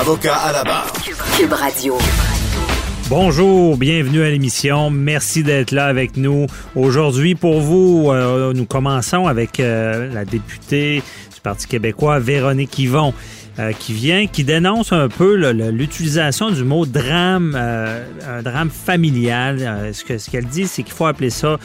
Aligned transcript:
Avocat 0.00 0.34
à 0.34 0.52
la 0.52 0.64
barre. 0.64 0.92
Cube 1.36 1.52
Radio. 1.52 1.98
Bonjour, 3.08 3.76
bienvenue 3.76 4.22
à 4.22 4.30
l'émission. 4.30 4.90
Merci 4.90 5.42
d'être 5.42 5.70
là 5.70 5.86
avec 5.86 6.16
nous. 6.16 6.46
Aujourd'hui, 6.74 7.34
pour 7.34 7.60
vous, 7.60 8.10
euh, 8.10 8.52
nous 8.54 8.64
commençons 8.64 9.26
avec 9.26 9.60
euh, 9.60 10.12
la 10.12 10.24
députée 10.24 11.02
du 11.34 11.40
Parti 11.42 11.66
québécois, 11.66 12.18
Véronique 12.18 12.78
Yvon. 12.78 13.12
Euh, 13.58 13.72
qui 13.72 13.92
vient, 13.92 14.26
qui 14.28 14.44
dénonce 14.44 14.94
un 14.94 15.10
peu 15.10 15.34
l'utilisation 15.52 16.50
du 16.50 16.64
mot 16.64 16.86
drame, 16.86 17.54
euh, 17.54 18.02
un 18.26 18.40
drame 18.40 18.70
familial. 18.70 19.58
Euh, 19.60 19.92
ce 19.92 20.30
qu'elle 20.30 20.46
dit, 20.46 20.66
c'est 20.66 20.82
qu'il 20.82 20.94
faut 20.94 21.04
appeler 21.04 21.28
ça 21.28 21.58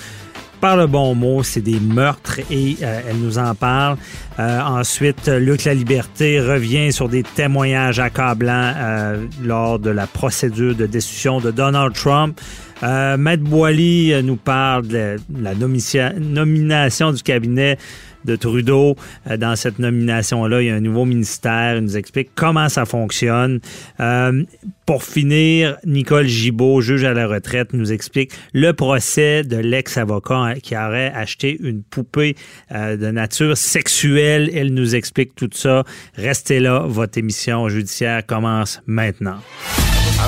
par 0.60 0.78
le 0.78 0.88
bon 0.88 1.16
mot, 1.16 1.44
c'est 1.44 1.62
des 1.62 1.80
meurtres 1.80 2.40
et 2.52 2.78
euh, 2.82 3.02
elle 3.08 3.18
nous 3.18 3.38
en 3.38 3.56
parle. 3.56 3.98
Euh, 4.40 4.60
ensuite, 4.62 5.28
Luc 5.28 5.64
La 5.66 5.74
Liberté 5.74 6.40
revient 6.40 6.92
sur 6.92 7.10
des 7.10 7.24
témoignages 7.24 8.00
accablants 8.00 8.74
euh, 8.76 9.26
lors 9.44 9.80
de 9.80 9.90
la 9.90 10.08
procédure 10.08 10.76
de 10.76 10.86
destitution 10.86 11.40
de 11.40 11.52
Donald 11.52 11.94
Trump. 11.94 12.40
Euh, 12.84 13.18
Maître 13.18 13.44
Boily 13.44 14.14
euh, 14.14 14.22
nous 14.22 14.36
parle 14.36 14.88
de 14.88 15.16
la 15.40 15.56
nomination 15.56 17.12
du 17.12 17.24
cabinet 17.24 17.78
de 18.26 18.36
Trudeau. 18.36 18.96
Euh, 19.30 19.38
dans 19.38 19.56
cette 19.56 19.80
nomination-là, 19.80 20.62
il 20.62 20.68
y 20.68 20.70
a 20.70 20.76
un 20.76 20.82
nouveau 20.82 21.06
ministère. 21.06 21.78
Il 21.78 21.84
nous 21.84 21.98
explique 21.98 22.30
comment 22.36 22.70
ça 22.70 22.86
fonctionne. 22.86 23.62
Euh, 24.00 24.44
pour 24.86 25.04
finir, 25.04 25.78
Nicole 25.86 26.28
Gibault, 26.28 26.82
juge 26.82 27.04
à 27.04 27.14
la 27.14 27.28
retraite, 27.28 27.74
nous 27.74 27.92
explique 27.92 28.32
le 28.54 28.74
procès 28.74 29.44
de 29.44 29.58
l'ex-avocat 29.58 30.56
qui 30.62 30.78
aurait 30.78 31.12
acheté 31.14 31.58
une 31.62 31.84
poupée 31.84 32.36
de 32.72 33.12
nature 33.12 33.58
sexuelle. 33.58 34.50
Elle 34.54 34.74
nous 34.74 34.96
explique 34.96 35.36
tout 35.36 35.50
ça. 35.52 35.84
Restez 36.16 36.62
là, 36.62 36.86
votre 36.88 37.18
émission 37.18 37.68
judiciaire 37.68 38.26
commence 38.26 38.82
maintenant. 38.86 39.40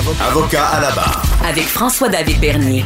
Avocat 0.00 0.64
à 0.64 0.80
la 0.80 0.90
barre. 0.92 1.22
Avec 1.46 1.64
François-David 1.64 2.40
Bernier. 2.40 2.84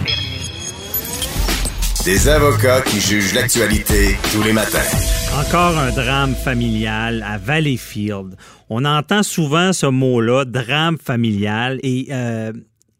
Des 2.04 2.28
avocats 2.28 2.80
qui 2.80 2.98
jugent 3.00 3.34
l'actualité 3.34 4.16
tous 4.32 4.42
les 4.42 4.52
matins. 4.52 4.82
Encore 5.38 5.78
un 5.78 5.92
drame 5.92 6.34
familial 6.34 7.24
à 7.24 7.38
Valleyfield. 7.38 8.34
On 8.68 8.84
entend 8.84 9.22
souvent 9.22 9.72
ce 9.72 9.86
mot-là, 9.86 10.44
drame 10.44 10.98
familial, 10.98 11.78
et 11.84 12.08
euh, 12.10 12.52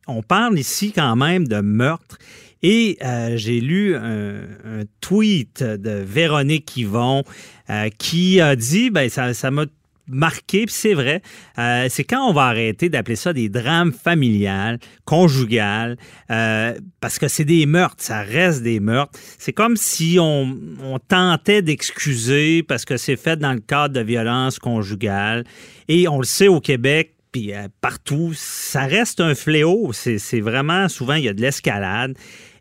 on 0.06 0.22
parle 0.22 0.60
ici 0.60 0.92
quand 0.92 1.16
même 1.16 1.48
de 1.48 1.60
meurtre. 1.60 2.19
Et 2.62 2.98
euh, 3.04 3.36
j'ai 3.36 3.60
lu 3.60 3.96
un, 3.96 4.36
un 4.64 4.84
tweet 5.00 5.64
de 5.64 5.91
Véronique 5.91 6.76
Yvon 6.76 7.25
euh, 7.69 7.88
qui 7.98 8.41
a 8.41 8.54
dit, 8.54 8.91
ben 8.91 9.10
ça 9.10 9.34
ça 9.34 9.50
m'a 9.50 9.64
marqué, 10.06 10.66
puis 10.66 10.75
c'est 10.75 10.94
vrai, 10.94 11.22
euh, 11.59 11.87
c'est 11.88 12.04
quand 12.04 12.28
on 12.28 12.32
va 12.32 12.42
arrêter 12.42 12.88
d'appeler 12.88 13.16
ça 13.16 13.32
des 13.32 13.48
drames 13.48 13.92
familiales, 13.92 14.78
conjugales, 15.04 15.97
euh, 16.31 16.75
parce 17.00 17.19
que 17.19 17.28
c'est 17.28 17.44
des 17.44 17.66
meurtres, 17.66 18.03
ça 18.03 18.22
reste 18.22 18.62
des 18.62 18.81
meurtres. 18.81 19.19
C'est 19.38 19.53
comme 19.53 19.76
si 19.76 20.19
on, 20.20 20.56
on 20.82 20.98
tentait 20.98 21.62
d'excuser 21.62 22.62
parce 22.62 22.84
que 22.84 22.97
c'est 22.97 23.16
fait 23.16 23.37
dans 23.37 23.53
le 23.53 23.60
cadre 23.60 23.94
de 23.94 24.00
violences 24.00 24.59
conjugales. 24.59 25.44
Et 25.88 26.09
on 26.09 26.19
le 26.19 26.25
sait 26.25 26.48
au 26.48 26.60
Québec, 26.60 27.14
puis 27.32 27.53
euh, 27.53 27.69
partout, 27.81 28.32
ça 28.34 28.84
reste 28.84 29.20
un 29.20 29.34
fléau. 29.34 29.93
C'est 29.93 30.19
c'est 30.19 30.41
vraiment, 30.41 30.88
souvent, 30.88 31.14
il 31.14 31.25
y 31.25 31.28
a 31.28 31.34
de 31.34 31.41
l'escalade. 31.41 32.16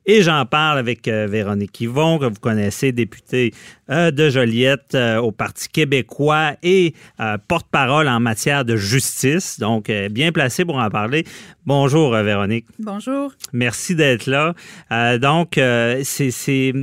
Et 0.06 0.22
j'en 0.22 0.46
parle 0.46 0.78
avec 0.80 1.08
euh, 1.08 1.28
Véronique 1.30 1.80
Yvon, 1.80 2.20
que 2.20 2.26
vous 2.26 2.40
connaissez, 2.42 2.92
députée 2.92 3.54
euh, 3.90 4.12
de 4.12 4.30
Joliette 4.30 4.96
euh, 4.96 5.18
au 5.20 5.32
Parti 5.32 5.70
québécois 5.70 6.54
et 6.62 6.94
porte-parole 7.48 8.08
en 8.10 8.20
matière 8.20 8.66
de 8.66 8.76
justice. 8.76 9.60
Donc, 9.60 9.90
bien 10.12 10.32
placée 10.32 10.66
pour 10.66 10.76
en 10.78 10.90
parler. 10.90 11.26
Bonjour, 11.66 12.12
Véronique. 12.16 12.66
Bonjour. 12.80 13.32
Merci 13.54 13.96
d'être 13.96 14.26
là. 14.28 14.54
Donc, 15.20 15.52
c'est, 15.56 16.32
c'est- 16.32 16.74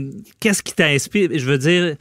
qu'est-ce 0.41 0.63
qui 0.63 0.73
t'inspire? 0.73 1.29
Je 1.35 1.45
veux 1.45 1.59
dire, 1.59 1.97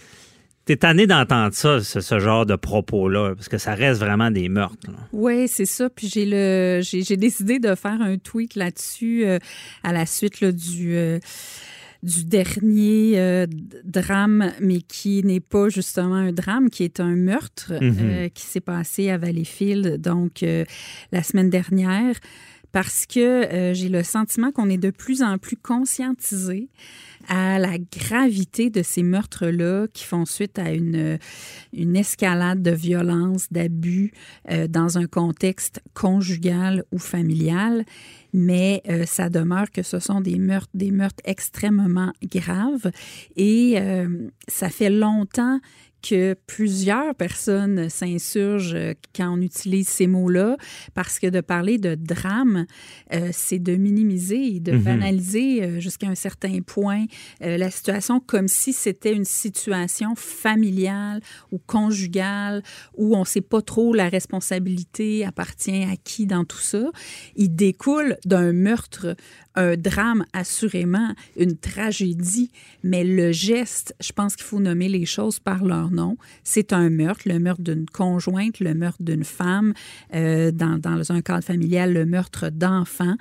t'es 0.69 0.78
tanné 0.78 1.07
d'entendre 1.07 1.53
ça, 1.56 1.81
ce, 1.81 2.00
ce 2.00 2.19
genre 2.19 2.46
de 2.46 2.56
propos-là, 2.56 3.34
parce 3.34 3.50
que 3.50 3.57
ça 3.57 3.74
reste 3.74 4.00
vraiment 4.00 4.30
des 4.30 4.50
meurtres. 4.50 4.85
là. 4.88 5.00
Oui, 5.13 5.47
c'est 5.47 5.66
ça. 5.66 5.90
Puis 5.90 6.07
j'ai 6.07 6.25
le 6.28 6.80
j'ai 6.84 7.02
j'ai 7.02 7.18
décidé 7.18 7.57
de 7.57 7.74
faire 7.74 8.00
un 8.02 8.18
tweet 8.19 8.53
là-dessus 8.56 9.25
euh, 9.25 9.40
à 9.84 9.91
la 9.94 10.06
suite 10.06 10.41
là, 10.41 10.52
du 10.52 10.96
euh, 10.96 11.18
du 12.03 12.24
dernier 12.24 13.19
euh, 13.19 13.46
drame, 13.84 14.52
mais 14.62 14.80
qui 14.81 15.22
n'est 15.24 15.40
pas 15.41 15.69
justement 15.69 16.16
un 16.16 16.31
drame, 16.31 16.69
qui 16.69 16.84
est 16.84 17.00
un 17.00 17.16
meurtre 17.16 17.74
Mhm. 17.81 17.96
euh, 18.00 18.30
qui 18.30 18.44
s'est 18.46 18.62
passé 18.62 19.09
à 19.09 19.18
Valleyfield, 19.18 20.00
donc 20.00 20.44
euh, 20.44 20.63
la 21.12 21.24
semaine 21.24 21.50
dernière, 21.50 22.16
parce 22.72 23.06
que 23.06 23.19
euh, 23.19 23.74
j'ai 23.74 23.90
le 23.90 24.03
sentiment 24.03 24.52
qu'on 24.52 24.69
est 24.69 24.78
de 24.78 24.91
plus 24.91 25.22
en 25.22 25.38
plus 25.38 25.57
conscientisé 25.57 26.69
à 27.28 27.59
la 27.59 27.78
gravité 27.78 28.69
de 28.69 28.81
ces 28.81 29.03
meurtres-là 29.03 29.88
qui 29.94 30.03
font 30.03 30.25
suite 30.25 30.57
à 30.57 30.72
une, 30.72 31.19
une 31.74 31.96
escalade 31.96 32.62
de 32.62 32.72
violence, 32.72 33.47
d'abus 33.52 34.13
euh, 34.50 34.68
dans 34.68 34.97
un 34.97 35.06
contexte 35.06 35.81
conjugal 35.94 36.84
ou 36.91 36.97
familial. 36.97 37.85
Mais 38.34 38.81
euh, 38.90 39.06
ça 39.06 39.30
demeure 39.30 39.72
que 39.72 39.84
ce 39.84 40.00
sont 40.00 40.22
des 40.22 40.38
meurtres, 40.38 40.69
des 40.74 40.91
meurtres 40.91 41.22
extrêmement 41.25 42.13
graves. 42.24 42.91
Et 43.36 43.75
euh, 43.78 44.30
ça 44.47 44.69
fait 44.69 44.90
longtemps 44.90 45.59
que 46.02 46.36
plusieurs 46.48 47.14
personnes 47.16 47.90
s'insurgent 47.90 48.74
euh, 48.76 48.94
quand 49.16 49.30
on 49.38 49.42
utilise 49.42 49.88
ces 49.88 50.08
mots-là, 50.08 50.58
parce 50.94 51.20
que 51.20 51.28
de 51.28 51.42
parler 51.42 51.78
de 51.78 51.96
drame, 51.96 52.66
euh, 53.14 53.30
c'est 53.32 53.60
de 53.60 53.76
minimiser 53.76 54.56
et 54.56 54.60
de 54.60 54.72
Mhm. 54.74 54.84
banaliser 54.84 55.64
euh, 55.64 55.80
jusqu'à 55.80 56.08
un 56.08 56.16
certain 56.16 56.60
point 56.62 57.06
euh, 57.42 57.58
la 57.58 57.70
situation 57.72 58.20
comme 58.20 58.48
si 58.48 58.74
c'était 58.74 59.14
une 59.14 59.26
situation 59.26 60.16
familiale 60.16 61.22
ou 61.52 61.58
conjugale 61.58 62.64
où 62.98 63.16
on 63.16 63.22
ne 63.22 63.26
sait 63.26 63.42
pas 63.42 63.62
trop 63.62 63.94
la 63.94 64.10
responsabilité 64.10 65.25
appartient 65.25 65.84
à 65.84 65.95
qui 66.04 66.25
dans 66.25 66.45
tout 66.45 66.57
ça. 66.60 66.92
Il 67.36 67.56
découle 67.56 68.18
d'un 68.25 68.54
meurtre, 68.54 69.16
un 69.56 69.75
drame 69.75 70.25
assurément, 70.34 71.13
une 71.38 71.57
tragédie, 71.57 72.51
mais 72.84 73.04
le 73.04 73.31
geste, 73.31 73.96
je 74.00 74.12
pense 74.12 74.36
qu'il 74.36 74.46
faut 74.46 74.60
nommer 74.60 74.90
les 74.90 75.06
choses 75.06 75.40
par 75.40 75.63
leur 75.63 75.92
nom. 75.92 76.18
C'est 76.44 76.74
un 76.74 76.90
meurtre, 76.90 77.24
le 77.25 77.40
meurtre 77.40 77.62
d'une 77.62 77.86
conjointe, 77.86 78.60
le 78.60 78.74
meurtre 78.74 79.01
d'une 79.01 79.24
femme, 79.24 79.74
euh, 80.13 80.51
dans, 80.51 80.78
dans 80.78 81.12
un 81.12 81.22
cadre 81.22 81.44
familial, 81.44 81.94
le 81.94 82.06
meurtre 82.06 82.50
d'enfants, 82.50 83.16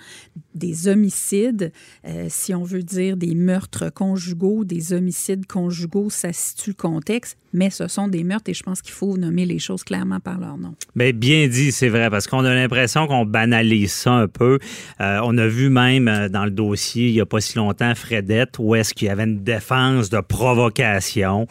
des 0.55 0.89
homicides, 0.89 1.73
euh, 2.07 2.27
si 2.29 2.55
on 2.55 2.65
veut 2.65 2.83
dire 2.83 3.17
des 3.17 3.35
meurtres 3.35 3.91
conjugaux, 3.93 4.65
des 4.65 4.93
homicides 4.93 5.47
conjugaux, 5.47 6.11
ça 6.11 6.33
situe 6.33 6.71
le 6.71 6.75
contexte, 6.75 7.39
mais 7.53 7.71
ce 7.71 7.89
sont 7.89 8.09
des 8.09 8.25
meurtres 8.25 8.51
et 8.51 8.55
je 8.55 8.63
pense 8.63 8.83
qu'il 8.83 8.93
faut 8.93 9.17
nommer 9.17 9.47
les 9.47 9.59
choses 9.59 9.85
clairement 9.85 10.21
par 10.21 10.39
leur 10.39 10.59
nom. 10.59 10.75
Mais 10.95 11.13
bien 11.13 11.49
dit, 11.49 11.73
c'est 11.73 11.89
vrai, 11.89 12.11
parce 12.11 12.27
qu'on 12.27 12.45
a 12.45 12.55
l'impression 12.55 13.07
qu'on 13.07 13.25
banalise 13.25 13.93
ça 13.93 14.13
un 14.13 14.29
peu. 14.29 14.59
Euh, 15.01 15.21
on 15.25 15.39
a 15.39 15.47
vu 15.47 15.71
même 15.71 16.09
euh, 16.19 16.29
dans 16.29 16.45
le 16.45 16.51
dossier, 16.51 17.09
il 17.09 17.15
n'y 17.15 17.21
a 17.21 17.27
pas 17.27 17.41
si 17.41 17.57
longtemps, 17.57 17.95
Fredette, 17.95 18.59
où 18.59 18.75
est-ce 18.75 18.95
qu'il 18.95 19.09
y 19.09 19.11
avait 19.11 19.25
une 19.25 19.43
défense 19.43 20.11
de 20.11 20.21
provocation. 20.21 21.47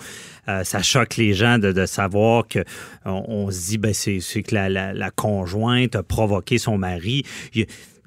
Euh, 0.49 0.63
ça 0.63 0.81
choque 0.81 1.17
les 1.17 1.33
gens 1.33 1.57
de, 1.57 1.85
savoir 1.85 2.47
que 2.47 2.63
on, 3.05 3.51
se 3.51 3.69
dit 3.69 3.77
ben 3.77 3.93
c'est 3.93 4.43
que 4.43 4.55
la, 4.55 5.11
conjointe 5.11 5.95
a 5.95 6.03
provoqué 6.03 6.57
son 6.57 6.77
mari. 6.77 7.23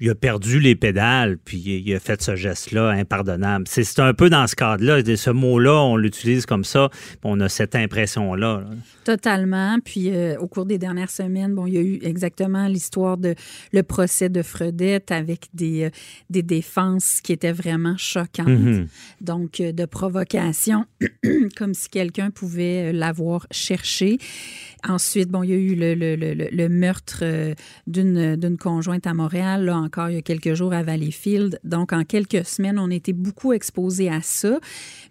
Il 0.01 0.09
a 0.09 0.15
perdu 0.15 0.59
les 0.59 0.75
pédales, 0.75 1.37
puis 1.37 1.59
il 1.59 1.93
a 1.93 1.99
fait 1.99 2.19
ce 2.23 2.35
geste-là 2.35 2.89
impardonnable. 2.89 3.65
C'est 3.67 3.99
un 3.99 4.15
peu 4.15 4.31
dans 4.31 4.47
ce 4.47 4.55
cadre-là. 4.55 5.01
Ce 5.15 5.29
mot-là, 5.29 5.75
on 5.75 5.95
l'utilise 5.95 6.47
comme 6.47 6.63
ça, 6.63 6.89
on 7.23 7.39
a 7.39 7.47
cette 7.47 7.75
impression-là. 7.75 8.61
là. 8.61 8.69
Totalement. 9.03 9.77
Puis 9.83 10.09
euh, 10.11 10.37
au 10.39 10.47
cours 10.47 10.65
des 10.65 10.79
dernières 10.79 11.11
semaines, 11.11 11.53
bon, 11.53 11.67
il 11.67 11.73
y 11.73 11.77
a 11.77 11.81
eu 11.81 11.99
exactement 12.01 12.67
l'histoire 12.67 13.17
de 13.17 13.35
le 13.73 13.83
procès 13.83 14.29
de 14.29 14.41
Fredette 14.41 15.11
avec 15.11 15.47
des, 15.53 15.83
euh, 15.83 15.89
des 16.31 16.41
défenses 16.43 17.21
qui 17.21 17.33
étaient 17.33 17.51
vraiment 17.51 17.95
choquantes. 17.97 18.47
Mhm. 18.47 18.87
Donc, 19.21 19.59
euh, 19.59 19.71
de 19.71 19.85
provocation, 19.85 20.85
comme 21.57 21.75
si 21.75 21.89
quelqu'un 21.89 22.31
pouvait 22.31 22.91
l'avoir 22.91 23.45
cherché. 23.51 24.17
Ensuite, 24.87 25.29
bon, 25.29 25.43
il 25.43 25.49
y 25.51 25.53
a 25.53 25.57
eu 25.57 25.75
le, 25.75 25.93
le- 25.93 26.15
le- 26.15 26.49
le- 26.51 26.69
meurtre 26.69 27.19
euh, 27.21 27.53
d'une 27.87 28.57
conjointe 28.57 29.05
à 29.05 29.13
Montréal, 29.13 29.65
là 29.65 29.77
encore 29.77 30.09
il 30.09 30.15
y 30.15 30.17
a 30.17 30.21
quelques 30.21 30.53
jours 30.55 30.73
à 30.73 30.81
Valleyfield. 30.81 31.59
Donc, 31.63 31.93
en 31.93 32.03
quelques 32.03 32.45
semaines, 32.45 32.79
on 32.79 32.89
été 32.89 33.13
beaucoup 33.13 33.53
exposés 33.53 34.09
à 34.09 34.21
ça. 34.21 34.59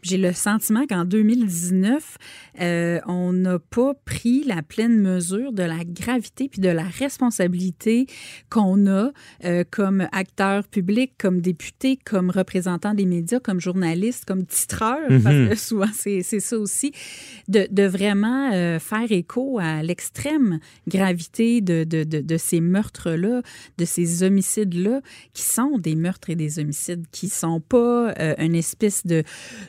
J'ai 0.03 0.17
le 0.19 0.33
sentiment 0.33 0.87
qu'en 0.87 1.05
2019, 1.05 2.17
euh, 2.61 3.01
on 3.07 3.33
n'a 3.33 3.59
pas 3.59 3.93
pris 4.05 4.45
la 4.45 4.63
pleine 4.63 4.99
mesure 4.99 5.53
de 5.53 5.63
la 5.63 5.85
gravité 5.85 6.49
puis 6.49 6.61
de 6.61 6.69
la 6.69 6.85
responsabilité 6.85 8.07
qu'on 8.49 8.87
a 8.87 9.11
euh, 9.45 9.65
comme 9.71 10.07
acteur 10.13 10.67
public, 10.69 11.13
comme 11.19 11.41
député, 11.41 11.99
comme 12.05 12.31
représentant 12.31 12.95
des 12.95 13.05
médias, 13.07 13.41
comme 13.41 13.61
journaliste, 13.61 14.25
comme 14.25 14.45
titreur, 14.47 14.99
parce 15.23 15.35
que 15.51 15.55
souvent 15.57 15.91
c'est 15.93 16.23
ça 16.23 16.59
aussi, 16.59 16.93
de, 17.49 17.67
de 17.71 17.83
vraiment 17.85 18.53
euh, 18.53 18.79
faire 18.79 19.11
écho 19.13 19.59
à 19.61 19.83
l'extrême 19.83 20.61
gravité 20.89 21.61
de, 21.61 21.85
de, 21.85 22.05
de, 22.05 22.21
de 22.21 22.37
ces 22.37 22.61
meurtres-là, 22.61 23.43
de 23.79 23.85
ces 23.85 24.23
homicides-là, 24.23 25.01
qui 25.35 25.43
sont 25.43 25.79
des 25.79 25.95
meurtres 25.95 26.31
et 26.31 26.37
des 26.37 26.59
homicides, 26.59 27.05
qui 27.13 27.29
sont 27.29 27.61
pas 27.61 28.13
euh, 28.19 28.35
une 28.39 28.55
espèce 28.55 29.07
de 29.07 29.23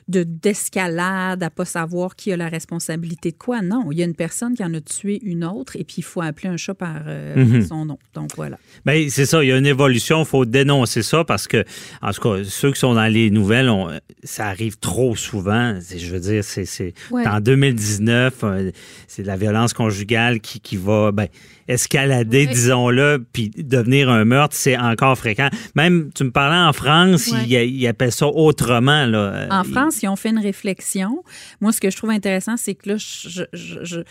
de- 0.07 0.20
d'escalade 0.23 1.43
à 1.43 1.49
pas 1.49 1.65
savoir 1.65 2.15
qui 2.15 2.31
a 2.31 2.37
la 2.37 2.47
responsabilité 2.49 3.31
de 3.31 3.37
quoi. 3.37 3.61
Non, 3.61 3.91
il 3.91 3.97
y 3.99 4.01
a 4.01 4.05
une 4.05 4.15
personne 4.15 4.53
qui 4.53 4.63
en 4.63 4.73
a 4.73 4.81
tué 4.81 5.19
une 5.23 5.43
autre 5.43 5.75
et 5.75 5.83
puis 5.83 5.95
il 5.99 6.03
faut 6.03 6.21
appeler 6.21 6.49
un 6.49 6.57
chat 6.57 6.73
par 6.73 7.01
euh, 7.07 7.61
son 7.67 7.85
nom. 7.85 7.97
Donc 8.13 8.31
voilà. 8.35 8.57
Ben, 8.85 9.09
c'est 9.09 9.25
ça, 9.25 9.43
il 9.43 9.47
y 9.49 9.51
a 9.51 9.57
une 9.57 9.65
évolution, 9.65 10.21
il 10.21 10.25
faut 10.25 10.45
dénoncer 10.45 11.01
ça 11.03 11.23
parce 11.23 11.47
que, 11.47 11.63
en 12.01 12.11
tout 12.11 12.21
cas, 12.21 12.43
ceux 12.43 12.71
qui 12.71 12.79
sont 12.79 12.93
dans 12.93 13.07
les 13.11 13.29
nouvelles, 13.29 13.69
on- 13.69 13.89
ça 14.23 14.47
arrive 14.47 14.77
trop 14.77 15.15
souvent. 15.15 15.77
Je 15.95 16.07
veux 16.13 16.19
dire, 16.19 16.43
c'est 16.43 16.93
Ouais. 17.11 17.27
en 17.27 17.39
2019, 17.39 18.33
euh, 18.43 18.71
c'est 19.07 19.23
la 19.23 19.35
violence 19.37 19.73
conjugale 19.73 20.39
qui, 20.39 20.59
qui 20.59 20.77
va 20.77 21.11
ben, 21.11 21.27
escalader, 21.67 22.45
Ouais. 22.47 22.53
disons-le, 22.53 23.25
puis 23.31 23.49
devenir 23.49 24.09
un 24.09 24.25
meurtre, 24.25 24.55
c'est 24.57 24.77
encore 24.77 25.17
fréquent. 25.17 25.49
Même, 25.75 26.09
tu 26.13 26.23
me 26.25 26.31
parlais 26.31 26.57
en 26.67 26.73
France, 26.73 27.27
Ouais. 27.31 27.39
ils, 27.47 27.53
ils 27.81 27.87
appellent 27.87 28.11
ça 28.11 28.27
autrement. 28.27 29.05
Là. 29.05 29.47
En 29.49 29.63
Ils- 29.63 29.71
France, 29.71 30.01
ils 30.03 30.07
ont 30.09 30.10
fait 30.15 30.29
une 30.29 30.39
réflexion. 30.39 31.23
Moi, 31.59 31.71
ce 31.71 31.79
que 31.79 31.89
je 31.89 31.97
trouve 31.97 32.09
intéressant, 32.09 32.57
c'est 32.57 32.75
que 32.75 32.89
là, 32.89 32.95
je, 32.97 33.43
je, 33.53 33.83
je, 33.83 34.01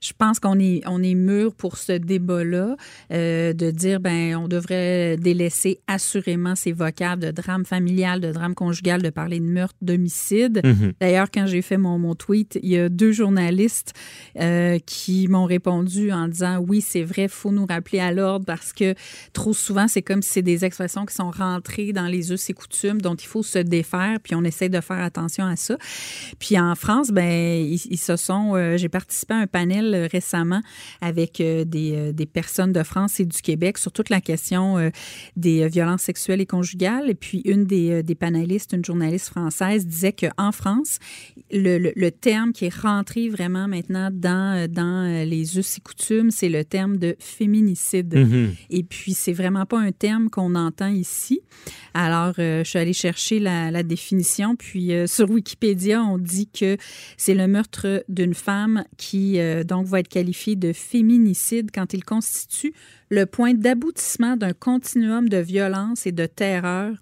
je 0.00 0.12
pense 0.16 0.40
qu'on 0.40 0.58
est, 0.58 0.82
on 0.86 1.02
est 1.02 1.14
mûr 1.14 1.54
pour 1.54 1.76
ce 1.76 1.92
débat-là, 1.92 2.76
euh, 3.12 3.52
de 3.52 3.70
dire, 3.70 4.00
ben, 4.00 4.36
on 4.36 4.48
devrait 4.48 5.16
délaisser 5.16 5.80
assurément 5.86 6.54
ces 6.54 6.72
vocables 6.72 7.22
de 7.22 7.30
drame 7.30 7.64
familial, 7.64 8.20
de 8.20 8.32
drame 8.32 8.54
conjugal, 8.54 9.02
de 9.02 9.10
parler 9.10 9.40
de 9.40 9.44
meurtre, 9.44 9.76
d'homicide. 9.82 10.60
Mhm. 10.64 10.92
D'ailleurs, 11.00 11.30
quand 11.32 11.46
j'ai 11.46 11.62
fait 11.62 11.76
mon, 11.76 11.98
mon 11.98 12.14
tweet, 12.14 12.58
il 12.62 12.70
y 12.70 12.78
a 12.78 12.88
deux 12.88 13.12
journalistes 13.12 13.92
euh, 14.38 14.78
qui 14.86 15.28
m'ont 15.28 15.44
répondu 15.44 16.12
en 16.12 16.28
disant 16.28 16.58
oui, 16.58 16.80
c'est 16.80 17.02
vrai, 17.02 17.28
faut 17.28 17.52
nous 17.52 17.66
rappeler 17.66 18.00
à 18.00 18.12
l'ordre 18.12 18.46
parce 18.46 18.72
que 18.72 18.94
trop 19.32 19.52
souvent, 19.52 19.88
c'est 19.88 20.02
comme 20.02 20.22
si 20.22 20.30
c'est 20.30 20.42
des 20.42 20.64
expressions 20.64 21.06
qui 21.06 21.14
sont 21.14 21.30
rentrées 21.30 21.92
dans 21.92 22.06
les 22.06 22.32
us 22.32 22.50
et 22.50 22.52
coutumes 22.52 23.00
dont 23.00 23.14
il 23.14 23.26
faut 23.26 23.42
se 23.42 23.58
défaire, 23.58 24.18
puis 24.22 24.34
on 24.34 24.44
essaie 24.44 24.68
de 24.68 24.80
faire 24.80 25.00
attention 25.00 25.44
à 25.44 25.49
ça. 25.56 25.76
Puis 26.38 26.58
en 26.58 26.74
France, 26.74 27.10
ben 27.10 27.24
ils, 27.64 27.80
ils 27.90 27.98
se 27.98 28.16
sont. 28.16 28.54
euh, 28.56 28.76
j'ai 28.76 28.88
participé 28.88 29.34
à 29.34 29.38
un 29.38 29.46
panel 29.46 29.94
euh, 29.94 30.08
récemment 30.10 30.60
avec 31.00 31.40
euh, 31.40 31.64
des, 31.64 32.12
des 32.12 32.26
personnes 32.26 32.72
de 32.72 32.82
France 32.82 33.20
et 33.20 33.24
du 33.24 33.40
Québec 33.42 33.78
sur 33.78 33.92
toute 33.92 34.10
la 34.10 34.20
question 34.20 34.78
euh, 34.78 34.90
des 35.36 35.68
violences 35.68 36.02
sexuelles 36.02 36.40
et 36.40 36.46
conjugales. 36.46 37.10
Et 37.10 37.14
puis 37.14 37.40
une 37.44 37.64
des, 37.64 38.02
des 38.02 38.14
panélistes, 38.14 38.72
une 38.72 38.84
journaliste 38.84 39.28
française, 39.28 39.86
disait 39.86 40.12
qu'en 40.12 40.52
France, 40.52 40.98
le, 41.52 41.78
le- 41.78 41.92
le 41.96 42.10
terme 42.10 42.52
qui 42.52 42.66
est 42.66 42.74
rentré 42.74 43.28
vraiment 43.28 43.68
maintenant 43.68 44.10
dans, 44.12 44.70
dans 44.70 45.24
les 45.26 45.58
us 45.58 45.78
et 45.78 45.80
coutumes, 45.80 46.30
c'est 46.30 46.48
le 46.48 46.64
terme 46.64 46.96
de 46.98 47.16
féminicide. 47.18 48.14
Mhm. 48.14 48.54
Et 48.70 48.82
puis, 48.82 49.14
c'est 49.14 49.32
vraiment 49.32 49.66
pas 49.66 49.78
un 49.78 49.92
terme 49.92 50.30
qu'on 50.30 50.54
entend 50.54 50.88
ici. 50.88 51.40
Alors, 51.94 52.34
je 52.36 52.62
suis 52.64 52.78
allée 52.78 52.92
chercher 52.92 53.38
la, 53.40 53.70
la 53.70 53.82
définition. 53.82 54.56
Puis, 54.56 54.92
sur 55.06 55.30
Wikipédia, 55.40 56.02
on 56.02 56.18
dit 56.18 56.48
que 56.48 56.76
c'est 57.16 57.34
le 57.34 57.46
meurtre 57.46 58.04
d'une 58.08 58.34
femme 58.34 58.84
qui, 58.98 59.40
euh, 59.40 59.64
donc, 59.64 59.86
va 59.86 60.00
être 60.00 60.08
qualifié 60.08 60.54
de 60.54 60.72
féminicide 60.72 61.70
quand 61.72 61.94
il 61.94 62.04
constitue 62.04 62.74
le 63.10 63.26
point 63.26 63.54
d'aboutissement 63.54 64.36
d'un 64.36 64.52
continuum 64.52 65.28
de 65.28 65.38
violence 65.38 66.06
et 66.06 66.12
de 66.12 66.26
terreur, 66.26 66.92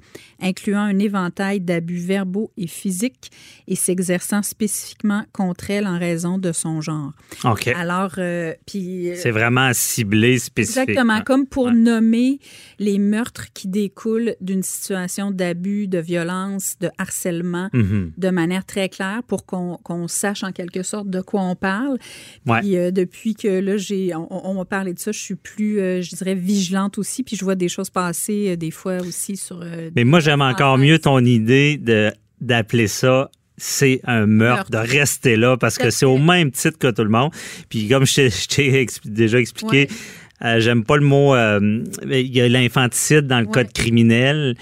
incluant 0.41 0.81
un 0.81 0.99
éventail 0.99 1.61
d'abus 1.61 1.99
verbaux 1.99 2.51
et 2.57 2.67
physiques 2.67 3.31
et 3.67 3.75
s'exerçant 3.77 4.43
spécifiquement 4.43 5.25
contre 5.33 5.71
elle 5.71 5.87
en 5.87 5.99
raison 5.99 6.39
de 6.39 6.53
son 6.53 6.81
genre. 6.81 7.13
OK. 7.45 7.69
Alors, 7.69 8.13
euh, 8.19 8.55
puis... 8.67 9.11
euh, 9.11 9.15
C'est 9.17 9.31
vraiment 9.31 9.71
ciblé, 9.75 10.39
spécifique. 10.39 10.79
Exactement, 10.89 11.21
comme 11.21 11.47
pour 11.47 11.67
Ouais. 11.67 11.73
nommer 11.75 12.39
les 12.79 12.99
meurtres 12.99 13.53
qui 13.53 13.69
découlent 13.69 14.35
d'une 14.41 14.63
situation 14.63 15.31
d'abus, 15.31 15.89
de 15.89 15.99
violence, 15.99 16.77
de 16.81 16.89
harcèlement 16.97 17.69
Mhm. 17.75 18.13
de 18.17 18.31
manière 18.31 18.65
très 18.65 18.89
claire 18.89 19.23
pour 19.27 19.45
qu'on 19.45 20.09
sache 20.09 20.43
en 20.43 20.53
quelque 20.53 20.83
sorte 20.83 21.11
de 21.11 21.21
quoi 21.21 21.43
on 21.43 21.55
parle. 21.57 21.99
Ouais. 22.47 22.61
Puis 22.61 22.77
euh, 22.79 22.91
depuis 22.91 23.35
que 23.35 23.49
là, 23.49 23.77
j'ai, 23.77 24.15
on, 24.15 24.29
on 24.49 24.55
m'a 24.55 24.65
parlé 24.65 24.95
de 24.95 24.99
ça, 24.99 25.13
je 25.13 25.19
suis 25.19 25.35
plus, 25.35 25.81
euh, 25.81 25.98
je 26.03 26.15
dirais, 26.17 26.35
vigilante 26.35 26.99
aussi. 26.99 27.23
Puis 27.23 27.37
je 27.37 27.45
vois 27.45 27.55
des 27.55 27.69
choses 27.69 27.91
passer 27.91 28.51
euh, 28.51 28.57
des 28.57 28.71
fois 28.71 28.99
aussi 29.01 29.37
sur. 29.37 29.61
euh, 29.63 29.91
Mais 29.97 30.05
moi, 30.05 30.21
j'aime 30.21 30.43
encore 30.43 30.79
mieux 30.79 30.99
ton 30.99 31.19
idée 31.25 31.77
de 31.77 32.13
d'appeler 32.41 32.87
ça 32.89 33.31
c'est 33.61 34.01
un 34.05 34.25
meurtre, 34.27 34.71
de 34.71 34.77
rester 34.77 35.35
là 35.35 35.57
parce 35.57 35.79
que 35.79 35.91
c'est 35.91 36.07
au 36.07 36.17
même 36.19 36.53
titre 36.53 36.79
que 36.79 36.93
tout 36.93 37.03
le 37.03 37.11
monde. 37.11 37.33
Puis 37.69 37.89
comme 37.89 38.07
je 38.07 38.47
t'ai- 38.47 38.87
déjà 39.05 39.41
expliqué, 39.41 39.89
Ouais. 39.91 40.47
euh, 40.49 40.61
j'aime 40.61 40.85
pas 40.85 40.97
le 40.97 41.05
mot. 41.05 41.35
euh, 41.35 41.83
il 42.09 42.29
y 42.37 42.41
a 42.41 42.49
l'infanticide 42.49 43.27
dans 43.27 43.41
le 43.41 43.47
Ouais. 43.47 43.53
code 43.53 43.73
criminel. 43.73 44.55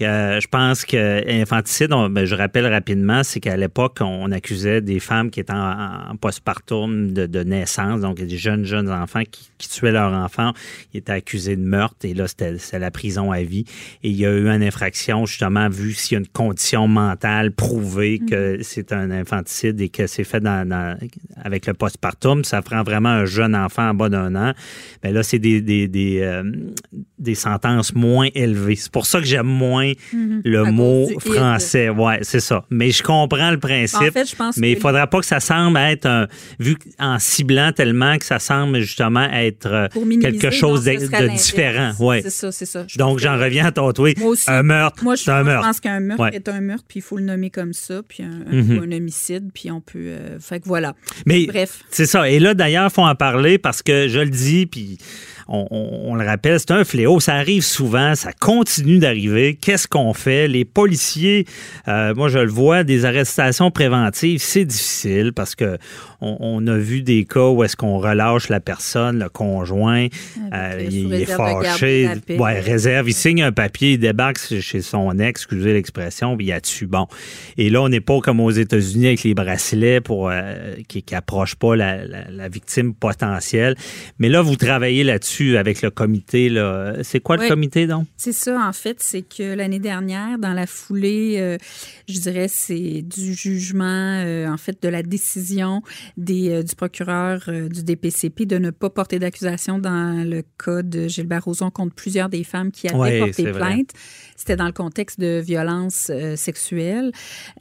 Euh, 0.00 0.40
je 0.40 0.48
pense 0.48 0.84
que 0.84 1.22
infanticide, 1.42 1.92
on- 1.92 2.08
ben, 2.08 2.24
je 2.24 2.34
rappelle 2.34 2.66
rapidement, 2.66 3.22
c'est 3.22 3.40
qu'à 3.40 3.56
l'époque, 3.56 3.98
on 4.00 4.32
accusait 4.32 4.80
des 4.80 4.98
femmes 4.98 5.30
qui 5.30 5.38
étaient 5.38 5.52
en, 5.52 6.10
en 6.10 6.16
postpartum 6.16 7.12
de, 7.12 7.26
de 7.26 7.42
naissance, 7.44 8.00
donc 8.00 8.16
des 8.16 8.36
jeunes, 8.36 8.64
jeunes 8.64 8.90
enfants 8.90 9.22
qui, 9.30 9.50
qui 9.58 9.68
tuaient 9.68 9.92
leurs 9.92 10.12
enfants. 10.12 10.52
Ils 10.92 10.98
étaient 10.98 11.12
accusés 11.12 11.56
de 11.56 11.62
meurtre 11.62 11.98
et 12.04 12.14
là, 12.14 12.26
c'était 12.26 12.56
la 12.78 12.90
prison 12.90 13.30
à 13.30 13.42
vie. 13.42 13.64
Et 14.02 14.08
il 14.08 14.16
y 14.16 14.24
a 14.26 14.32
eu 14.32 14.48
une 14.48 14.62
infraction, 14.62 15.26
justement, 15.26 15.68
vu 15.68 15.92
s'il 15.92 16.14
y 16.14 16.16
a 16.16 16.20
une 16.20 16.26
condition 16.26 16.88
mentale 16.88 17.52
prouvée 17.52 18.18
que 18.18 18.58
c'est 18.62 18.92
un 18.92 19.10
infanticide 19.10 19.80
et 19.80 19.88
que 19.90 20.06
c'est 20.06 20.24
fait 20.24 20.40
dans, 20.40 20.66
dans- 20.66 20.96
avec 21.44 21.66
le 21.66 21.74
postpartum. 21.74 22.44
Ça 22.44 22.62
prend 22.62 22.82
vraiment 22.82 23.10
un 23.10 23.24
jeune 23.26 23.54
enfant 23.54 23.90
en 23.90 23.94
bas 23.94 24.08
d'un 24.08 24.34
an. 24.36 24.52
Ben 25.02 25.12
là, 25.14 25.22
c'est 25.22 25.38
des, 25.38 25.60
des, 25.60 25.86
des, 25.86 26.20
euh, 26.22 26.42
des 27.18 27.34
sentences 27.34 27.94
moins 27.94 28.28
élevées. 28.34 28.76
C'est 28.76 28.90
pour 28.90 29.06
ça 29.06 29.20
que 29.20 29.26
j'aime 29.26 29.46
moins 29.46 29.81
le 30.44 30.60
À 30.60 30.64
cause 30.64 30.72
mot 30.72 31.08
français. 31.20 31.88
Ouais, 31.88 32.18
c'est 32.22 32.40
ça. 32.40 32.64
Mais 32.70 32.90
je 32.90 33.02
comprends 33.02 33.50
le 33.50 33.58
principe. 33.58 34.00
En 34.00 34.10
fait, 34.10 34.28
je 34.30 34.36
pense 34.36 34.56
mais 34.56 34.72
il 34.72 34.74
que- 34.76 34.80
faudra 34.80 35.06
pas 35.06 35.20
que 35.20 35.26
ça 35.26 35.40
semble 35.40 35.78
être 35.78 36.06
un, 36.06 36.26
vu 36.58 36.76
en 36.98 37.18
ciblant 37.18 37.72
tellement 37.72 38.18
que 38.18 38.24
ça 38.24 38.38
semble 38.38 38.80
justement 38.80 39.28
être 39.30 39.66
euh, 39.66 39.88
quelque 40.20 40.50
chose 40.50 40.86
non, 40.86 40.94
de, 40.94 41.36
différent. 41.36 41.92
Ouais. 41.98 42.20
C'est 42.22 42.30
ça, 42.30 42.52
c'est 42.52 42.66
ça. 42.66 42.84
Je 42.86 42.98
Donc 42.98 43.18
j'en 43.18 43.38
reviens 43.38 43.66
à 43.66 43.72
ton 43.72 43.92
tweet. 43.92 44.18
Moi 44.18 44.30
aussi. 44.30 44.50
Un 44.50 44.62
meurtre, 44.62 45.02
Moi, 45.04 45.14
je, 45.16 45.30
un 45.30 45.34
moi, 45.34 45.40
je 45.42 45.46
meurtre. 45.46 45.66
pense 45.66 45.80
qu'un 45.80 46.00
meurtre 46.00 46.22
Ouais. 46.24 46.30
est 46.34 46.48
un 46.48 46.60
meurtre, 46.60 46.84
puis 46.88 46.98
il 47.00 47.02
faut 47.02 47.16
le 47.18 47.24
nommer 47.24 47.50
comme 47.50 47.72
ça, 47.72 48.02
puis 48.06 48.22
un, 48.22 48.52
Mhm. 48.52 48.82
un 48.84 48.96
homicide, 48.96 49.50
puis 49.52 49.70
on 49.70 49.80
peut. 49.80 49.98
euh, 49.98 50.38
fait 50.40 50.60
que 50.60 50.66
voilà. 50.68 50.94
Mais 51.26 51.46
Bref. 51.46 51.80
c'est 51.90 52.06
ça. 52.06 52.28
Et 52.28 52.38
là, 52.38 52.54
d'ailleurs, 52.54 52.88
il 52.90 52.92
faut 52.94 53.02
en 53.02 53.14
parler 53.14 53.58
parce 53.58 53.82
que 53.82 54.08
je 54.08 54.18
le 54.20 54.30
dis, 54.30 54.66
puis 54.66 54.98
on, 55.52 56.14
le 56.14 56.26
rappelle, 56.26 56.58
c'est 56.58 56.70
un 56.70 56.84
fléau. 56.84 57.20
Ça 57.20 57.34
arrive 57.34 57.62
souvent, 57.62 58.14
ça 58.14 58.32
continue 58.32 58.98
d'arriver. 58.98 59.58
Qu'est-ce 59.60 59.86
qu'on 59.86 60.14
fait? 60.14 60.48
Les 60.48 60.64
policiers, 60.64 61.46
euh, 61.88 62.14
moi, 62.14 62.28
je 62.28 62.38
le 62.38 62.50
vois, 62.50 62.84
des 62.84 63.04
arrestations 63.04 63.70
préventives, 63.70 64.40
c'est 64.40 64.64
difficile 64.64 65.32
parce 65.34 65.54
que 65.54 65.76
on, 66.22 66.36
on 66.40 66.66
a 66.68 66.78
vu 66.78 67.02
des 67.02 67.24
cas 67.24 67.48
où 67.48 67.62
est-ce 67.64 67.76
qu'on 67.76 67.98
relâche 67.98 68.48
la 68.48 68.60
personne, 68.60 69.18
le 69.18 69.28
conjoint, 69.28 70.06
Avec, 70.50 70.86
euh, 70.86 70.88
il, 70.90 71.12
est 71.14 71.24
fâché, 71.26 72.08
ouais, 72.30 72.60
réserve, 72.60 73.08
il 73.10 73.14
signe 73.14 73.42
un 73.42 73.52
papier, 73.52 73.92
il 73.92 73.98
débarque 73.98 74.38
chez 74.38 74.80
son 74.82 75.18
ex, 75.18 75.42
excusez 75.42 75.72
l'expression, 75.72 76.36
puis 76.36 76.46
il 76.46 76.52
a 76.52 76.60
dessus. 76.60 76.86
Bon. 76.86 77.06
Et 77.58 77.70
là, 77.70 77.82
on 77.82 77.88
n'est 77.88 78.00
pas 78.00 78.20
comme 78.20 78.40
aux 78.40 78.50
États-Unis 78.50 79.08
avec 79.08 79.24
les 79.24 79.34
bracelets 79.34 80.00
pour 80.00 80.30
euh, 80.30 80.74
qui, 80.88 81.02
qui 81.02 81.14
approchent 81.14 81.56
pas 81.56 81.74
la, 81.76 82.04
la- 82.04 82.30
la 82.30 82.48
victime 82.48 82.94
potentielle. 82.94 83.74
Mais 84.18 84.28
là, 84.28 84.42
vous 84.42 84.56
travaillez 84.56 85.04
là-dessus 85.04 85.56
avec 85.56 85.82
le 85.82 85.90
comité. 85.90 86.48
Là. 86.48 86.94
C'est 87.02 87.20
quoi 87.20 87.36
le 87.36 87.48
comité, 87.48 87.86
donc? 87.86 88.06
C'est 88.16 88.32
ça, 88.32 88.58
en 88.66 88.72
fait, 88.72 88.98
c'est 89.00 89.22
que 89.22 89.54
l'année 89.54 89.80
dernière, 89.80 90.38
dans 90.38 90.52
la 90.52 90.66
foulée, 90.66 91.36
euh, 91.38 91.58
je 92.08 92.18
dirais, 92.20 92.46
c'est 92.48 93.02
du 93.02 93.34
jugement, 93.34 94.22
en 94.48 94.56
fait, 94.56 94.80
de 94.82 94.88
la 94.88 95.02
décision 95.02 95.82
des, 96.16 96.50
euh, 96.50 96.62
du 96.62 96.74
procureur 96.74 97.42
euh, 97.48 97.68
du 97.68 97.82
DPCP 97.82 98.46
de 98.46 98.58
ne 98.58 98.70
pas 98.70 98.90
porter 98.90 99.18
d'accusation 99.18 99.78
dans 99.78 100.26
le 100.28 100.42
cas 100.62 100.82
de 100.82 101.08
Gilbert 101.08 101.44
Rozon 101.44 101.70
contre 101.70 101.94
plusieurs 101.94 102.28
des 102.28 102.44
femmes 102.44 102.70
qui 102.70 102.88
avaient 102.88 103.18
porté 103.20 103.50
plainte. 103.52 103.90
C'était 104.36 104.56
dans 104.56 104.66
le 104.66 104.72
contexte 104.72 105.20
de 105.20 105.40
violences 105.40 106.10
euh, 106.10 106.36
sexuelles 106.36 107.12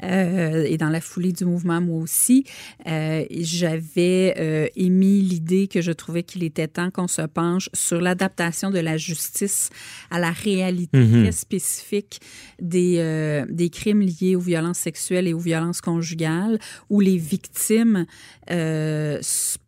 euh, 0.03 0.63
et 0.67 0.77
dans 0.77 0.89
la 0.89 1.01
foulée 1.01 1.31
du 1.31 1.45
mouvement, 1.45 1.79
moi 1.81 2.01
aussi. 2.01 2.43
Euh, 2.87 3.23
J'avais 3.29 4.71
émis 4.75 5.21
l'idée 5.21 5.67
que 5.67 5.81
je 5.81 5.91
trouvais 5.91 6.23
qu'il 6.23 6.43
était 6.43 6.67
temps 6.67 6.89
qu'on 6.91 7.07
se 7.07 7.21
penche 7.21 7.69
sur 7.73 8.01
l'adaptation 8.01 8.71
de 8.71 8.79
la 8.79 8.97
justice 8.97 9.69
à 10.09 10.19
la 10.19 10.31
réalité 10.31 10.97
Mhm. 10.97 11.23
très 11.23 11.31
spécifique 11.31 12.19
des, 12.61 13.43
des 13.49 13.69
crimes 13.69 14.01
liés 14.01 14.35
aux 14.35 14.39
violences 14.41 14.79
sexuelles 14.79 15.27
et 15.27 15.33
aux 15.33 15.39
violences 15.39 15.81
conjugales, 15.81 16.59
où 16.89 16.99
les 16.99 17.17
victimes 17.17 18.05
euh, 18.49 19.19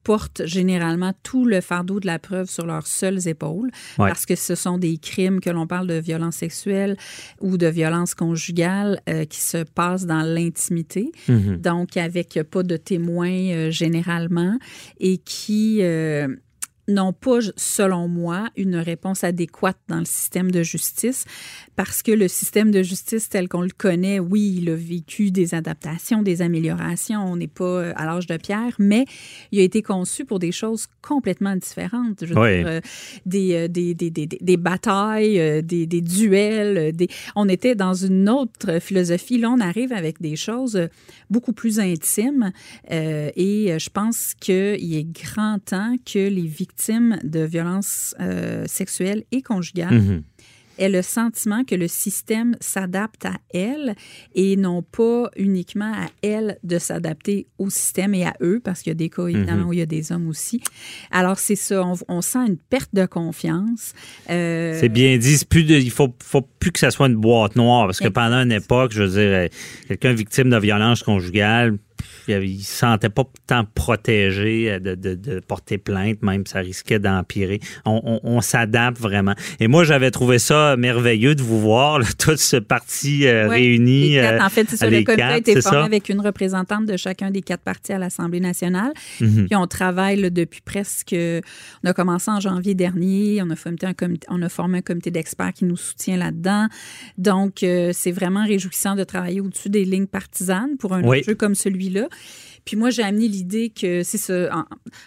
portent 0.03 0.45
généralement 0.45 1.13
tout 1.23 1.45
le 1.45 1.61
fardeau 1.61 1.99
de 1.99 2.07
la 2.07 2.19
preuve 2.19 2.49
sur 2.49 2.65
leurs 2.65 2.87
seules 2.87 3.27
épaules, 3.27 3.69
Ouais. 3.97 4.09
parce 4.09 4.25
que 4.25 4.35
ce 4.35 4.55
sont 4.55 4.77
des 4.77 4.97
crimes 4.97 5.39
que 5.39 5.49
l'on 5.49 5.67
parle 5.67 5.87
de 5.87 5.93
violences 5.93 6.37
sexuelles 6.37 6.97
ou 7.39 7.57
de 7.57 7.67
violences 7.67 8.13
conjugales 8.15 8.99
euh, 9.07 9.25
qui 9.25 9.39
se 9.39 9.63
passent 9.63 10.05
dans 10.05 10.23
l'intimité, 10.23 11.11
Mhm. 11.29 11.57
donc 11.57 11.95
avec 11.97 12.39
pas 12.51 12.63
de 12.63 12.75
témoins 12.77 13.29
euh, 13.51 13.71
généralement, 13.71 14.57
et 14.99 15.17
qui 15.19 15.79
euh, 15.81 16.27
n'ont 16.89 17.13
pas, 17.13 17.39
selon 17.55 18.09
moi, 18.09 18.49
une 18.57 18.75
réponse 18.75 19.23
adéquate 19.23 19.77
dans 19.87 19.99
le 19.99 20.05
système 20.05 20.51
de 20.51 20.63
justice, 20.63 21.23
parce 21.75 22.03
que 22.03 22.11
le 22.11 22.27
système 22.27 22.71
de 22.71 22.83
justice 22.83 23.29
tel 23.29 23.47
qu'on 23.47 23.61
le 23.61 23.69
connaît, 23.75 24.19
oui, 24.19 24.59
il 24.61 24.69
a 24.69 24.75
vécu 24.75 25.31
des 25.31 25.53
adaptations, 25.55 26.21
des 26.21 26.41
améliorations, 26.41 27.21
on 27.25 27.35
n'est 27.37 27.47
pas 27.47 27.63
euh, 27.65 27.93
à 27.95 28.05
l'âge 28.05 28.27
de 28.27 28.37
pierre, 28.37 28.75
mais 28.79 29.05
il 29.51 29.59
a 29.59 29.63
été 29.63 29.81
conçu 29.81 30.25
pour 30.25 30.39
des 30.39 30.51
choses 30.51 30.87
complètement 31.01 31.55
différentes. 31.55 32.25
Je 32.25 32.33
veux 32.33 32.39
Oui. 32.39 32.57
dire, 32.59 32.67
euh, 32.67 32.81
des, 33.25 33.53
euh, 33.53 33.67
des, 33.67 33.93
des, 33.93 34.09
des, 34.11 34.27
des 34.27 34.57
batailles, 34.57 35.63
des, 35.63 35.85
des 35.87 36.01
duels. 36.01 36.93
On 37.35 37.49
était 37.49 37.75
dans 37.75 37.93
une 37.93 38.29
autre 38.29 38.79
philosophie. 38.79 39.37
Là, 39.37 39.49
on 39.51 39.59
arrive 39.59 39.91
avec 39.93 40.21
des 40.21 40.35
choses 40.35 40.87
beaucoup 41.29 41.53
plus 41.53 41.79
intimes 41.79 42.51
euh, 42.91 43.29
et 43.35 43.75
je 43.79 43.89
pense 43.89 44.33
qu'il 44.39 44.95
est 44.95 45.07
grand 45.11 45.59
temps 45.63 45.95
que 46.05 46.19
les 46.29 46.47
victimes 46.47 47.19
de 47.23 47.41
violences 47.41 48.15
euh, 48.19 48.65
sexuelles 48.67 49.23
et 49.31 49.41
conjugales 49.41 49.93
Mhm. 49.93 50.23
Aient 50.77 50.89
le 50.89 51.01
sentiment 51.01 51.63
que 51.63 51.75
le 51.75 51.87
système 51.87 52.55
s'adapte 52.59 53.25
à 53.25 53.33
elles 53.53 53.95
et 54.35 54.55
non 54.55 54.81
pas 54.81 55.29
uniquement 55.37 55.91
à 55.93 56.07
elles 56.21 56.57
de 56.63 56.77
s'adapter 56.79 57.47
au 57.57 57.69
système 57.69 58.13
et 58.15 58.25
à 58.25 58.33
eux, 58.41 58.59
parce 58.63 58.81
qu'il 58.81 58.89
y 58.89 58.91
a 58.91 58.95
des 58.95 59.09
cas, 59.09 59.27
évidemment, 59.27 59.63
Mhm. 59.63 59.67
où 59.69 59.73
il 59.73 59.79
y 59.79 59.81
a 59.81 59.85
des 59.85 60.11
hommes 60.11 60.27
aussi. 60.29 60.61
Alors, 61.11 61.37
c'est 61.39 61.55
ça, 61.55 61.83
on, 61.83 61.93
on 62.07 62.21
sent 62.21 62.39
une 62.47 62.57
perte 62.57 62.89
de 62.93 63.05
confiance. 63.05 63.93
Euh, 64.29 64.77
C'est 64.79 64.89
bien 64.89 65.17
dit. 65.17 65.37
C'est 65.37 65.47
plus 65.47 65.63
de, 65.63 65.75
il 65.75 65.91
faut, 65.91 66.13
faut 66.23 66.41
plus 66.41 66.71
que 66.71 66.79
ça 66.79 66.91
soit 66.91 67.07
une 67.07 67.15
boîte 67.15 67.55
noire 67.55 67.85
parce 67.85 67.99
que 67.99 68.07
pendant 68.07 68.37
une 68.43 68.51
époque, 68.51 68.91
je 68.93 69.03
veux 69.03 69.09
dire, 69.21 69.49
quelqu'un 69.87 70.13
victime 70.13 70.49
de 70.49 70.57
violence 70.57 71.03
conjugale, 71.03 71.77
il 72.27 72.57
ne 72.57 72.61
se 72.61 72.71
sentait 72.73 73.09
pas 73.09 73.23
tant 73.47 73.65
protégé 73.65 74.71
euh, 74.71 74.79
de, 74.79 74.95
de- 74.95 75.15
de 75.15 75.39
porter 75.39 75.77
plainte, 75.77 76.21
même 76.21 76.45
ça 76.45 76.59
risquait 76.59 76.99
d'empirer. 76.99 77.59
On, 77.85 78.01
on- 78.03 78.19
on 78.23 78.41
s'adapte 78.41 78.99
vraiment. 78.99 79.33
Et 79.59 79.67
moi, 79.67 79.83
j'avais 79.83 80.11
trouvé 80.11 80.39
ça 80.39 80.75
merveilleux 80.77 81.35
de 81.35 81.41
vous 81.41 81.59
voir, 81.59 81.99
là, 81.99 82.05
toute 82.17 82.37
ce 82.39 82.57
parti 82.57 83.25
euh, 83.27 83.47
réuni. 83.47 84.09
les 84.15 84.21
quatre. 84.21 84.41
euh, 84.41 84.45
en 84.45 84.49
fait, 84.49 84.69
c'est 84.69 84.77
ça. 84.77 84.89
Le 84.89 85.03
comité 85.03 85.23
a 85.23 85.37
été 85.37 85.61
formé 85.61 85.77
ça? 85.79 85.83
avec 85.85 86.09
une 86.09 86.21
représentante 86.21 86.85
de 86.85 86.97
chacun 86.97 87.31
des 87.31 87.41
quatre 87.41 87.61
partis 87.63 87.93
à 87.93 87.97
l'Assemblée 87.99 88.39
nationale. 88.39 88.91
Mhm. 89.21 89.45
Puis 89.47 89.55
on 89.55 89.67
travaille 89.67 90.19
là, 90.19 90.29
depuis 90.29 90.61
presque. 90.61 91.15
On 91.83 91.89
a 91.89 91.93
commencé 91.93 92.29
en 92.31 92.39
janvier 92.39 92.73
dernier. 92.75 93.41
On 93.41 93.49
a 93.49 93.55
formé 93.55 93.77
un 93.83 93.93
comité, 93.93 94.27
on 94.29 94.41
a 94.41 94.49
formé 94.49 94.79
un 94.79 94.81
comité 94.81 95.11
d'experts 95.11 95.53
qui 95.53 95.65
nous 95.65 95.77
soutient 95.77 96.17
là-dedans. 96.17 96.67
Donc, 97.17 97.63
euh, 97.63 97.91
c'est 97.93 98.11
vraiment 98.11 98.45
réjouissant 98.45 98.95
de 98.95 99.03
travailler 99.03 99.41
au-dessus 99.41 99.69
des 99.69 99.85
lignes 99.85 100.07
partisanes 100.07 100.77
pour 100.77 100.93
un 100.93 101.03
Oui. 101.03 101.19
enjeu 101.19 101.35
comme 101.35 101.55
celui-là. 101.55 102.07
Puis 102.65 102.77
moi, 102.77 102.89
j'ai 102.91 103.03
amené 103.03 103.27
l'idée 103.27 103.69
que 103.69 104.03
c'est 104.03 104.17
ça, 104.17 104.49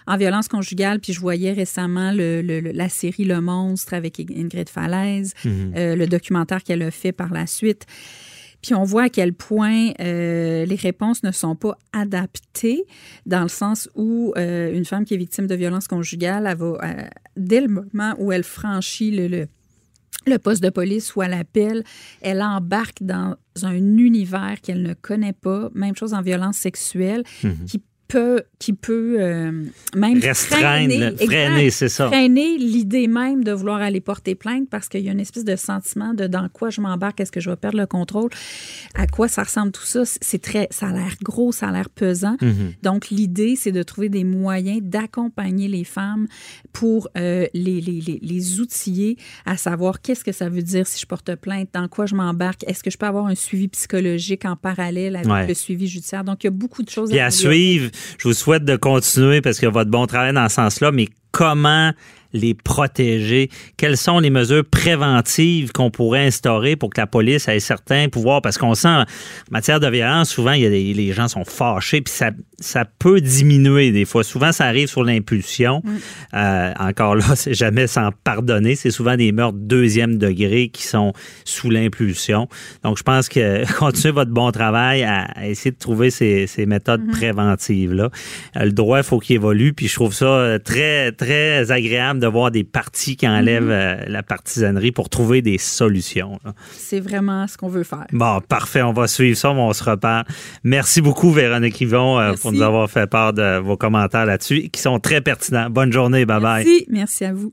en, 0.06 0.12
en 0.12 0.16
violence 0.18 0.46
conjugale, 0.46 1.00
puis 1.00 1.14
je 1.14 1.20
voyais 1.20 1.52
récemment 1.52 2.12
le- 2.12 2.42
la 2.42 2.88
série 2.90 3.25
Le 3.25 3.40
Monstre 3.40 3.94
avec 3.94 4.20
Ingrid 4.20 4.68
Falaise, 4.68 5.32
Mhm. 5.44 5.72
euh, 5.75 5.96
le 5.96 6.06
documentaire 6.06 6.62
qu'elle 6.62 6.82
a 6.82 6.90
fait 6.90 7.12
par 7.12 7.32
la 7.32 7.46
suite. 7.46 7.86
Puis 8.62 8.75
on 8.75 8.84
voit 8.84 9.04
à 9.04 9.08
quel 9.08 9.32
point 9.32 9.90
euh, 10.00 10.64
les 10.66 10.75
réponses 10.75 11.22
ne 11.22 11.30
sont 11.30 11.54
pas 11.56 11.78
adaptées 11.92 12.84
dans 13.25 13.42
le 13.42 13.48
sens 13.48 13.88
où 13.94 14.32
euh, 14.36 14.72
une 14.75 14.84
femme 14.84 15.04
qui 15.04 15.14
est 15.14 15.18
victime 15.18 15.46
de 15.46 15.54
violence 15.54 15.86
conjugale, 15.88 16.46
elle 16.50 16.56
va, 16.58 16.78
dès 17.36 17.60
le 17.60 17.68
moment 17.68 18.14
où 18.18 18.32
elle 18.32 18.42
franchit 18.44 19.10
le, 19.12 19.28
le, 19.28 19.46
le 20.26 20.38
poste 20.38 20.62
de 20.62 20.70
police 20.70 21.14
ou 21.14 21.20
à 21.20 21.28
l'appel, 21.28 21.85
elle 22.20 22.42
embarque 22.42 23.02
dans 23.02 23.37
un 23.62 23.75
univers 23.75 24.61
qu'elle 24.62 24.82
ne 24.82 24.94
connaît 24.94 25.32
pas. 25.32 25.70
Même 25.75 25.96
chose 25.96 26.14
en 26.14 26.23
violence 26.23 26.56
sexuelle, 26.56 27.23
qui 27.66 27.82
peut, 28.08 28.42
qui 28.58 28.72
peut 28.72 29.16
euh, 29.18 29.64
même 29.94 30.18
Restreindre, 30.20 30.92
freiner, 30.92 31.16
freiner, 31.26 31.70
c'est 31.70 31.88
ça. 31.88 32.06
freiner 32.08 32.56
l'idée 32.58 33.06
même 33.08 33.44
de 33.44 33.52
vouloir 33.52 33.80
aller 33.80 34.00
porter 34.00 34.34
plainte 34.34 34.68
parce 34.70 34.88
qu'il 34.88 35.00
y 35.02 35.08
a 35.08 35.12
une 35.12 35.20
espèce 35.20 35.44
de 35.44 35.56
sentiment 35.56 36.14
de 36.14 36.26
dans 36.26 36.48
quoi 36.48 36.70
je 36.70 36.80
m'embarque, 36.80 37.20
est-ce 37.20 37.32
que 37.32 37.40
je 37.40 37.50
vais 37.50 37.56
perdre 37.56 37.78
le 37.78 37.86
contrôle, 37.86 38.30
à 38.94 39.06
quoi 39.06 39.28
ça 39.28 39.42
ressemble 39.42 39.72
tout 39.72 39.84
ça. 39.84 40.02
C'est 40.04 40.40
très, 40.40 40.68
ça 40.70 40.88
a 40.88 40.92
l'air 40.92 41.14
gros, 41.22 41.52
ça 41.52 41.68
a 41.68 41.72
l'air 41.72 41.90
pesant. 41.90 42.36
Mhm. 42.40 42.72
Donc 42.82 43.10
l'idée, 43.10 43.56
c'est 43.56 43.72
de 43.72 43.82
trouver 43.82 44.08
des 44.08 44.25
moyens 44.25 44.80
d'accompagner 44.82 45.68
les 45.68 45.84
femmes 45.84 46.26
pour 46.72 47.08
euh, 47.16 47.46
les, 47.54 47.80
les, 47.80 48.00
les, 48.00 48.18
les 48.22 48.60
outiller 48.60 49.16
à 49.44 49.56
savoir 49.56 50.00
qu'est-ce 50.00 50.25
que 50.25 50.32
ça 50.32 50.48
veut 50.48 50.62
dire 50.62 50.86
si 50.86 51.00
je 51.00 51.06
porte 51.06 51.34
plainte, 51.36 51.68
dans 51.72 51.88
quoi 51.88 52.06
je 52.06 52.14
m'embarque, 52.14 52.62
est-ce 52.68 52.82
que 52.82 52.90
je 52.90 52.98
peux 52.98 53.06
avoir 53.06 53.26
un 53.26 53.34
suivi 53.34 53.68
psychologique 53.68 54.44
en 54.44 54.56
parallèle 54.56 55.16
avec 55.16 55.26
Ouais. 55.26 55.46
le 55.46 55.54
suivi 55.54 55.86
judiciaire. 55.88 56.22
Donc 56.25 56.44
il 56.44 56.46
y 56.46 56.48
a 56.48 56.52
beaucoup 56.52 56.82
de 56.82 56.88
choses 56.90 57.10
Puis 57.10 57.18
à 57.18 57.26
améliorer. 57.26 57.54
suivre, 57.56 57.90
je 58.18 58.28
vous 58.28 58.34
souhaite 58.34 58.64
de 58.64 58.76
continuer 58.76 59.40
parce 59.40 59.58
que 59.58 59.66
votre 59.66 59.90
bon 59.90 60.06
travail 60.06 60.32
dans 60.32 60.48
ce 60.48 60.56
sens-là, 60.56 60.92
mais 60.92 61.08
comment 61.32 61.92
les 62.32 62.54
protéger? 62.54 63.50
Quelles 63.76 63.96
sont 63.96 64.18
les 64.18 64.30
mesures 64.30 64.64
préventives 64.64 65.72
qu'on 65.72 65.90
pourrait 65.90 66.26
instaurer 66.26 66.76
pour 66.76 66.90
que 66.90 67.00
la 67.00 67.06
police 67.06 67.48
ait 67.48 67.60
certains 67.60 68.08
pouvoirs? 68.08 68.42
Parce 68.42 68.58
qu'on 68.58 68.74
sent, 68.74 68.88
en 68.88 69.04
matière 69.50 69.80
de 69.80 69.88
violence, 69.88 70.30
souvent, 70.30 70.52
il 70.52 70.62
y 70.62 70.66
a 70.66 70.70
des, 70.70 70.94
les 70.94 71.12
gens 71.12 71.28
sont 71.28 71.44
fâchés, 71.44 72.00
puis 72.00 72.12
ça, 72.12 72.30
ça 72.58 72.84
peut 72.84 73.20
diminuer 73.20 73.92
des 73.92 74.04
fois. 74.04 74.25
Souvent, 74.25 74.52
ça 74.52 74.64
arrive 74.64 74.88
sur 74.88 75.04
l'impulsion. 75.04 75.82
Euh, 76.34 76.72
encore 76.78 77.14
là, 77.14 77.25
c'est 77.36 77.54
jamais 77.54 77.86
sans 77.86 78.10
pardonner. 78.25 78.76
C'est 78.76 78.90
souvent 78.90 79.16
des 79.16 79.32
meurtres 79.32 79.58
deuxième 79.58 80.18
degré 80.18 80.68
qui 80.68 80.82
sont 80.82 81.12
sous 81.44 81.70
l'impulsion. 81.70 82.48
Donc, 82.82 82.98
je 82.98 83.02
pense 83.02 83.28
que 83.28 83.70
continuez 83.78 84.12
votre 84.12 84.30
bon 84.30 84.50
travail 84.50 85.02
à, 85.02 85.25
à 85.34 85.46
essayer 85.46 85.70
de 85.70 85.78
trouver 85.78 86.10
ces, 86.10 86.46
ces 86.46 86.66
méthodes 86.66 87.06
préventives-là. 87.10 88.10
Euh, 88.56 88.64
le 88.64 88.72
droit, 88.72 88.98
il 88.98 89.04
faut 89.04 89.18
qu'il 89.18 89.36
évolue, 89.36 89.72
puis 89.72 89.88
je 89.88 89.94
trouve 89.94 90.14
ça 90.14 90.26
euh, 90.26 90.58
très, 90.58 91.12
très 91.12 91.70
agréable 91.70 92.20
de 92.20 92.26
voir 92.26 92.50
des 92.50 92.64
partis 92.64 93.16
qui 93.16 93.28
enlèvent 93.28 93.70
euh, 93.70 93.96
la 94.06 94.22
partisanerie 94.22 94.92
pour 94.92 95.08
trouver 95.08 95.42
des 95.42 95.58
solutions. 95.58 96.38
C'est 96.72 97.00
vraiment 97.00 97.46
ce 97.46 97.56
qu'on 97.56 97.68
veut 97.68 97.84
faire. 97.84 98.06
Bon, 98.12 98.40
parfait. 98.40 98.82
On 98.82 98.92
va 98.92 99.06
suivre 99.06 99.36
ça, 99.36 99.50
on 99.50 99.72
se 99.72 99.84
reparle. 99.84 100.25
Merci 100.64 101.00
beaucoup, 101.00 101.30
Véronique 101.30 101.80
Yvon, 101.80 102.34
pour 102.46 102.52
nous 102.52 102.62
avoir 102.62 102.88
fait 102.88 103.08
part 103.08 103.32
de 103.32 103.58
vos 103.58 103.76
commentaires 103.76 104.24
là-dessus, 104.24 104.68
qui 104.70 104.80
sont 104.80 105.00
très 105.00 105.20
pertinents. 105.20 105.68
Bonne 105.68 105.92
journée. 105.92 106.24
Bye-bye. 106.24 106.64
Merci, 106.64 106.86
merci 106.88 107.24
à 107.24 107.32
vous. 107.32 107.52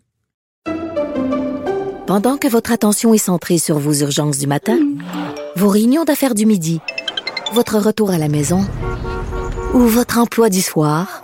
Pendant 2.05 2.37
que 2.37 2.47
votre 2.47 2.71
attention 2.71 3.13
est 3.13 3.17
centrée 3.17 3.57
sur 3.57 3.79
vos 3.79 3.93
urgences 3.93 4.37
du 4.37 4.45
matin, 4.45 4.77
vos 5.55 5.69
réunions 5.69 6.03
d'affaires 6.03 6.35
du 6.35 6.45
midi, 6.45 6.79
votre 7.53 7.79
retour 7.79 8.11
à 8.11 8.17
la 8.17 8.27
maison 8.27 8.61
ou 9.73 9.79
votre 9.79 10.19
emploi 10.19 10.49
du 10.49 10.61
soir, 10.61 11.23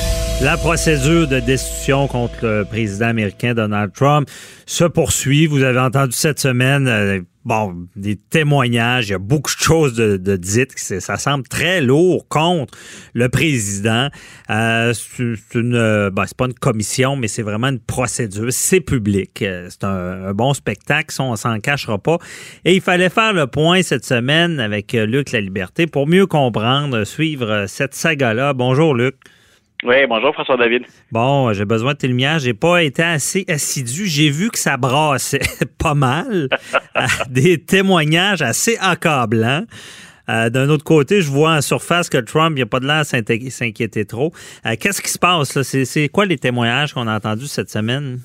La 0.43 0.57
procédure 0.57 1.27
de 1.27 1.39
destitution 1.39 2.07
contre 2.07 2.33
le 2.41 2.65
président 2.65 3.05
américain 3.05 3.53
Donald 3.53 3.93
Trump 3.93 4.27
se 4.65 4.85
poursuit. 4.85 5.45
Vous 5.45 5.61
avez 5.61 5.79
entendu 5.79 6.13
cette 6.13 6.39
semaine, 6.39 6.87
euh, 6.87 7.21
bon, 7.45 7.87
des 7.95 8.15
témoignages. 8.15 9.09
Il 9.09 9.11
y 9.11 9.13
a 9.13 9.19
beaucoup 9.19 9.53
de 9.53 9.61
choses 9.61 9.93
de, 9.93 10.17
de 10.17 10.35
dites. 10.37 10.71
Ça 10.79 11.17
semble 11.17 11.47
très 11.47 11.79
lourd 11.79 12.27
contre 12.27 12.75
le 13.13 13.29
président. 13.29 14.09
Euh, 14.49 14.93
c'est 14.95 15.59
une, 15.59 16.09
ben, 16.09 16.25
c'est 16.25 16.37
pas 16.37 16.47
une 16.47 16.55
commission, 16.55 17.15
mais 17.15 17.27
c'est 17.27 17.43
vraiment 17.43 17.67
une 17.67 17.79
procédure. 17.79 18.47
C'est 18.49 18.81
public. 18.81 19.43
Euh, 19.43 19.67
c'est 19.69 19.83
un, 19.83 20.33
bon 20.33 20.55
spectacle. 20.55 21.15
on 21.21 21.35
s'en 21.35 21.59
cachera 21.59 21.99
pas. 21.99 22.17
Et 22.65 22.73
il 22.73 22.81
fallait 22.81 23.09
faire 23.09 23.33
le 23.33 23.45
point 23.45 23.83
cette 23.83 24.05
semaine 24.05 24.59
avec 24.59 24.93
Luc 24.93 25.33
La 25.33 25.39
Liberté 25.39 25.85
pour 25.85 26.07
mieux 26.07 26.25
comprendre, 26.25 27.03
suivre 27.03 27.65
cette 27.67 27.93
saga-là. 27.93 28.53
Bonjour, 28.53 28.95
Luc. 28.95 29.17
Oui, 29.83 29.95
bonjour 30.07 30.33
François 30.33 30.57
David. 30.57 30.83
Bon, 31.11 31.51
j'ai 31.53 31.65
besoin 31.65 31.93
de 31.93 31.97
tes 31.97 32.07
lumières. 32.07 32.37
J'ai 32.37 32.53
pas 32.53 32.83
été 32.83 33.01
assez 33.01 33.45
assidu. 33.47 34.05
J'ai 34.05 34.29
vu 34.29 34.49
que 34.49 34.59
ça 34.59 34.77
brassait 34.77 35.39
pas 35.79 35.95
mal. 35.95 36.49
des 37.29 37.63
témoignages 37.63 38.43
assez 38.43 38.77
accablants. 38.79 39.65
Euh, 40.29 40.49
d'un 40.51 40.69
autre 40.69 40.83
côté, 40.83 41.21
je 41.21 41.31
vois 41.31 41.53
en 41.53 41.61
surface 41.61 42.09
que 42.09 42.19
Trump, 42.19 42.53
il 42.57 42.61
a 42.61 42.67
pas 42.67 42.79
de 42.79 42.85
l'air 42.85 43.03
s'inquiéter 43.05 44.05
trop. 44.05 44.31
Euh, 44.65 44.75
qu'est-ce 44.79 45.01
qui 45.01 45.09
se 45.09 45.17
passe? 45.17 45.55
là? 45.55 45.63
C'est 45.63 46.09
quoi 46.09 46.25
les 46.25 46.37
témoignages 46.37 46.93
qu'on 46.93 47.07
a 47.07 47.15
entendus 47.15 47.47
cette 47.47 47.69
semaine? 47.69 48.19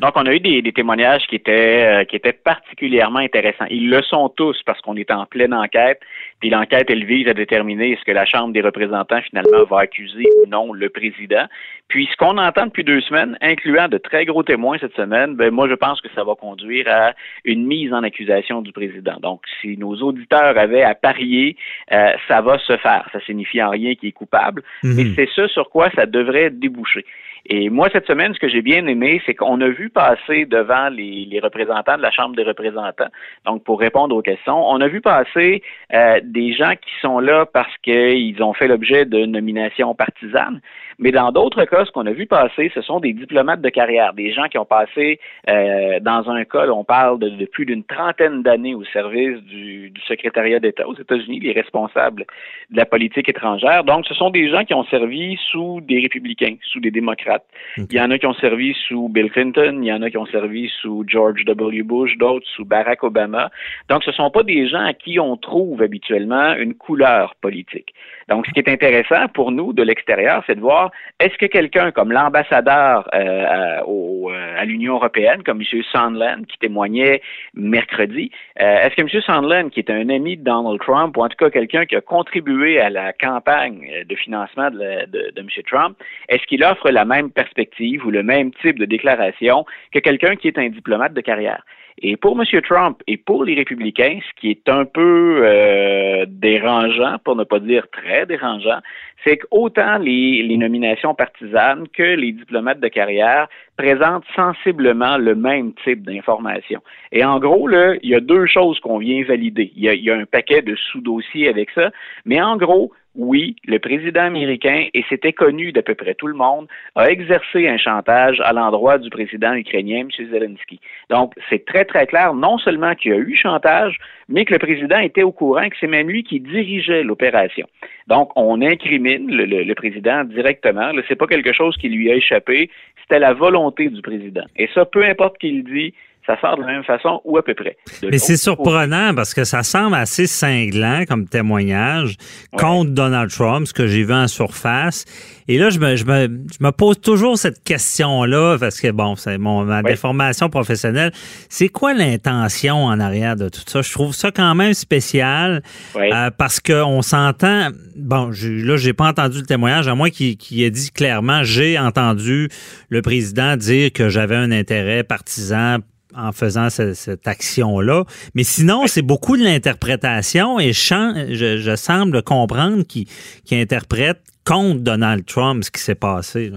Donc, 0.00 0.12
on 0.16 0.24
a 0.24 0.32
eu 0.32 0.40
des, 0.40 0.72
témoignages 0.72 1.26
qui 1.28 1.36
étaient 1.36 1.84
euh, 1.84 2.04
qui 2.04 2.16
étaient 2.16 2.32
particulièrement 2.32 3.18
intéressants. 3.18 3.66
Ils 3.70 3.88
le 3.90 4.02
sont 4.02 4.30
tous 4.30 4.56
parce 4.64 4.80
qu'on 4.80 4.96
est 4.96 5.10
en 5.10 5.26
pleine 5.26 5.52
enquête. 5.52 6.00
Puis 6.40 6.50
l'enquête, 6.50 6.90
elle 6.90 7.04
vise 7.04 7.28
à 7.28 7.34
déterminer 7.34 7.92
est-ce 7.92 8.04
que 8.04 8.12
la 8.12 8.24
Chambre 8.24 8.52
des 8.52 8.62
représentants 8.62 9.20
finalement 9.22 9.64
va 9.64 9.80
accuser 9.80 10.26
ou 10.42 10.48
non 10.48 10.72
le 10.72 10.88
président. 10.88 11.46
Puis 11.88 12.08
ce 12.10 12.16
qu'on 12.16 12.38
entend 12.38 12.66
depuis 12.66 12.84
deux 12.84 13.00
semaines, 13.02 13.36
incluant 13.42 13.88
de 13.88 13.98
très 13.98 14.24
gros 14.24 14.42
témoins 14.42 14.78
cette 14.78 14.94
semaine, 14.94 15.34
ben 15.34 15.50
moi 15.50 15.68
je 15.68 15.74
pense 15.74 16.00
que 16.00 16.08
ça 16.14 16.24
va 16.24 16.34
conduire 16.34 16.86
à 16.88 17.12
une 17.44 17.66
mise 17.66 17.92
en 17.92 18.02
accusation 18.02 18.62
du 18.62 18.72
président. 18.72 19.18
Donc 19.20 19.42
si 19.60 19.76
nos 19.76 19.96
auditeurs 19.96 20.56
avaient 20.56 20.82
à 20.82 20.94
parier, 20.94 21.56
euh, 21.92 22.12
ça 22.28 22.40
va 22.40 22.58
se 22.58 22.76
faire. 22.76 23.08
Ça 23.12 23.20
signifie 23.26 23.62
en 23.62 23.70
rien 23.70 23.94
qu'il 23.94 24.08
est 24.08 24.12
coupable, 24.12 24.62
mhm. 24.82 24.94
mais 24.96 25.04
c'est 25.16 25.28
ce 25.34 25.48
sur 25.48 25.68
quoi 25.68 25.90
ça 25.90 26.06
devrait 26.06 26.50
déboucher. 26.50 27.04
Et 27.46 27.70
moi, 27.70 27.88
cette 27.92 28.06
semaine, 28.06 28.34
ce 28.34 28.38
que 28.38 28.48
j'ai 28.48 28.62
bien 28.62 28.86
aimé, 28.86 29.22
c'est 29.24 29.34
qu'on 29.34 29.60
a 29.60 29.68
vu 29.68 29.88
passer 29.90 30.44
devant 30.44 30.88
les, 30.88 31.24
les, 31.24 31.40
représentants 31.40 31.96
de 31.96 32.02
la 32.02 32.10
Chambre 32.10 32.36
des 32.36 32.42
représentants, 32.42 33.08
donc 33.46 33.64
pour 33.64 33.80
répondre 33.80 34.14
aux 34.14 34.22
questions, 34.22 34.68
on 34.68 34.80
a 34.80 34.88
vu 34.88 35.00
passer 35.00 35.62
euh, 35.94 36.20
des 36.22 36.52
gens 36.52 36.72
qui 36.72 36.90
sont 37.00 37.18
là 37.18 37.46
parce 37.46 37.74
qu'ils 37.78 38.42
ont 38.42 38.52
fait 38.52 38.68
l'objet 38.68 39.04
de 39.04 39.24
nominations 39.24 39.94
partisanes, 39.94 40.60
mais 40.98 41.12
dans 41.12 41.32
d'autres 41.32 41.64
cas, 41.64 41.86
ce 41.86 41.90
qu'on 41.90 42.06
a 42.06 42.12
vu 42.12 42.26
passer, 42.26 42.70
ce 42.74 42.82
sont 42.82 43.00
des 43.00 43.14
diplomates 43.14 43.62
de 43.62 43.70
carrière, 43.70 44.12
des 44.12 44.32
gens 44.32 44.48
qui 44.48 44.58
ont 44.58 44.66
passé, 44.66 45.18
euh, 45.48 45.98
dans 46.00 46.28
un 46.28 46.44
cas, 46.44 46.68
on 46.68 46.84
parle 46.84 47.18
de, 47.18 47.46
plus 47.46 47.64
d'une 47.64 47.84
trentaine 47.84 48.42
d'années 48.42 48.74
au 48.74 48.84
service 48.84 49.40
du, 49.44 49.88
du 49.90 50.00
secrétariat 50.02 50.60
d'État 50.60 50.86
aux 50.86 50.96
États-Unis, 50.96 51.40
les 51.40 51.52
responsables 51.52 52.26
de 52.70 52.76
la 52.76 52.84
politique 52.84 53.30
étrangère. 53.30 53.82
Donc, 53.84 54.06
ce 54.06 54.14
sont 54.14 54.28
des 54.28 54.50
gens 54.50 54.64
qui 54.64 54.74
ont 54.74 54.84
servi 54.84 55.38
sous 55.50 55.80
des 55.80 56.00
républicains, 56.00 56.56
sous 56.64 56.80
des 56.80 56.90
démocrates. 56.90 57.29
Il 57.76 57.92
y 57.92 58.00
en 58.00 58.10
a 58.10 58.18
qui 58.18 58.26
ont 58.26 58.34
servi 58.34 58.74
sous 58.88 59.08
Bill 59.08 59.30
Clinton, 59.30 59.80
il 59.82 59.86
y 59.86 59.92
en 59.92 60.02
a 60.02 60.10
qui 60.10 60.16
ont 60.16 60.26
servi 60.26 60.70
sous 60.80 61.04
George 61.06 61.44
W. 61.44 61.82
Bush, 61.82 62.16
d'autres 62.18 62.46
sous 62.54 62.64
Barack 62.64 63.02
Obama. 63.04 63.50
Donc, 63.88 64.02
ce 64.04 64.10
ne 64.10 64.14
sont 64.14 64.30
pas 64.30 64.42
des 64.42 64.68
gens 64.68 64.84
à 64.84 64.92
qui 64.92 65.18
on 65.20 65.36
trouve 65.36 65.82
habituellement 65.82 66.54
une 66.54 66.74
couleur 66.74 67.34
politique. 67.40 67.94
Donc, 68.28 68.46
ce 68.46 68.52
qui 68.52 68.60
est 68.60 68.68
intéressant 68.68 69.28
pour 69.34 69.50
nous 69.50 69.72
de 69.72 69.82
l'extérieur, 69.82 70.42
c'est 70.46 70.54
de 70.54 70.60
voir 70.60 70.90
est-ce 71.18 71.36
que 71.36 71.46
quelqu'un 71.46 71.90
comme 71.90 72.12
l'ambassadeur 72.12 73.08
euh, 73.14 73.44
à, 73.46 73.82
euh, 73.82 74.56
à 74.56 74.64
l'Union 74.64 74.94
européenne, 74.94 75.42
comme 75.42 75.60
M. 75.60 75.82
Sondland, 75.92 76.44
qui 76.46 76.58
témoignait 76.58 77.22
mercredi, 77.54 78.30
euh, 78.60 78.82
est-ce 78.82 78.94
que 78.94 79.02
M. 79.02 79.22
Sondland, 79.22 79.70
qui 79.70 79.80
est 79.80 79.90
un 79.90 80.08
ami 80.08 80.36
de 80.36 80.44
Donald 80.44 80.80
Trump, 80.80 81.16
ou 81.16 81.22
en 81.22 81.28
tout 81.28 81.36
cas 81.36 81.50
quelqu'un 81.50 81.86
qui 81.86 81.96
a 81.96 82.00
contribué 82.00 82.80
à 82.80 82.88
la 82.88 83.12
campagne 83.12 84.04
de 84.08 84.14
financement 84.14 84.70
de, 84.70 85.06
de, 85.06 85.32
de 85.34 85.40
M. 85.40 85.48
Trump, 85.68 85.96
est-ce 86.28 86.46
qu'il 86.46 86.62
offre 86.64 86.90
la 86.90 87.04
même 87.04 87.19
perspective 87.28 88.06
ou 88.06 88.10
le 88.10 88.22
même 88.22 88.52
type 88.62 88.78
de 88.78 88.86
déclaration 88.86 89.66
que 89.92 89.98
quelqu'un 89.98 90.36
qui 90.36 90.48
est 90.48 90.58
un 90.58 90.70
diplomate 90.70 91.12
de 91.12 91.20
carrière? 91.20 91.62
Et 92.02 92.16
pour 92.16 92.40
M. 92.40 92.62
Trump 92.62 93.02
et 93.06 93.18
pour 93.18 93.44
les 93.44 93.54
républicains, 93.54 94.20
ce 94.26 94.40
qui 94.40 94.50
est 94.50 94.68
un 94.70 94.86
peu 94.86 95.42
euh, 95.44 96.24
dérangeant, 96.26 97.18
pour 97.24 97.36
ne 97.36 97.44
pas 97.44 97.60
dire 97.60 97.86
très 97.92 98.24
dérangeant, 98.24 98.78
c'est 99.22 99.36
qu'autant 99.36 99.98
les, 99.98 100.42
les 100.42 100.56
nominations 100.56 101.14
partisanes 101.14 101.86
que 101.92 102.02
les 102.02 102.32
diplomates 102.32 102.80
de 102.80 102.88
carrière 102.88 103.48
présentent 103.76 104.24
sensiblement 104.34 105.18
le 105.18 105.34
même 105.34 105.74
type 105.84 106.02
d'informations. 106.02 106.80
Et 107.12 107.22
en 107.22 107.38
gros, 107.38 107.68
là, 107.68 107.96
il 108.02 108.08
y 108.08 108.14
a 108.14 108.20
deux 108.20 108.46
choses 108.46 108.80
qu'on 108.80 108.96
vient 108.96 109.22
valider. 109.24 109.70
Il 109.76 109.82
y 109.82 109.88
a, 109.90 109.92
il 109.92 110.02
y 110.02 110.10
a 110.10 110.16
un 110.16 110.24
paquet 110.24 110.62
de 110.62 110.74
sous-dossiers 110.76 111.48
avec 111.48 111.70
ça, 111.72 111.90
mais 112.24 112.40
en 112.40 112.56
gros, 112.56 112.92
oui, 113.16 113.56
le 113.64 113.78
président 113.78 114.22
américain, 114.22 114.86
et 114.94 115.04
c'était 115.08 115.32
connu 115.32 115.72
d'à 115.72 115.82
peu 115.82 115.94
près 115.94 116.14
tout 116.14 116.28
le 116.28 116.34
monde, 116.34 116.68
a 116.94 117.10
exercé 117.10 117.66
un 117.66 117.76
chantage 117.76 118.40
à 118.40 118.52
l'endroit 118.52 118.98
du 118.98 119.10
président 119.10 119.52
ukrainien, 119.54 120.00
M. 120.00 120.28
Zelensky. 120.30 120.80
Donc, 121.08 121.34
c'est 121.48 121.64
très, 121.64 121.84
très 121.84 122.06
clair, 122.06 122.34
non 122.34 122.58
seulement 122.58 122.94
qu'il 122.94 123.10
y 123.10 123.14
a 123.14 123.18
eu 123.18 123.34
chantage, 123.34 123.98
mais 124.28 124.44
que 124.44 124.52
le 124.52 124.60
président 124.60 124.98
était 124.98 125.24
au 125.24 125.32
courant 125.32 125.68
que 125.68 125.76
c'est 125.80 125.88
même 125.88 126.08
lui 126.08 126.22
qui 126.22 126.38
dirigeait 126.38 127.02
l'opération. 127.02 127.66
Donc, 128.06 128.30
on 128.36 128.62
incrimine 128.62 129.28
le, 129.28 129.44
le, 129.44 129.74
président 129.74 130.24
directement. 130.24 130.92
Ce 130.92 131.10
n'est 131.10 131.16
pas 131.16 131.26
quelque 131.26 131.52
chose 131.52 131.76
qui 131.76 131.88
lui 131.88 132.10
a 132.12 132.14
échappé, 132.14 132.70
c'était 133.02 133.18
la 133.18 133.32
volonté 133.32 133.88
du 133.88 134.02
président. 134.02 134.44
Et 134.56 134.68
ça, 134.72 134.84
peu 134.84 135.04
importe 135.04 135.38
qu'il 135.38 135.64
dit, 135.64 135.94
ça 136.30 136.40
sort 136.40 136.56
de 136.56 136.62
la 136.62 136.68
même 136.68 136.84
façon 136.84 137.20
ou 137.24 137.36
à 137.38 137.42
peu 137.42 137.54
près. 137.54 137.76
Mais 138.02 138.18
c'est 138.18 138.36
surprenant 138.36 139.14
parce 139.14 139.34
que 139.34 139.44
ça 139.44 139.62
semble 139.62 139.96
assez 139.96 140.26
cinglant 140.26 141.04
comme 141.08 141.26
témoignage 141.26 142.16
contre 142.52 142.90
Donald 142.90 143.30
Trump, 143.30 143.66
ce 143.66 143.72
que 143.72 143.86
j'ai 143.86 144.04
vu 144.04 144.12
en 144.12 144.28
surface. 144.28 145.04
Et 145.48 145.58
là, 145.58 145.70
je 145.70 145.80
me, 145.80 145.96
je 145.96 146.04
me, 146.04 146.28
je 146.28 146.64
me 146.64 146.70
pose 146.70 147.00
toujours 147.00 147.36
cette 147.36 147.64
question-là 147.64 148.56
parce 148.60 148.80
que, 148.80 148.92
bon, 148.92 149.16
c'est 149.16 149.38
mon, 149.38 149.64
ma 149.64 149.82
déformation 149.82 150.48
professionnelle. 150.48 151.10
C'est 151.48 151.68
quoi 151.68 151.92
l'intention 151.92 152.84
en 152.84 153.00
arrière 153.00 153.34
de 153.34 153.48
tout 153.48 153.62
ça? 153.66 153.82
Je 153.82 153.90
trouve 153.90 154.14
ça 154.14 154.30
quand 154.30 154.54
même 154.54 154.74
spécial 154.74 155.62
euh, 155.96 156.30
parce 156.30 156.60
qu'on 156.60 157.02
s'entend. 157.02 157.70
Bon, 157.96 158.30
là, 158.30 158.76
j'ai 158.76 158.92
pas 158.92 159.08
entendu 159.08 159.38
le 159.38 159.46
témoignage, 159.46 159.88
à 159.88 159.96
moi 159.96 160.10
qui, 160.10 160.36
qui 160.36 160.62
ait 160.62 160.70
dit 160.70 160.92
clairement, 160.92 161.42
j'ai 161.42 161.78
entendu 161.78 162.48
le 162.88 163.02
président 163.02 163.56
dire 163.56 163.92
que 163.92 164.08
j'avais 164.08 164.36
un 164.36 164.52
intérêt 164.52 165.02
partisan 165.02 165.78
en 166.16 166.32
faisant 166.32 166.70
cette, 166.70 167.26
action-là. 167.26 168.04
Mais 168.34 168.44
sinon, 168.44 168.86
c'est 168.86 169.02
beaucoup 169.02 169.36
de 169.36 169.42
l'interprétation 169.42 170.58
et 170.58 170.72
je, 170.72 171.58
je, 171.58 171.76
semble 171.76 172.22
comprendre 172.22 172.84
qu'il 172.84 173.06
interprète 173.52 174.20
contre 174.44 174.80
Donald 174.80 175.24
Trump 175.26 175.64
ce 175.64 175.70
qui 175.70 175.80
s'est 175.80 175.94
passé. 175.94 176.50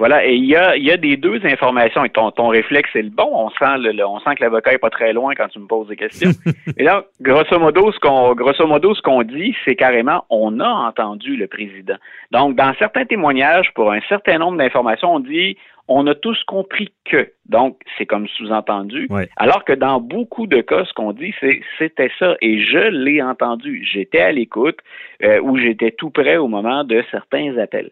Voilà, 0.00 0.24
et 0.24 0.32
il 0.32 0.46
y 0.46 0.56
a, 0.56 0.78
y 0.78 0.90
a 0.90 0.96
des 0.96 1.18
deux 1.18 1.44
informations, 1.44 2.06
et 2.06 2.08
ton, 2.08 2.30
ton 2.30 2.48
réflexe 2.48 2.88
est 2.94 3.02
le 3.02 3.10
bon. 3.10 3.28
On 3.34 3.50
sent, 3.50 3.76
le, 3.76 4.02
on 4.06 4.18
sent 4.20 4.34
que 4.36 4.42
l'avocat 4.42 4.72
est 4.72 4.78
pas 4.78 4.88
très 4.88 5.12
loin 5.12 5.34
quand 5.36 5.48
tu 5.48 5.58
me 5.58 5.66
poses 5.66 5.88
des 5.88 5.96
questions. 5.96 6.30
et 6.78 6.82
là, 6.82 7.04
grosso 7.20 7.58
modo, 7.58 7.92
ce 7.92 7.98
qu'on, 7.98 8.34
grosso 8.34 8.66
modo, 8.66 8.94
ce 8.94 9.02
qu'on 9.02 9.22
dit, 9.22 9.54
c'est 9.66 9.76
carrément, 9.76 10.24
on 10.30 10.58
a 10.58 10.70
entendu 10.88 11.36
le 11.36 11.48
président. 11.48 11.96
Donc, 12.30 12.56
dans 12.56 12.72
certains 12.78 13.04
témoignages, 13.04 13.74
pour 13.74 13.92
un 13.92 14.00
certain 14.08 14.38
nombre 14.38 14.56
d'informations, 14.56 15.16
on 15.16 15.20
dit, 15.20 15.58
on 15.90 16.06
a 16.06 16.14
tous 16.14 16.42
compris 16.44 16.92
que. 17.04 17.32
Donc, 17.46 17.80
c'est 17.98 18.06
comme 18.06 18.28
sous-entendu. 18.28 19.08
Alors 19.36 19.64
que 19.64 19.72
dans 19.72 20.00
beaucoup 20.00 20.46
de 20.46 20.60
cas, 20.60 20.84
ce 20.84 20.92
qu'on 20.94 21.12
dit, 21.12 21.34
c'est 21.40 21.60
c'était 21.78 22.10
ça. 22.18 22.36
Et 22.40 22.60
je 22.62 22.78
l'ai 22.78 23.20
entendu. 23.20 23.84
J'étais 23.92 24.20
à 24.20 24.30
l'écoute 24.30 24.78
euh, 25.24 25.40
ou 25.40 25.58
j'étais 25.58 25.90
tout 25.90 26.10
près 26.10 26.36
au 26.36 26.46
moment 26.46 26.84
de 26.84 27.02
certains 27.10 27.58
appels. 27.58 27.90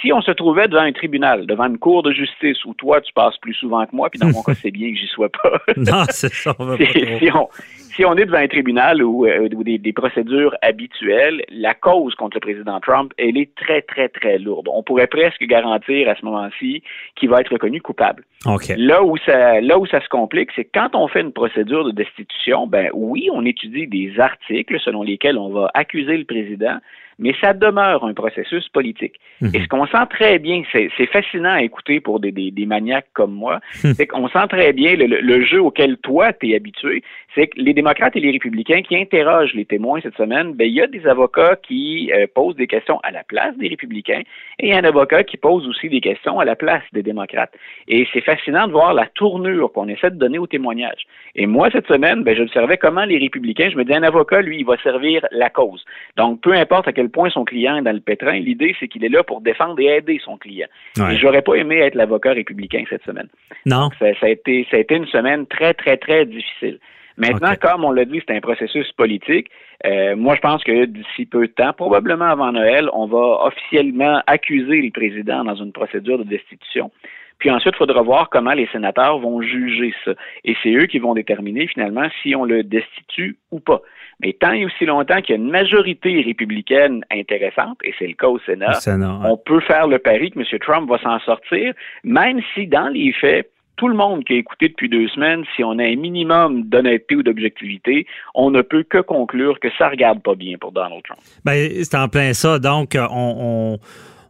Si 0.00 0.12
on 0.12 0.22
se 0.22 0.30
trouvait 0.30 0.68
devant 0.68 0.82
un 0.82 0.92
tribunal, 0.92 1.46
devant 1.46 1.66
une 1.66 1.78
cour 1.78 2.04
de 2.04 2.12
justice 2.12 2.64
où 2.64 2.74
toi, 2.74 3.00
tu 3.00 3.12
passes 3.12 3.36
plus 3.38 3.54
souvent 3.54 3.84
que 3.84 3.96
moi, 3.96 4.08
puis 4.08 4.20
dans 4.20 4.28
mon 4.28 4.42
cas, 4.46 4.54
c'est 4.54 4.70
bien 4.70 4.92
que 4.92 4.96
j'y 4.96 5.08
sois 5.08 5.28
pas. 5.28 5.60
non, 5.76 6.04
c'est 6.10 6.32
ça. 6.32 6.54
si, 7.18 7.28
on, 7.34 7.48
si 7.94 8.04
on 8.04 8.14
est 8.16 8.24
devant 8.24 8.38
un 8.38 8.48
tribunal 8.48 9.02
ou, 9.02 9.26
euh, 9.26 9.48
ou 9.54 9.64
des, 9.64 9.78
des 9.78 9.92
procédures 9.92 10.54
habituelles, 10.62 11.42
la 11.50 11.74
cause 11.74 12.14
contre 12.14 12.36
le 12.36 12.40
président 12.40 12.80
Trump, 12.80 13.12
elle 13.18 13.36
est 13.36 13.54
très, 13.54 13.82
très, 13.82 14.08
très 14.08 14.38
lourde. 14.38 14.68
On 14.72 14.82
pourrait 14.82 15.06
presque 15.06 15.42
garantir 15.42 16.08
à 16.08 16.14
ce 16.14 16.24
moment-ci 16.24 16.82
qu'il 17.16 17.28
va 17.28 17.40
être 17.40 17.52
reconnu 17.52 17.80
coupable. 17.80 18.24
OK. 18.46 18.72
Là 18.76 19.02
où 19.02 19.16
ça, 19.18 19.60
là 19.60 19.78
où 19.78 19.86
ça 19.86 20.00
se 20.00 20.08
complique, 20.08 20.50
c'est 20.54 20.64
que 20.64 20.70
quand 20.72 20.94
on 20.94 21.08
fait 21.08 21.20
une 21.20 21.32
procédure 21.32 21.84
de 21.84 21.90
destitution, 21.90 22.66
ben 22.66 22.90
oui, 22.94 23.28
on 23.32 23.44
étudie 23.44 23.86
des 23.86 24.18
articles 24.18 24.78
selon 24.80 25.02
lesquels 25.02 25.36
on 25.36 25.50
va 25.50 25.70
accuser 25.74 26.16
le 26.16 26.24
président, 26.24 26.78
mais 27.20 27.34
ça 27.40 27.52
demeure 27.52 28.04
un 28.04 28.14
processus 28.14 28.68
politique. 28.70 29.20
Mhm. 29.40 29.50
Et 29.54 29.60
ce 29.62 29.68
qu'on 29.68 29.86
sent 29.86 30.06
très 30.10 30.38
bien, 30.38 30.62
c'est 30.72 31.06
fascinant 31.06 31.52
à 31.52 31.62
écouter 31.62 32.00
pour 32.00 32.18
des, 32.20 32.32
des, 32.32 32.50
des 32.50 32.66
maniaques 32.66 33.06
comme 33.12 33.32
moi, 33.32 33.60
c'est 33.72 34.06
qu'on 34.06 34.28
sent 34.28 34.46
très 34.48 34.72
bien 34.72 34.96
le, 34.96 35.06
le- 35.06 35.20
le 35.20 35.44
jeu 35.44 35.60
auquel 35.62 35.96
toi 35.98 36.32
t'es 36.32 36.54
habitué, 36.54 37.02
c'est 37.34 37.46
que 37.46 37.60
les 37.60 37.74
démocrates 37.74 38.16
et 38.16 38.20
les 38.20 38.32
républicains 38.32 38.82
qui 38.82 38.96
interrogent 38.96 39.54
les 39.54 39.64
témoins 39.64 40.00
cette 40.00 40.16
semaine, 40.16 40.54
ben 40.54 40.66
il 40.66 40.74
y 40.74 40.80
a 40.82 40.86
des 40.86 41.06
avocats 41.06 41.56
qui 41.62 42.10
euh, 42.12 42.26
posent 42.34 42.56
des 42.56 42.66
questions 42.66 42.98
à 43.02 43.10
la 43.10 43.22
place 43.22 43.56
des 43.58 43.68
républicains 43.68 44.22
et 44.58 44.66
il 44.66 44.68
y 44.70 44.72
a 44.72 44.78
un 44.78 44.84
avocat 44.84 45.22
qui 45.24 45.36
pose 45.36 45.68
aussi 45.68 45.88
des 45.88 46.00
questions 46.00 46.40
à 46.40 46.44
la 46.44 46.56
place 46.56 46.82
des 46.92 47.02
démocrates. 47.02 47.52
Et 47.86 48.06
c'est 48.12 48.20
fascinant 48.22 48.66
de 48.66 48.72
voir 48.72 48.94
la 48.94 49.06
tournure 49.14 49.70
qu'on 49.72 49.88
essaie 49.88 50.10
de 50.10 50.16
donner 50.16 50.38
au 50.38 50.46
témoignage. 50.46 51.02
Et 51.34 51.46
moi, 51.46 51.68
cette 51.70 51.86
semaine, 51.86 52.22
ben, 52.24 52.34
j'observais 52.36 52.78
comment 52.78 53.04
les 53.04 53.18
républicains, 53.18 53.68
je 53.70 53.76
me 53.76 53.84
dis, 53.84 53.94
un 53.94 54.02
avocat, 54.02 54.40
lui, 54.42 54.58
il 54.60 54.64
va 54.66 54.76
servir 54.78 55.26
la 55.30 55.50
cause. 55.50 55.84
Donc, 56.16 56.40
peu 56.40 56.52
importe 56.54 56.88
à 56.88 56.92
quel 56.92 57.09
point 57.10 57.30
son 57.30 57.44
client 57.44 57.76
est 57.76 57.82
dans 57.82 57.92
le 57.92 58.00
pétrin, 58.00 58.38
l'idée, 58.38 58.74
c'est 58.80 58.88
qu'il 58.88 59.04
est 59.04 59.08
là 59.08 59.22
pour 59.22 59.40
défendre 59.40 59.78
et 59.80 59.86
aider 59.96 60.20
son 60.24 60.38
client. 60.38 60.68
Ouais. 60.96 61.14
Et 61.14 61.18
j'aurais 61.18 61.42
pas 61.42 61.54
aimé 61.54 61.78
être 61.78 61.94
l'avocat 61.94 62.32
républicain 62.32 62.84
cette 62.88 63.04
semaine. 63.04 63.28
Non. 63.66 63.90
Ça, 63.98 64.06
ça 64.18 64.26
a 64.26 64.28
été, 64.30 64.66
ça 64.70 64.76
a 64.76 64.80
été 64.80 64.94
une 64.94 65.06
semaine 65.06 65.46
très, 65.46 65.74
très, 65.74 65.96
très 65.96 66.24
difficile. 66.24 66.78
Maintenant, 67.16 67.52
comme 67.60 67.84
on 67.84 67.92
l'a 67.92 68.06
dit, 68.06 68.22
c'est 68.26 68.34
un 68.34 68.40
processus 68.40 68.90
politique. 68.92 69.50
Euh, 69.84 70.16
moi, 70.16 70.36
je 70.36 70.40
pense 70.40 70.64
que 70.64 70.86
d'ici 70.86 71.26
peu 71.26 71.46
de 71.46 71.52
temps, 71.52 71.72
probablement 71.74 72.24
avant 72.24 72.52
Noël, 72.52 72.88
on 72.94 73.06
va 73.06 73.44
officiellement 73.44 74.22
accuser 74.26 74.80
le 74.80 74.90
président 74.90 75.44
dans 75.44 75.56
une 75.56 75.72
procédure 75.72 76.18
de 76.18 76.24
destitution. 76.24 76.90
Puis 77.38 77.50
ensuite, 77.50 77.74
il 77.74 77.78
faudra 77.78 78.02
voir 78.02 78.28
comment 78.30 78.52
les 78.52 78.68
sénateurs 78.68 79.18
vont 79.18 79.40
juger 79.40 79.94
ça. 80.04 80.12
Et 80.44 80.54
c'est 80.62 80.72
eux 80.72 80.86
qui 80.86 80.98
vont 80.98 81.14
déterminer 81.14 81.66
finalement 81.66 82.06
si 82.22 82.34
on 82.36 82.44
le 82.44 82.62
destitue 82.62 83.36
ou 83.50 83.60
pas. 83.60 83.80
Mais 84.22 84.34
tant 84.34 84.52
et 84.52 84.64
aussi 84.64 84.84
longtemps 84.84 85.20
qu'il 85.20 85.34
y 85.34 85.38
a 85.38 85.42
une 85.42 85.50
majorité 85.50 86.22
républicaine 86.22 87.04
intéressante, 87.10 87.78
et 87.84 87.94
c'est 87.98 88.06
le 88.06 88.14
cas 88.14 88.28
au 88.28 88.38
Sénat, 88.40 88.68
Le 88.68 88.74
Sénat, 88.74 89.18
ouais. 89.18 89.28
on 89.30 89.36
peut 89.36 89.60
faire 89.60 89.86
le 89.86 89.98
pari 89.98 90.30
que 90.30 90.38
M. 90.38 90.58
Trump 90.60 90.90
va 90.90 90.98
s'en 90.98 91.18
sortir, 91.20 91.72
même 92.04 92.40
si 92.54 92.66
dans 92.66 92.88
les 92.88 93.12
faits, 93.12 93.50
tout 93.76 93.88
le 93.88 93.94
monde 93.94 94.24
qui 94.24 94.34
a 94.34 94.36
écouté 94.36 94.68
depuis 94.68 94.90
deux 94.90 95.08
semaines, 95.08 95.42
si 95.56 95.64
on 95.64 95.78
a 95.78 95.84
un 95.84 95.96
minimum 95.96 96.64
d'honnêteté 96.64 97.16
ou 97.16 97.22
d'objectivité, 97.22 98.06
on 98.34 98.50
ne 98.50 98.60
peut 98.60 98.82
que 98.82 98.98
conclure 98.98 99.58
que 99.58 99.68
ça 99.78 99.88
regarde 99.88 100.22
pas 100.22 100.34
bien 100.34 100.58
pour 100.58 100.72
Donald 100.72 101.02
Trump. 101.02 101.20
Ben, 101.46 101.70
c'est 101.82 101.96
en 101.96 102.08
plein 102.08 102.34
ça. 102.34 102.58
Donc, 102.58 102.94
on, 102.94 103.78
on, 103.78 103.78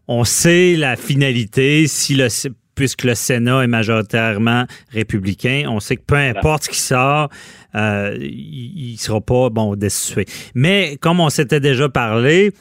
on 0.07 0.25
sait 0.25 0.77
la 0.77 0.95
finalité 0.95 1.89
si 1.89 2.15
le 2.15 2.29
puisque 2.75 3.05
le 3.05 3.15
Sénat 3.15 3.65
est 3.65 3.69
majoritairement 3.69 4.67
républicain, 4.91 5.65
on 5.69 5.81
sait 5.81 5.97
que 5.97 6.05
peu 6.07 6.17
importe 6.17 6.65
ce 6.65 6.71
qui 6.71 6.79
sort, 6.79 7.29
euh, 7.75 8.17
il 8.21 8.93
ne 8.93 8.99
sera 8.99 9.21
pas 9.21 9.51
bon 9.51 9.77
destitué. 9.77 10.27
Mais 10.55 10.97
comme 11.01 11.21
on 11.21 11.31
s'était 11.31 11.61
déjà 11.61 11.89
parlé, 11.89 12.53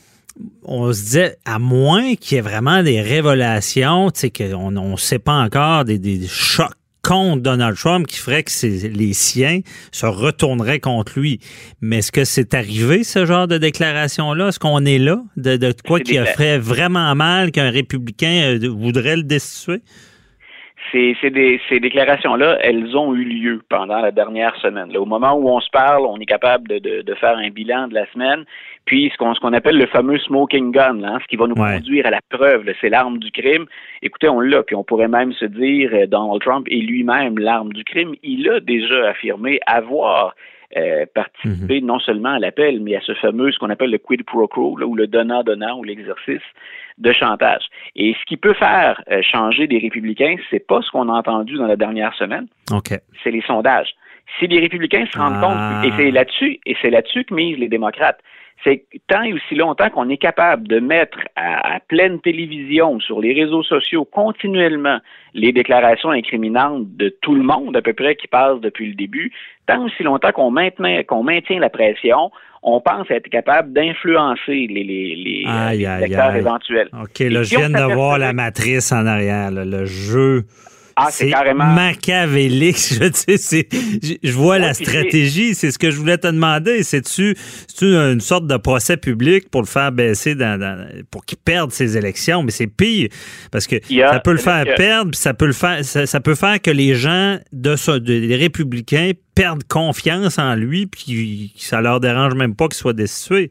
on 0.64 0.92
se 0.94 1.02
disait, 1.02 1.38
à 1.46 1.60
moins 1.60 2.16
qu'il 2.16 2.36
y 2.36 2.38
ait 2.38 2.42
vraiment 2.42 2.84
des 2.84 3.02
révélations, 3.02 4.12
tu 4.12 4.20
sais, 4.20 4.30
qu'on 4.32 4.72
ne 4.72 4.98
sait 4.98 5.20
pas 5.20 5.34
encore, 5.34 5.86
des, 5.86 6.00
des 6.00 6.28
chocs 6.28 6.72
contre 7.02 7.42
Donald 7.42 7.78
Trump 7.78 8.08
qui 8.08 8.18
ferait 8.18 8.44
que 8.44 8.88
les 8.88 9.14
siens 9.14 9.62
se 9.92 10.06
retourneraient 10.06 10.80
contre 10.80 11.20
lui. 11.20 11.40
Mais 11.82 11.98
est-ce 12.00 12.12
que 12.12 12.26
c'est 12.26 12.54
arrivé, 12.54 13.04
ce 13.04 13.26
genre 13.26 13.48
de 13.48 13.58
déclaration-là? 13.58 14.50
Est-ce 14.50 14.60
qu'on 14.60 14.86
est 14.86 15.00
là? 15.00 15.22
De, 15.38 15.58
de 15.58 15.74
quoi 15.86 16.00
qui 16.00 16.18
fait 16.36 16.58
vraiment 16.58 17.16
mal 17.16 17.52
qu'un 17.52 17.70
républicain 17.70 18.60
euh, 18.62 18.70
voudrait 18.70 19.18
le 19.18 19.24
destituer? 19.24 19.82
Ces, 20.92 21.16
ces, 21.22 21.30
des- 21.30 21.60
ces 21.70 21.80
déclations-là, 21.80 22.58
elles 22.62 22.96
ont 22.98 23.14
eu 23.14 23.24
lieu 23.24 23.62
pendant 23.70 24.00
la 24.00 24.12
dernière 24.12 24.56
semaine. 24.58 24.92
Là, 24.92 25.00
au 25.02 25.06
moment 25.06 25.34
où 25.34 25.48
on 25.50 25.60
se 25.60 25.70
parle, 25.70 26.06
on 26.06 26.18
est 26.20 26.26
capable 26.26 26.68
de, 26.68 26.80
de, 26.80 27.02
de 27.02 27.14
faire 27.16 27.38
un 27.38 27.50
bilan 27.50 27.88
de 27.88 27.94
la 27.94 28.06
semaine. 28.12 28.46
Puis 28.86 29.12
ce 29.14 29.18
qu'on 29.18 29.54
appelle 29.54 29.78
le 29.78 29.86
fameux 29.86 30.18
smoking 30.20 30.72
gun, 30.72 30.94
là, 31.02 31.10
hein, 31.14 31.20
ce 31.22 31.28
qui 31.28 31.36
va 31.36 31.46
nous 31.48 31.56
Ouais. 31.62 31.76
conduire 31.76 32.08
à 32.08 32.12
la 32.12 32.20
preuve, 32.30 32.66
c'est 32.82 32.90
l'arme 32.90 33.20
du 33.20 33.30
crime. 33.32 33.66
Écoutez, 34.02 34.30
on 34.30 34.40
l'a, 34.40 34.64
puis 34.64 34.76
on 34.76 34.84
pourrait 34.84 35.08
même 35.08 35.32
se 35.34 35.46
dire 35.46 35.92
euh, 35.94 36.08
Donald 36.08 36.42
Trump 36.42 36.66
est 36.72 36.78
lui-même 36.82 37.38
l'arme 37.38 37.72
du 37.74 37.84
crime. 37.84 38.16
Il 38.24 38.50
a 38.50 38.60
déjà 38.60 39.10
affirmé 39.10 39.60
avoir 39.68 40.34
euh, 40.78 41.06
participé 41.16 41.82
non 41.82 42.00
seulement 42.00 42.30
à 42.34 42.40
l'appel, 42.40 42.80
mais 42.80 42.96
à 42.96 43.02
ce 43.02 43.14
fameux, 43.16 43.52
ce 43.52 43.58
qu'on 43.60 43.70
appelle 43.70 43.90
le 43.92 43.98
quid 43.98 44.24
pro 44.24 44.48
quo, 44.48 44.78
là, 44.78 44.86
ou 44.86 44.96
le 44.96 45.08
donnant-donnant, 45.08 45.78
ou 45.80 45.84
l'exercice 45.84 46.42
de 47.00 47.12
chantage. 47.14 47.64
Et 47.96 48.14
ce 48.20 48.26
qui 48.26 48.38
peut 48.38 48.54
faire 48.54 49.02
euh, 49.12 49.22
changer 49.22 49.68
des 49.68 49.80
républicains, 49.80 50.36
c'est 50.50 50.66
pas 50.66 50.82
ce 50.82 50.92
qu'on 50.92 51.10
a 51.10 51.14
entendu 51.14 51.56
dans 51.56 51.68
la 51.68 51.76
dernière 51.76 52.14
semaine, 52.16 52.48
OK. 52.72 52.90
c'est 53.24 53.32
les 53.32 53.42
sondages. 53.42 53.90
Si 54.38 54.48
les 54.48 54.60
républicains 54.60 55.06
se 55.12 55.18
rendent 55.18 55.38
Ah. 55.42 55.82
compte, 55.82 55.86
et 55.86 55.96
c'est 55.98 56.12
là-dessus, 56.12 56.60
et 56.66 56.76
c'est 56.82 56.90
là-dessus 56.92 57.24
que 57.26 57.34
misent 57.34 57.58
les 57.58 57.68
démocrates, 57.70 58.20
c'est 58.64 58.80
que 58.80 58.98
tant 59.08 59.24
et 59.24 59.34
aussi 59.34 59.56
longtemps 59.56 59.90
qu'on 59.90 60.10
est 60.10 60.18
capable 60.18 60.68
de 60.68 60.80
mettre 60.80 61.18
à, 61.36 61.76
à 61.76 61.80
pleine 61.80 62.20
télévision, 62.20 63.00
sur 63.00 63.22
les 63.22 63.34
réseaux 63.34 63.64
sociaux, 63.64 64.06
continuellement 64.06 65.00
les 65.34 65.52
déclarations 65.52 66.10
incriminantes 66.10 66.86
de 66.98 67.10
tout 67.22 67.36
le 67.36 67.44
monde 67.44 67.76
à 67.78 67.82
peu 67.82 67.94
près 67.94 68.16
qui 68.16 68.28
passe 68.28 68.60
depuis 68.62 68.88
le 68.88 68.96
début, 68.96 69.32
tant 69.68 69.86
aussi 69.86 70.04
longtemps 70.04 70.32
qu'on 70.32 70.52
maintient, 70.52 71.04
qu'on 71.04 71.24
maintient 71.24 71.60
la 71.60 71.70
pression, 71.70 72.32
on 72.62 72.82
pense 72.82 73.10
être 73.10 73.30
capable 73.30 73.72
d'influencer 73.72 74.68
les, 74.68 74.84
les, 74.84 75.16
les, 75.16 75.44
Aïe, 75.48 75.80
les 75.80 75.86
aïe, 75.86 76.16
aïe. 76.16 76.40
éventuels. 76.40 76.90
OK, 76.94 77.20
là, 77.20 77.44
je 77.44 77.56
viens 77.56 77.70
de 77.70 77.94
voir 77.94 78.20
la 78.20 78.34
matrice 78.34 78.92
en 78.92 79.06
arrière, 79.06 79.52
là, 79.52 79.64
le 79.64 79.86
jeu. 79.86 80.44
Ah, 81.02 81.08
c'est 81.12 81.30
carrément. 81.30 81.66
machiavélique. 81.66 82.78
Je, 83.00 83.12
sais, 83.14 83.38
c'est- 83.38 83.68
je, 84.04 84.14
je 84.24 84.32
vois 84.34 84.56
Ouais, 84.56 84.60
la 84.60 84.74
stratégie. 84.74 85.54
C'est 85.56 85.72
ce 85.72 85.78
que 85.80 85.92
je 85.92 85.98
voulais 85.98 86.18
te 86.18 86.28
demander. 86.28 86.84
C'est-tu 86.84 87.36
une 87.82 88.20
sorte 88.20 88.48
de 88.48 88.58
procès 88.58 88.98
public 88.98 89.50
pour 89.50 89.62
le 89.62 89.68
faire 89.68 89.92
baisser, 89.92 90.36
dans, 90.36 90.60
dans- 90.60 90.88
pour 91.12 91.26
qu'il 91.26 91.38
perde 91.38 91.72
ses 91.72 91.98
élections? 91.98 92.44
Mais 92.44 92.52
c'est 92.52 92.68
pire 92.68 93.10
parce 93.52 93.68
que 93.68 93.76
ça 93.88 94.20
peut 94.20 94.32
le 94.32 94.38
faire 94.38 94.66
que- 94.66 94.76
perdre, 94.76 95.12
puis 95.12 95.20
ça 95.20 95.34
peut 95.34 95.46
le 95.48 95.54
faire, 95.54 95.84
ça, 95.86 96.06
ça 96.06 96.20
peut 96.20 96.36
faire 96.36 96.62
que 96.62 96.72
les 96.72 96.96
gens 96.96 97.38
de, 97.54 97.76
ça- 97.76 98.00
de- 98.00 98.14
les 98.14 98.36
républicains 98.36 99.12
perdent 99.36 99.64
confiance 99.68 100.38
en 100.40 100.56
lui, 100.56 100.86
puis 100.88 101.54
ça 101.58 101.80
leur 101.82 102.00
dérange 102.00 102.34
même 102.36 102.56
pas 102.56 102.66
qu'il 102.68 102.76
soit 102.76 102.94
destitué. 102.94 103.50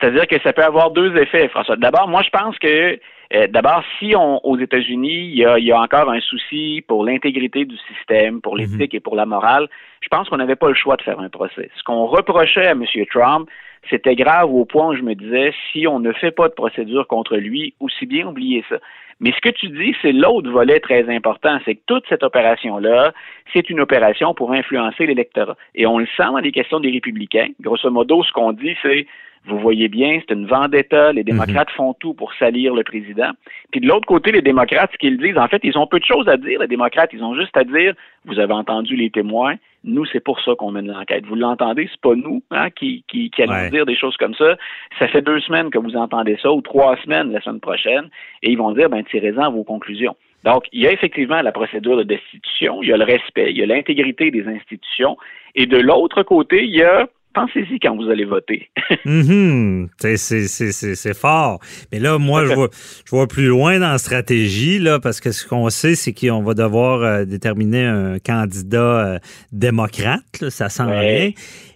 C'est-à-dire 0.00 0.26
que 0.26 0.36
ça 0.42 0.52
peut 0.54 0.64
avoir 0.64 0.92
deux 0.92 1.14
effets, 1.16 1.48
François. 1.50 1.76
D'abord, 1.76 2.08
moi, 2.08 2.22
je 2.24 2.30
pense 2.30 2.56
que, 2.58 2.98
euh, 3.32 3.46
d'abord, 3.46 3.82
si 3.98 4.14
on, 4.16 4.44
aux 4.44 4.58
États-Unis, 4.58 5.28
il 5.30 5.36
y 5.36 5.44
a, 5.44 5.58
il 5.58 5.64
y 5.64 5.72
a 5.72 5.80
encore 5.80 6.10
un 6.10 6.20
souci 6.20 6.82
pour 6.86 7.04
l'intégrité 7.04 7.64
du 7.64 7.76
système, 7.78 8.40
pour 8.40 8.56
l'éthique 8.56 8.92
et 8.94 9.00
pour 9.00 9.14
la 9.14 9.24
morale, 9.24 9.68
je 10.00 10.08
pense 10.08 10.28
qu'on 10.28 10.38
n'avait 10.38 10.56
pas 10.56 10.68
le 10.68 10.74
choix 10.74 10.96
de 10.96 11.02
faire 11.02 11.20
un 11.20 11.28
procès. 11.28 11.70
Ce 11.76 11.82
qu'on 11.84 12.06
reprochait 12.06 12.66
à 12.66 12.72
M. 12.72 12.84
Trump, 13.10 13.48
c'était 13.88 14.14
grave 14.14 14.52
au 14.52 14.64
point 14.64 14.88
où 14.88 14.94
je 14.94 15.02
me 15.02 15.14
disais, 15.14 15.52
si 15.72 15.86
on 15.86 16.00
ne 16.00 16.12
fait 16.12 16.30
pas 16.30 16.48
de 16.48 16.54
procédure 16.54 17.06
contre 17.06 17.36
lui, 17.36 17.74
aussi 17.80 18.06
bien 18.06 18.26
oublier 18.26 18.64
ça. 18.68 18.76
Mais 19.20 19.32
ce 19.32 19.40
que 19.40 19.50
tu 19.50 19.68
dis, 19.68 19.94
c'est 20.00 20.12
l'autre 20.12 20.50
volet 20.50 20.80
très 20.80 21.08
important, 21.14 21.58
c'est 21.64 21.74
que 21.74 21.82
toute 21.86 22.04
cette 22.08 22.22
opération-là, 22.22 23.12
c'est 23.52 23.68
une 23.68 23.80
opération 23.80 24.32
pour 24.32 24.52
influencer 24.52 25.06
l'électorat. 25.06 25.56
Et 25.74 25.86
on 25.86 25.98
le 25.98 26.06
sent 26.16 26.24
dans 26.24 26.38
les 26.38 26.52
questions 26.52 26.80
des 26.80 26.90
républicains. 26.90 27.48
Grosso 27.60 27.90
modo, 27.90 28.22
ce 28.22 28.32
qu'on 28.32 28.52
dit, 28.52 28.74
c'est 28.82 29.06
vous 29.46 29.58
voyez 29.58 29.88
bien, 29.88 30.20
c'est 30.20 30.34
une 30.34 30.46
vendetta. 30.46 31.12
Les 31.12 31.24
démocrates 31.24 31.70
font 31.70 31.94
tout 31.94 32.12
pour 32.12 32.32
salir 32.34 32.74
le 32.74 32.84
président. 32.84 33.30
Puis 33.70 33.80
de 33.80 33.86
l'autre 33.86 34.06
côté, 34.06 34.32
les 34.32 34.42
démocrates, 34.42 34.90
ce 34.92 34.98
qu'ils 34.98 35.16
disent, 35.16 35.38
en 35.38 35.48
fait, 35.48 35.60
ils 35.64 35.78
ont 35.78 35.86
peu 35.86 35.98
de 35.98 36.04
choses 36.04 36.28
à 36.28 36.36
dire. 36.36 36.60
Les 36.60 36.66
démocrates, 36.66 37.10
ils 37.12 37.24
ont 37.24 37.34
juste 37.34 37.56
à 37.56 37.64
dire, 37.64 37.94
vous 38.26 38.38
avez 38.38 38.52
entendu 38.52 38.96
les 38.96 39.10
témoins. 39.10 39.54
Nous, 39.84 40.04
c'est 40.06 40.20
pour 40.20 40.40
ça 40.40 40.52
qu'on 40.58 40.70
mène 40.72 40.88
l'enquête. 40.88 41.24
Vous 41.26 41.34
l'entendez, 41.36 41.88
c'est 41.90 42.00
pas 42.00 42.14
nous 42.14 42.42
hein, 42.50 42.68
qui, 42.70 43.02
qui, 43.08 43.30
qui 43.30 43.42
allons 43.42 43.52
Ouais. 43.54 43.70
dire 43.70 43.86
des 43.86 43.96
choses 43.96 44.16
comme 44.18 44.34
ça. 44.34 44.56
Ça 44.98 45.08
fait 45.08 45.22
deux 45.22 45.40
semaines 45.40 45.70
que 45.70 45.78
vous 45.78 45.96
entendez 45.96 46.36
ça, 46.42 46.52
ou 46.52 46.60
trois 46.60 46.96
semaines 46.98 47.32
la 47.32 47.40
semaine 47.40 47.60
prochaine, 47.60 48.10
et 48.42 48.50
ils 48.50 48.58
vont 48.58 48.72
dire, 48.72 48.90
ben 48.90 49.02
tirez-en 49.04 49.50
vos 49.50 49.64
conclusions. 49.64 50.16
Donc, 50.44 50.64
il 50.72 50.80
y 50.82 50.86
a 50.86 50.92
effectivement 50.92 51.40
la 51.42 51.52
procédure 51.52 51.96
de 51.98 52.02
destitution, 52.02 52.82
il 52.82 52.88
y 52.88 52.92
a 52.92 52.96
le 52.96 53.04
respect, 53.04 53.50
il 53.50 53.58
y 53.58 53.62
a 53.62 53.66
l'intégrité 53.66 54.30
des 54.30 54.46
institutions, 54.46 55.16
et 55.54 55.66
de 55.66 55.76
l'autre 55.78 56.22
côté, 56.22 56.64
il 56.64 56.74
y 56.76 56.82
a 56.82 57.08
pensez-y 57.34 57.78
quand 57.80 57.96
vous 57.96 58.10
allez 58.10 58.24
voter. 58.24 58.70
Mhm. 59.04 59.88
C'est- 59.98 61.14
fort. 61.14 61.60
Mais 61.92 61.98
là, 61.98 62.18
moi, 62.18 62.44
je 62.46 62.52
vois, 62.52 62.68
je 63.04 63.10
vois 63.10 63.26
plus 63.26 63.46
loin 63.46 63.78
dans 63.78 63.90
la 63.90 63.98
stratégie, 63.98 64.78
là, 64.78 64.98
parce 65.00 65.20
que 65.20 65.32
ce 65.32 65.46
qu'on 65.46 65.68
sait, 65.70 65.94
c'est 65.94 66.12
qu'on 66.12 66.42
va 66.42 66.54
devoir 66.54 67.02
euh, 67.02 67.24
déterminer 67.24 67.84
un 67.84 68.18
candidat 68.18 69.06
euh, 69.14 69.18
démocrate. 69.52 70.22
là, 70.40 70.50
ça 70.50 70.68
sent 70.68 70.84
Ouais. 70.84 70.98
rien. 70.98 71.30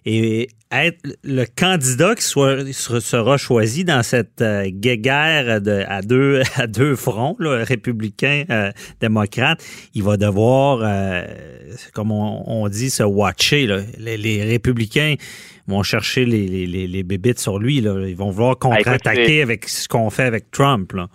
Et 0.07 0.49
être 0.71 0.99
le 1.23 1.45
candidat 1.45 2.15
qui 2.15 2.25
soit, 2.25 2.73
sera 2.73 3.37
choisi 3.37 3.85
dans 3.85 4.03
cette 4.03 4.43
euh, 4.43 4.69
guéguerre 4.69 5.61
de, 5.61 5.85
à, 5.89 6.03
deux, 6.03 6.43
à 6.57 6.67
deux 6.67 6.97
fronts, 6.97 7.37
là, 7.39 7.65
républicain, 7.65 8.45
euh, 8.51 8.71
démocrate, 9.01 9.65
il 9.95 10.03
va 10.03 10.17
devoir, 10.17 10.81
euh, 10.83 11.25
comme 11.93 12.11
on, 12.11 12.69
dit, 12.69 12.91
se 12.91 13.03
watcher. 13.03 13.67
Là. 13.67 13.81
Les, 13.99 14.43
républicains 14.43 15.15
vont 15.67 15.83
chercher 15.83 16.25
les, 16.25 16.67
les, 16.67 16.87
les, 16.87 17.03
bébites 17.03 17.39
sur 17.39 17.59
lui. 17.59 17.81
Là. 17.81 18.07
Ils 18.07 18.17
vont 18.17 18.31
vouloir 18.31 18.53
ah, 18.53 18.61
contre-attaquer 18.61 19.43
avec 19.43 19.69
ce 19.69 19.89
qu'on 19.89 20.11
fait 20.11 20.25
avec 20.25 20.51
Trump. 20.51 20.93
Là. 20.93 21.09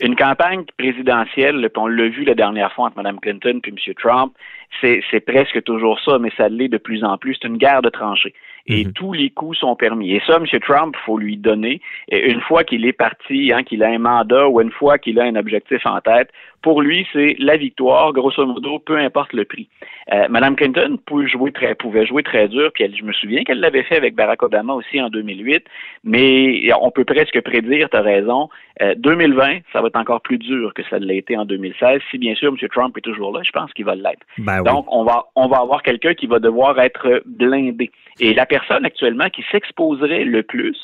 Une 0.00 0.16
campagne 0.16 0.64
présidentielle, 0.78 1.68
on 1.76 1.86
l'a 1.86 2.08
vu 2.08 2.24
la 2.24 2.34
dernière 2.34 2.72
fois 2.72 2.86
entre 2.86 2.96
Mme 2.98 3.20
Clinton 3.20 3.60
et 3.64 3.68
M. 3.68 3.94
Trump, 3.94 4.32
c'est 4.80 5.20
presque 5.26 5.62
toujours 5.64 5.98
ça, 6.00 6.18
mais 6.18 6.30
ça 6.36 6.48
l'est 6.48 6.68
de 6.68 6.78
plus 6.78 7.02
en 7.04 7.18
plus. 7.18 7.36
C'est 7.40 7.48
une 7.48 7.58
guerre 7.58 7.82
de 7.82 7.88
tranchées 7.88 8.34
et 8.68 8.84
mhm. 8.84 8.92
tous 8.92 9.12
les 9.12 9.30
coups 9.30 9.58
sont 9.58 9.74
permis. 9.76 10.12
Et 10.14 10.22
ça, 10.26 10.36
M. 10.36 10.46
Trump, 10.60 10.94
faut 11.04 11.18
lui 11.18 11.36
donner. 11.36 11.80
Et 12.08 12.30
une 12.30 12.40
fois 12.42 12.64
qu'il 12.64 12.86
est 12.86 12.92
parti, 12.92 13.52
hein, 13.52 13.62
qu'il 13.62 13.82
a 13.82 13.88
un 13.88 13.98
mandat 13.98 14.48
ou 14.48 14.60
une 14.60 14.70
fois 14.70 14.98
qu'il 14.98 15.18
a 15.18 15.24
un 15.24 15.36
objectif 15.36 15.84
en 15.86 16.00
tête, 16.00 16.30
pour 16.62 16.82
lui, 16.82 17.06
c'est 17.12 17.36
la 17.38 17.56
victoire, 17.56 18.12
grosso 18.12 18.44
modo, 18.44 18.80
peu 18.80 18.98
importe 18.98 19.32
le 19.32 19.44
prix. 19.44 19.68
Euh, 20.12 20.26
Mme 20.28 20.56
Clinton 20.56 20.98
pouvait 21.06 21.28
jouer 21.28 21.52
très, 21.52 21.74
pouvait 21.74 22.04
jouer 22.04 22.22
très 22.22 22.48
dur, 22.48 22.70
puis 22.74 22.84
elle, 22.84 22.96
je 22.96 23.04
me 23.04 23.12
souviens 23.12 23.44
qu'elle 23.44 23.60
l'avait 23.60 23.84
fait 23.84 23.96
avec 23.96 24.14
Barack 24.16 24.42
Obama 24.42 24.74
aussi 24.74 25.00
en 25.00 25.08
2008, 25.08 25.64
mais 26.02 26.68
on 26.80 26.90
peut 26.90 27.04
presque 27.04 27.40
prédire, 27.42 27.88
tu 27.90 27.96
as 27.96 28.02
raison, 28.02 28.48
2020, 28.96 29.48
euh, 29.50 29.58
ça 29.72 29.80
va 29.80 29.88
être 29.88 29.98
encore 29.98 30.20
plus 30.20 30.38
dur 30.38 30.74
que 30.74 30.82
ça 30.90 30.98
l'a 30.98 31.14
été 31.14 31.36
en 31.36 31.44
2016, 31.44 32.00
si 32.10 32.18
bien 32.18 32.34
sûr 32.34 32.48
M. 32.48 32.68
Trump 32.68 32.96
est 32.96 33.02
toujours 33.02 33.32
là, 33.32 33.42
je 33.44 33.52
pense 33.52 33.72
qu'il 33.72 33.84
va 33.84 33.94
l'être. 33.94 34.26
Ben 34.38 34.62
Donc, 34.62 34.86
on 34.88 35.04
va, 35.04 35.26
on 35.36 35.46
va 35.46 35.58
avoir 35.58 35.82
quelqu'un 35.82 36.14
qui 36.14 36.26
va 36.26 36.38
devoir 36.38 36.78
être 36.80 37.22
blindé. 37.24 37.90
Et 38.20 38.34
la 38.34 38.46
personne 38.46 38.57
actuellement 38.70 39.28
qui 39.30 39.44
s'exposerait 39.50 40.24
le 40.24 40.42
plus, 40.42 40.76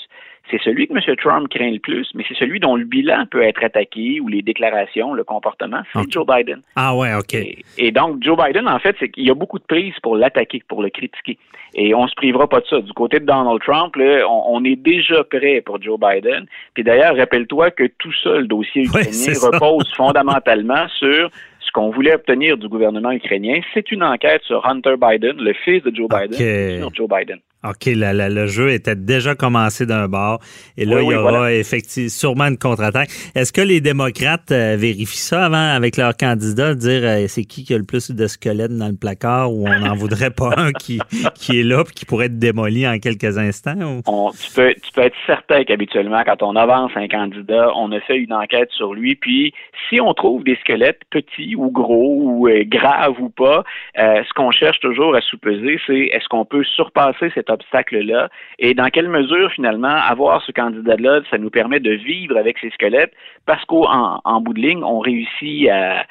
c'est 0.51 0.61
celui 0.63 0.87
que 0.87 0.93
M. 0.93 1.17
Trump 1.17 1.49
craint 1.49 1.71
le 1.71 1.79
plus, 1.79 2.09
mais 2.15 2.25
c'est 2.29 2.37
celui 2.37 2.61
dont 2.61 2.77
le 2.77 2.85
bilan 2.85 3.25
peut 3.31 3.43
être 3.43 3.65
attaqué 3.65 4.21
ou 4.21 4.29
les 4.29 4.43
déclarations, 4.43 5.15
le 5.15 5.25
comportement, 5.25 5.81
c'est 5.93 6.11
Joe 6.11 6.27
Biden. 6.27 6.61
Ah 6.77 6.95
ouais, 6.95 7.15
OK. 7.15 7.35
Et, 7.79 7.93
donc, 7.93 8.23
Joe 8.23 8.37
Biden, 8.37 8.69
en 8.69 8.79
fait, 8.79 8.95
c'est 9.01 9.09
qu'il 9.09 9.27
y 9.27 9.31
a 9.31 9.35
beaucoup 9.35 9.59
de 9.59 9.65
prises 9.65 9.99
pour 10.03 10.17
l'attaquer, 10.17 10.63
pour 10.69 10.83
le 10.83 10.91
critiquer. 10.91 11.39
Et 11.75 11.95
on 11.95 12.07
se 12.07 12.15
privera 12.15 12.47
pas 12.47 12.61
de 12.61 12.67
ça. 12.67 12.81
Du 12.81 12.93
côté 12.93 13.21
de 13.21 13.25
Donald 13.25 13.61
Trump, 13.63 13.97
là, 13.97 14.29
on, 14.29 14.63
est 14.65 14.77
déjà 14.77 15.25
prêt 15.25 15.63
pour 15.65 15.83
Joe 15.83 15.99
Biden. 15.99 16.47
Puis 16.75 16.85
d'ailleurs, 16.85 17.17
rappelle-toi 17.17 17.71
que 17.71 17.85
tout 17.99 18.13
ça, 18.23 18.37
le 18.37 18.47
dossier 18.47 18.83
ukrainien 18.83 19.33
repose 19.41 19.91
fondamentalement 19.97 20.87
sur 20.99 21.31
ce 21.61 21.73
qu'on 21.73 21.91
voulait 21.91 22.15
obtenir 22.15 22.59
du 22.59 22.69
gouvernement 22.69 23.11
ukrainien. 23.11 23.61
C'est 23.73 23.91
une 23.91 24.05
enquête 24.05 24.43
sur 24.43 24.65
Hunter 24.69 24.95
Biden, 25.01 25.37
le 25.39 25.55
fils 25.65 25.83
de 25.83 25.93
Joe 25.95 26.09
Biden, 26.09 26.79
sur 26.79 26.95
Joe 26.95 27.09
Biden. 27.09 27.41
OK, 27.65 27.87
le 27.87 28.47
jeu 28.47 28.71
était 28.71 28.97
déjà 28.97 29.35
commencé 29.35 29.87
d'un 29.87 30.09
bord. 30.09 30.41
Et 30.77 30.85
là, 30.85 31.01
il 31.01 31.11
y 31.11 31.15
aura 31.15 31.53
effectivement 31.53 31.95
sûrement 32.09 32.45
une 32.45 32.59
contre-attaque. 32.59 33.09
Est-ce 33.35 33.53
que 33.53 33.61
les 33.61 33.81
démocrates 33.81 34.51
euh, 34.51 34.77
vérifient 34.79 35.17
ça 35.17 35.47
avant 35.47 35.75
avec 35.75 35.97
leur 35.97 36.17
candidat, 36.17 36.75
dire 36.75 37.01
euh, 37.03 37.25
c'est 37.29 37.45
qui 37.45 37.65
qui 37.65 37.75
a 37.75 37.79
le 37.79 37.85
plus 37.85 38.11
de 38.11 38.27
squelettes 38.27 38.77
dans 38.77 38.89
le 38.89 38.97
placard 38.97 39.53
ou 39.53 39.67
on 39.69 39.79
n'en 39.79 39.95
voudrait 39.95 40.31
pas 40.31 40.51
un 40.57 40.73
qui, 40.73 41.01
qui 41.35 41.61
est 41.61 41.63
là 41.63 41.83
et 41.83 41.93
qui 41.93 42.05
pourrait 42.05 42.27
être 42.27 42.39
démoli 42.39 42.87
en 42.87 42.99
quelques 42.99 43.39
instants? 43.39 43.75
tu, 44.05 44.53
peux, 44.55 44.75
tu 44.75 44.93
peux 44.93 45.03
être 45.03 45.17
certain 45.27 45.65
qu'habituellement, 45.65 46.23
quand 46.25 46.43
on 46.43 46.57
avance 46.57 46.93
un 46.97 47.09
candidat, 47.09 47.71
on 47.77 47.93
a 47.93 48.01
fait 48.01 48.17
une 48.17 48.33
enquête 48.33 48.71
sur 48.73 48.95
lui. 48.95 49.15
Puis, 49.15 49.53
si 49.89 50.01
on 50.01 50.13
trouve 50.15 50.45
des 50.45 50.57
squelettes 50.57 51.03
petits 51.11 51.57
ou 51.57 51.71
gros 51.71 52.21
ou 52.23 52.49
euh, 52.49 52.65
graves 52.67 53.21
ou 53.21 53.31
pas, 53.31 53.65
ce 53.97 54.33
qu'on 54.35 54.51
cherche 54.51 54.81
toujours 54.81 55.15
à 55.15 55.21
sous-peser, 55.21 55.79
c'est 55.87 56.11
est-ce 56.13 56.29
qu'on 56.29 56.45
peut 56.45 56.65
surpasser 56.65 57.31
cette 57.35 57.51
obstacle-là 57.55 58.29
et 58.59 58.75
dans 58.75 58.89
quelle 58.89 59.09
mesure, 59.09 59.51
finalement, 59.53 59.89
avoir 59.89 60.43
ce 60.43 60.53
candidat-là, 60.53 61.21
ça 61.31 61.39
nous 61.39 61.51
permet 61.51 61.81
de 61.81 61.93
vivre 61.93 62.37
avec 62.37 62.59
ces 62.59 62.71
squelettes? 62.71 63.13
Parce 63.47 63.65
qu'en 63.65 64.21
en 64.25 64.41
bout 64.41 64.55
de 64.55 64.61
ligne, 64.61 64.83
on 64.85 64.99
réussit 64.99 65.69
à, 65.69 66.05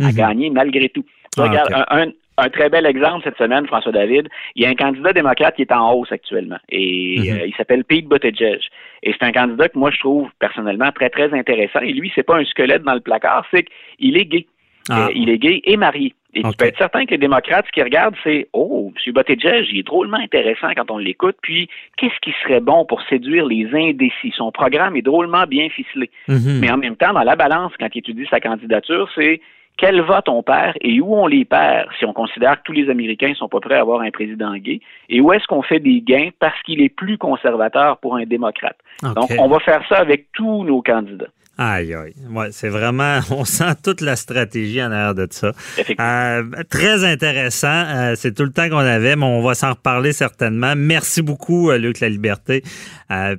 mhm. 0.00 0.12
gagner 0.14 0.50
malgré 0.50 0.88
tout. 0.88 1.04
Ah, 1.38 1.42
regarde, 1.44 2.12
un, 2.38 2.48
très 2.50 2.68
bel 2.68 2.86
exemple 2.86 3.22
cette 3.24 3.38
semaine, 3.38 3.66
François 3.66 3.92
David. 3.92 4.28
Il 4.56 4.62
y 4.62 4.66
a 4.66 4.68
un 4.68 4.74
candidat 4.74 5.12
démocrate 5.12 5.54
qui 5.54 5.62
est 5.62 5.72
en 5.72 5.92
hausse 5.92 6.10
actuellement 6.10 6.58
et 6.68 7.18
mhm. 7.18 7.28
euh, 7.28 7.46
il 7.46 7.54
s'appelle 7.56 7.84
Pete 7.84 8.08
Buttigieg. 8.08 8.60
Et 9.02 9.12
c'est 9.12 9.24
un 9.24 9.32
candidat 9.32 9.68
que 9.68 9.78
moi 9.78 9.90
je 9.90 9.98
trouve 9.98 10.28
personnellement 10.38 10.90
très 10.92 11.10
très 11.10 11.32
intéressant. 11.32 11.80
Et 11.80 11.92
lui, 11.92 12.10
c'est 12.14 12.22
pas 12.22 12.36
un 12.36 12.44
squelette 12.44 12.82
dans 12.82 12.94
le 12.94 13.00
placard, 13.00 13.46
c'est 13.52 13.66
qu'il 13.98 14.16
est 14.16 14.26
gay. 14.26 14.46
Ah. 14.88 15.06
Euh, 15.06 15.12
il 15.14 15.30
est 15.30 15.38
gay 15.38 15.60
et 15.64 15.76
marié. 15.76 16.14
Et 16.34 16.42
tu 16.42 16.50
peux 16.56 16.64
être 16.64 16.78
certain 16.78 17.04
que 17.04 17.10
les 17.10 17.18
démocrates, 17.18 17.66
ce 17.66 17.72
qu'ils 17.72 17.82
regardent, 17.82 18.16
c'est 18.24 18.48
Oh, 18.54 18.90
M. 19.06 19.12
Buttigieg, 19.12 19.66
il 19.70 19.80
est 19.80 19.82
drôlement 19.82 20.16
intéressant 20.16 20.68
quand 20.74 20.90
on 20.90 20.96
l'écoute. 20.96 21.36
Puis, 21.42 21.68
qu'est-ce 21.98 22.18
qui 22.22 22.32
serait 22.42 22.60
bon 22.60 22.86
pour 22.86 23.02
séduire 23.02 23.44
les 23.44 23.68
indécis? 23.74 24.32
Son 24.34 24.50
programme 24.50 24.96
est 24.96 25.02
drôlement 25.02 25.44
bien 25.46 25.68
ficelé. 25.68 26.10
Mhm. 26.28 26.60
Mais 26.60 26.70
en 26.70 26.78
même 26.78 26.96
temps, 26.96 27.12
dans 27.12 27.22
la 27.22 27.36
balance, 27.36 27.72
quand 27.78 27.88
il 27.94 27.98
étudie 27.98 28.26
sa 28.30 28.40
candidature, 28.40 29.10
c'est 29.14 29.42
quel 29.76 30.00
vote 30.00 30.28
on 30.28 30.42
perd 30.42 30.76
et 30.80 31.00
où 31.00 31.14
on 31.14 31.26
les 31.26 31.44
perd 31.44 31.88
si 31.98 32.04
on 32.04 32.12
considère 32.12 32.58
que 32.58 32.62
tous 32.64 32.72
les 32.72 32.88
Américains 32.88 33.30
ne 33.30 33.34
sont 33.34 33.48
pas 33.48 33.60
prêts 33.60 33.76
à 33.76 33.80
avoir 33.80 34.00
un 34.00 34.10
président 34.10 34.54
gay? 34.56 34.80
Et 35.10 35.20
où 35.20 35.32
est-ce 35.32 35.46
qu'on 35.46 35.62
fait 35.62 35.80
des 35.80 36.00
gains 36.00 36.30
parce 36.38 36.60
qu'il 36.62 36.80
est 36.80 36.88
plus 36.88 37.18
conservateur 37.18 37.98
pour 37.98 38.16
un 38.16 38.24
démocrate? 38.24 38.76
Donc, 39.02 39.30
on 39.38 39.48
va 39.48 39.60
faire 39.60 39.82
ça 39.88 39.96
avec 39.96 40.32
tous 40.32 40.64
nos 40.64 40.80
candidats. 40.80 41.28
Aïe, 41.58 41.94
aïe. 41.94 42.14
Ouais, 42.30 42.48
c'est 42.50 42.68
vraiment, 42.68 43.20
on 43.30 43.44
sent 43.44 43.74
toute 43.84 44.00
la 44.00 44.16
stratégie 44.16 44.82
en 44.82 44.90
arrière 44.90 45.14
de 45.14 45.28
ça. 45.30 45.52
Euh, 46.00 46.42
très 46.70 47.04
intéressant. 47.04 47.68
Euh, 47.68 48.14
c'est 48.16 48.34
tout 48.34 48.44
le 48.44 48.52
temps 48.52 48.68
qu'on 48.68 48.78
avait, 48.78 49.16
mais 49.16 49.26
on 49.26 49.42
va 49.42 49.54
s'en 49.54 49.70
reparler 49.70 50.12
certainement. 50.12 50.74
Merci 50.76 51.22
beaucoup, 51.22 51.70
euh, 51.70 51.78
Luc 51.78 52.00
La 52.00 52.08
Liberté. 52.08 52.62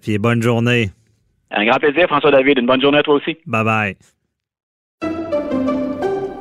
puis 0.02 0.17
bonne 0.19 0.41
journée. 0.41 0.91
Un 1.52 1.65
grand 1.65 1.80
plaisir, 1.80 2.08
François-David. 2.08 2.60
Une 2.60 2.65
bonne 2.67 2.82
journée 2.82 2.99
à 2.99 3.04
toi 3.04 3.15
aussi. 3.15 3.38
Bye 3.45 3.63
bye. 3.63 3.95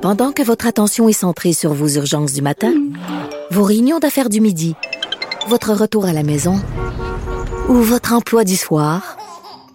Pendant 0.02 0.32
que 0.32 0.42
votre 0.42 0.66
attention 0.66 1.08
est 1.08 1.12
centrée 1.12 1.52
sur 1.52 1.72
vos 1.72 1.88
urgences 1.88 2.32
du 2.32 2.42
matin, 2.42 2.72
vos 3.50 3.62
réunions 3.62 3.98
d'affaires 3.98 4.28
du 4.28 4.40
midi, 4.40 4.74
votre 5.48 5.72
retour 5.72 6.06
à 6.06 6.12
la 6.12 6.22
maison 6.22 6.56
ou 7.68 7.74
votre 7.74 8.12
emploi 8.12 8.44
du 8.44 8.56
soir, 8.56 9.16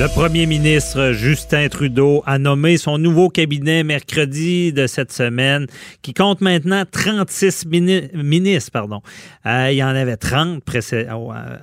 Le 0.00 0.08
premier 0.08 0.46
ministre 0.46 1.12
Justin 1.12 1.68
Trudeau 1.68 2.22
a 2.24 2.38
nommé 2.38 2.78
son 2.78 2.96
nouveau 2.96 3.28
cabinet 3.28 3.84
mercredi 3.84 4.72
de 4.72 4.86
cette 4.86 5.12
semaine, 5.12 5.66
qui 6.00 6.14
compte 6.14 6.40
maintenant 6.40 6.84
36 6.90 7.66
ministres. 8.14 8.70
Pardon. 8.70 9.02
Euh, 9.44 9.68
il 9.70 9.76
y 9.76 9.84
en 9.84 9.88
avait 9.88 10.16
30 10.16 10.62
euh, 10.94 11.58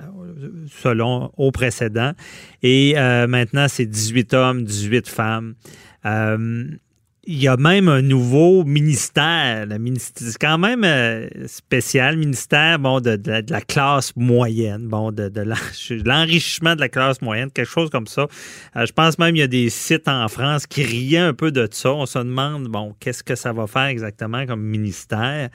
selon 0.68 1.32
au 1.36 1.50
précédent. 1.50 2.12
Et 2.62 2.94
euh, 2.96 3.26
maintenant, 3.26 3.66
c'est 3.66 3.86
18 3.86 4.32
hommes, 4.34 4.62
18 4.62 5.08
femmes 5.08 5.54
il 7.30 7.42
y 7.42 7.46
a 7.46 7.58
même 7.58 7.88
un 7.88 8.00
nouveau 8.00 8.64
ministère. 8.64 9.66
C'est 10.16 10.38
quand 10.38 10.56
même 10.56 10.82
euh, 10.82 11.28
spécial, 11.46 12.16
ministère 12.16 12.78
bon, 12.78 13.00
de, 13.00 13.20
la 13.50 13.60
classe 13.60 14.16
moyenne, 14.16 14.88
bon, 14.88 15.12
de, 15.12 15.28
de 15.28 15.42
l'enrichissement 16.06 16.74
de 16.74 16.80
la 16.80 16.88
classe 16.88 17.20
moyenne, 17.20 17.50
quelque 17.50 17.68
chose 17.68 17.90
comme 17.90 18.06
ça. 18.06 18.28
Euh, 18.76 18.86
je 18.86 18.92
pense 18.94 19.18
même 19.18 19.32
qu'il 19.32 19.40
y 19.40 19.42
a 19.42 19.46
des 19.46 19.68
sites 19.68 20.08
en 20.08 20.26
France 20.28 20.66
qui 20.66 20.82
riaient 20.82 21.18
un 21.18 21.34
peu 21.34 21.52
de 21.52 21.68
ça. 21.70 21.92
On 21.92 22.06
se 22.06 22.18
demande, 22.18 22.68
bon, 22.68 22.94
qu'est-ce 22.98 23.22
que 23.22 23.34
ça 23.34 23.52
va 23.52 23.66
faire 23.66 23.88
exactement 23.88 24.46
comme 24.46 24.62
ministère? 24.62 25.50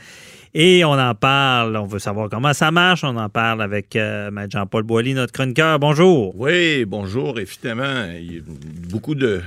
Et 0.56 0.86
on 0.86 0.92
en 0.92 1.16
parle, 1.16 1.76
on 1.78 1.88
veut 1.88 1.98
savoir 1.98 2.30
comment 2.30 2.54
ça 2.54 2.70
marche. 2.70 3.04
On 3.04 3.18
en 3.18 3.28
parle 3.28 3.63
avec 3.63 3.96
euh, 3.96 4.30
Jean-Paul 4.52 4.84
Boilly, 4.84 5.16
notre 5.16 5.34
chroniqueur. 5.34 5.80
Bonjour. 5.80 6.32
Oui, 6.39 6.86
bonjour. 6.86 7.39
Évidemment, 7.39 8.06
il 8.16 8.36
y 8.36 8.38
a 8.38 8.42
beaucoup 8.88 9.16
de 9.16 9.42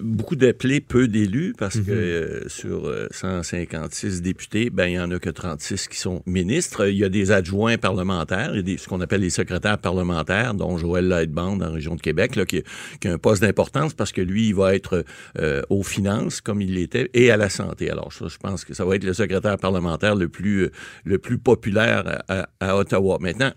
beaucoup 0.00 0.34
d'appelés, 0.34 0.80
peu 0.80 1.06
d'élus 1.06 1.22
élus 1.22 1.54
parce 1.58 1.78
que 1.78 1.90
euh, 1.90 2.48
sur 2.48 2.86
euh, 2.86 3.08
156 3.10 4.22
députés, 4.22 4.70
ben 4.70 4.86
il 4.86 4.94
y 4.94 4.98
en 4.98 5.10
a 5.10 5.18
que 5.18 5.28
36 5.28 5.86
qui 5.88 5.98
sont 5.98 6.22
ministres. 6.24 6.88
Il 6.88 6.96
y 6.96 7.04
a 7.04 7.10
des 7.10 7.30
adjoints 7.30 7.76
parlementaires, 7.76 8.50
il 8.52 8.56
y 8.56 8.60
a 8.60 8.62
des, 8.62 8.78
ce 8.78 8.88
qu'on 8.88 9.02
appelle 9.02 9.20
les 9.20 9.30
secrétaires 9.30 9.76
parlementaires, 9.76 10.54
dont 10.54 10.78
Joël 10.78 11.08
Lightband 11.08 11.56
dans 11.56 11.66
la 11.66 11.72
région 11.72 11.94
de 11.94 12.00
Québec, 12.00 12.36
là, 12.36 12.46
qui, 12.46 12.62
qui 13.00 13.08
a 13.08 13.12
un 13.12 13.18
poste 13.18 13.42
d'importance 13.42 13.92
parce 13.92 14.12
que 14.12 14.22
lui, 14.22 14.48
il 14.48 14.54
va 14.54 14.74
être 14.74 15.04
euh, 15.38 15.60
aux 15.68 15.82
finances 15.82 16.40
comme 16.40 16.62
il 16.62 16.74
l'était 16.74 17.10
et 17.12 17.30
à 17.30 17.36
la 17.36 17.50
santé. 17.50 17.90
Alors 17.90 18.14
ça, 18.14 18.28
je 18.28 18.38
pense 18.38 18.64
que 18.64 18.72
ça 18.72 18.86
va 18.86 18.96
être 18.96 19.04
le 19.04 19.12
secrétaire 19.12 19.58
parlementaire 19.58 20.16
le 20.22 20.28
plus 20.28 20.64
euh, 20.64 20.70
le 21.04 21.18
plus 21.18 21.38
populaire 21.38 22.22
à, 22.28 22.76
Ottawa. 22.76 23.18
Maintenant, 23.20 23.52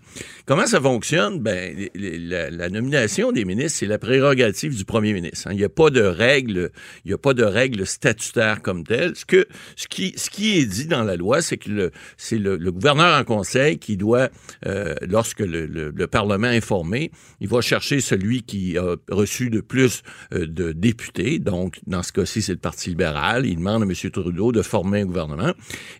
comment 0.46 0.66
ça 0.66 0.80
fonctionne? 0.80 1.40
Ben 1.40 1.88
la, 1.94 2.68
nomination 2.68 3.32
des 3.32 3.44
ministres, 3.44 3.78
c'est 3.78 3.86
la 3.86 3.98
prérogative 3.98 4.76
du 4.76 4.84
premier 4.84 5.12
ministre. 5.12 5.48
hein. 5.48 5.52
Il 5.52 5.58
n'y 5.58 5.64
a 5.64 5.68
pas 5.68 5.90
de 5.90 6.02
règle, 6.02 6.70
il 7.04 7.12
a 7.12 7.18
pas 7.18 7.34
de 7.34 7.46
statutaire 7.84 8.62
comme 8.62 8.84
telle. 8.84 9.16
Ce 9.16 9.24
que 9.24 9.46
ce 9.76 9.86
qui 9.88 10.12
ce 10.16 10.28
qui 10.30 10.58
est 10.58 10.66
dit 10.66 10.86
dans 10.86 11.04
la 11.04 11.16
loi, 11.16 11.42
c'est 11.42 11.56
que 11.56 11.90
c'est 12.16 12.38
le, 12.38 12.56
gouverneur 12.70 13.18
en 13.18 13.24
conseil 13.24 13.78
qui 13.78 13.96
doit, 13.96 14.28
euh, 14.66 14.94
lorsque 15.08 15.40
le, 15.40 15.66
le- 15.66 15.92
le 15.94 16.06
Parlement 16.06 16.50
est 16.50 16.60
formé, 16.60 17.10
il 17.40 17.48
va 17.48 17.60
chercher 17.60 18.00
celui 18.00 18.42
qui 18.42 18.76
a 18.76 18.96
reçu 19.10 19.48
le 19.48 19.62
plus 19.62 20.02
euh, 20.32 20.46
de 20.46 20.72
députés. 20.72 21.38
Donc, 21.38 21.78
dans 21.86 22.02
ce 22.02 22.12
cas-ci, 22.12 22.42
c'est 22.42 22.52
le 22.52 22.58
Parti 22.58 22.90
libéral. 22.90 23.46
Il 23.46 23.56
demande 23.56 23.82
à 23.82 23.86
M. 23.86 23.92
Trudeau 24.10 24.52
de 24.52 24.62
former 24.62 25.00
un 25.02 25.06
gouvernement. 25.06 25.52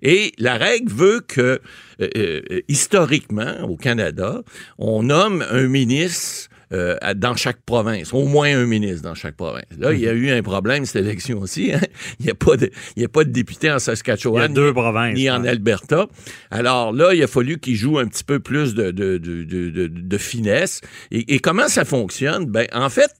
Et 0.03 0.33
la 0.39 0.56
règle 0.57 0.93
veut 0.93 1.21
que, 1.27 1.61
euh, 2.01 2.09
euh, 2.17 2.61
historiquement, 2.69 3.61
au 3.69 3.77
Canada, 3.77 4.43
on 4.79 5.03
nomme 5.05 5.45
un 5.51 5.67
ministre 5.69 6.49
euh, 6.73 6.97
dans 7.15 7.37
chaque 7.37 7.63
province, 7.65 8.13
au 8.13 8.25
moins 8.27 8.53
un 8.59 8.67
ministre 8.67 9.03
dans 9.03 9.15
chaque 9.15 9.37
province. 9.37 9.63
Là, 9.79 9.93
il 9.93 10.01
y 10.01 10.09
a 10.09 10.13
eu 10.13 10.31
un 10.31 10.43
problème 10.43 10.85
cette 10.85 11.05
élection 11.05 11.39
aussi. 11.41 11.73
hein. 11.73 11.81
Il 12.19 12.27
n'y 12.27 12.33
a 12.33 12.35
pas 12.35 12.57
de, 12.57 12.71
il 12.97 13.03
y 13.03 13.05
a 13.05 13.09
pas 13.09 13.23
de 13.23 13.31
député 13.31 13.71
en 13.71 13.75
Il 13.75 13.79
y 13.79 13.81
Saskatchewan. 13.83 14.43
a 14.43 14.49
deux 14.49 14.73
provinces. 14.73 15.15
Ni 15.15 15.31
en 15.31 15.43
ouais. 15.45 15.51
Alberta. 15.51 16.09
Alors 16.51 16.93
là, 16.93 17.15
il 17.15 17.23
a 17.23 17.29
fallu 17.29 17.59
qu'il 17.61 17.77
joue 17.77 17.99
un 18.01 18.07
petit 18.09 18.25
peu 18.25 18.41
plus 18.41 18.75
de, 18.75 18.91
de, 18.91 19.17
de, 19.19 19.45
de, 19.45 19.71
de- 19.71 19.87
de 19.87 20.19
finesse. 20.19 20.81
Et, 21.13 21.35
et 21.35 21.39
comment 21.39 21.69
ça 21.69 21.85
fonctionne? 21.85 22.47
Ben, 22.47 22.67
en 22.73 22.91
fait, 22.91 23.11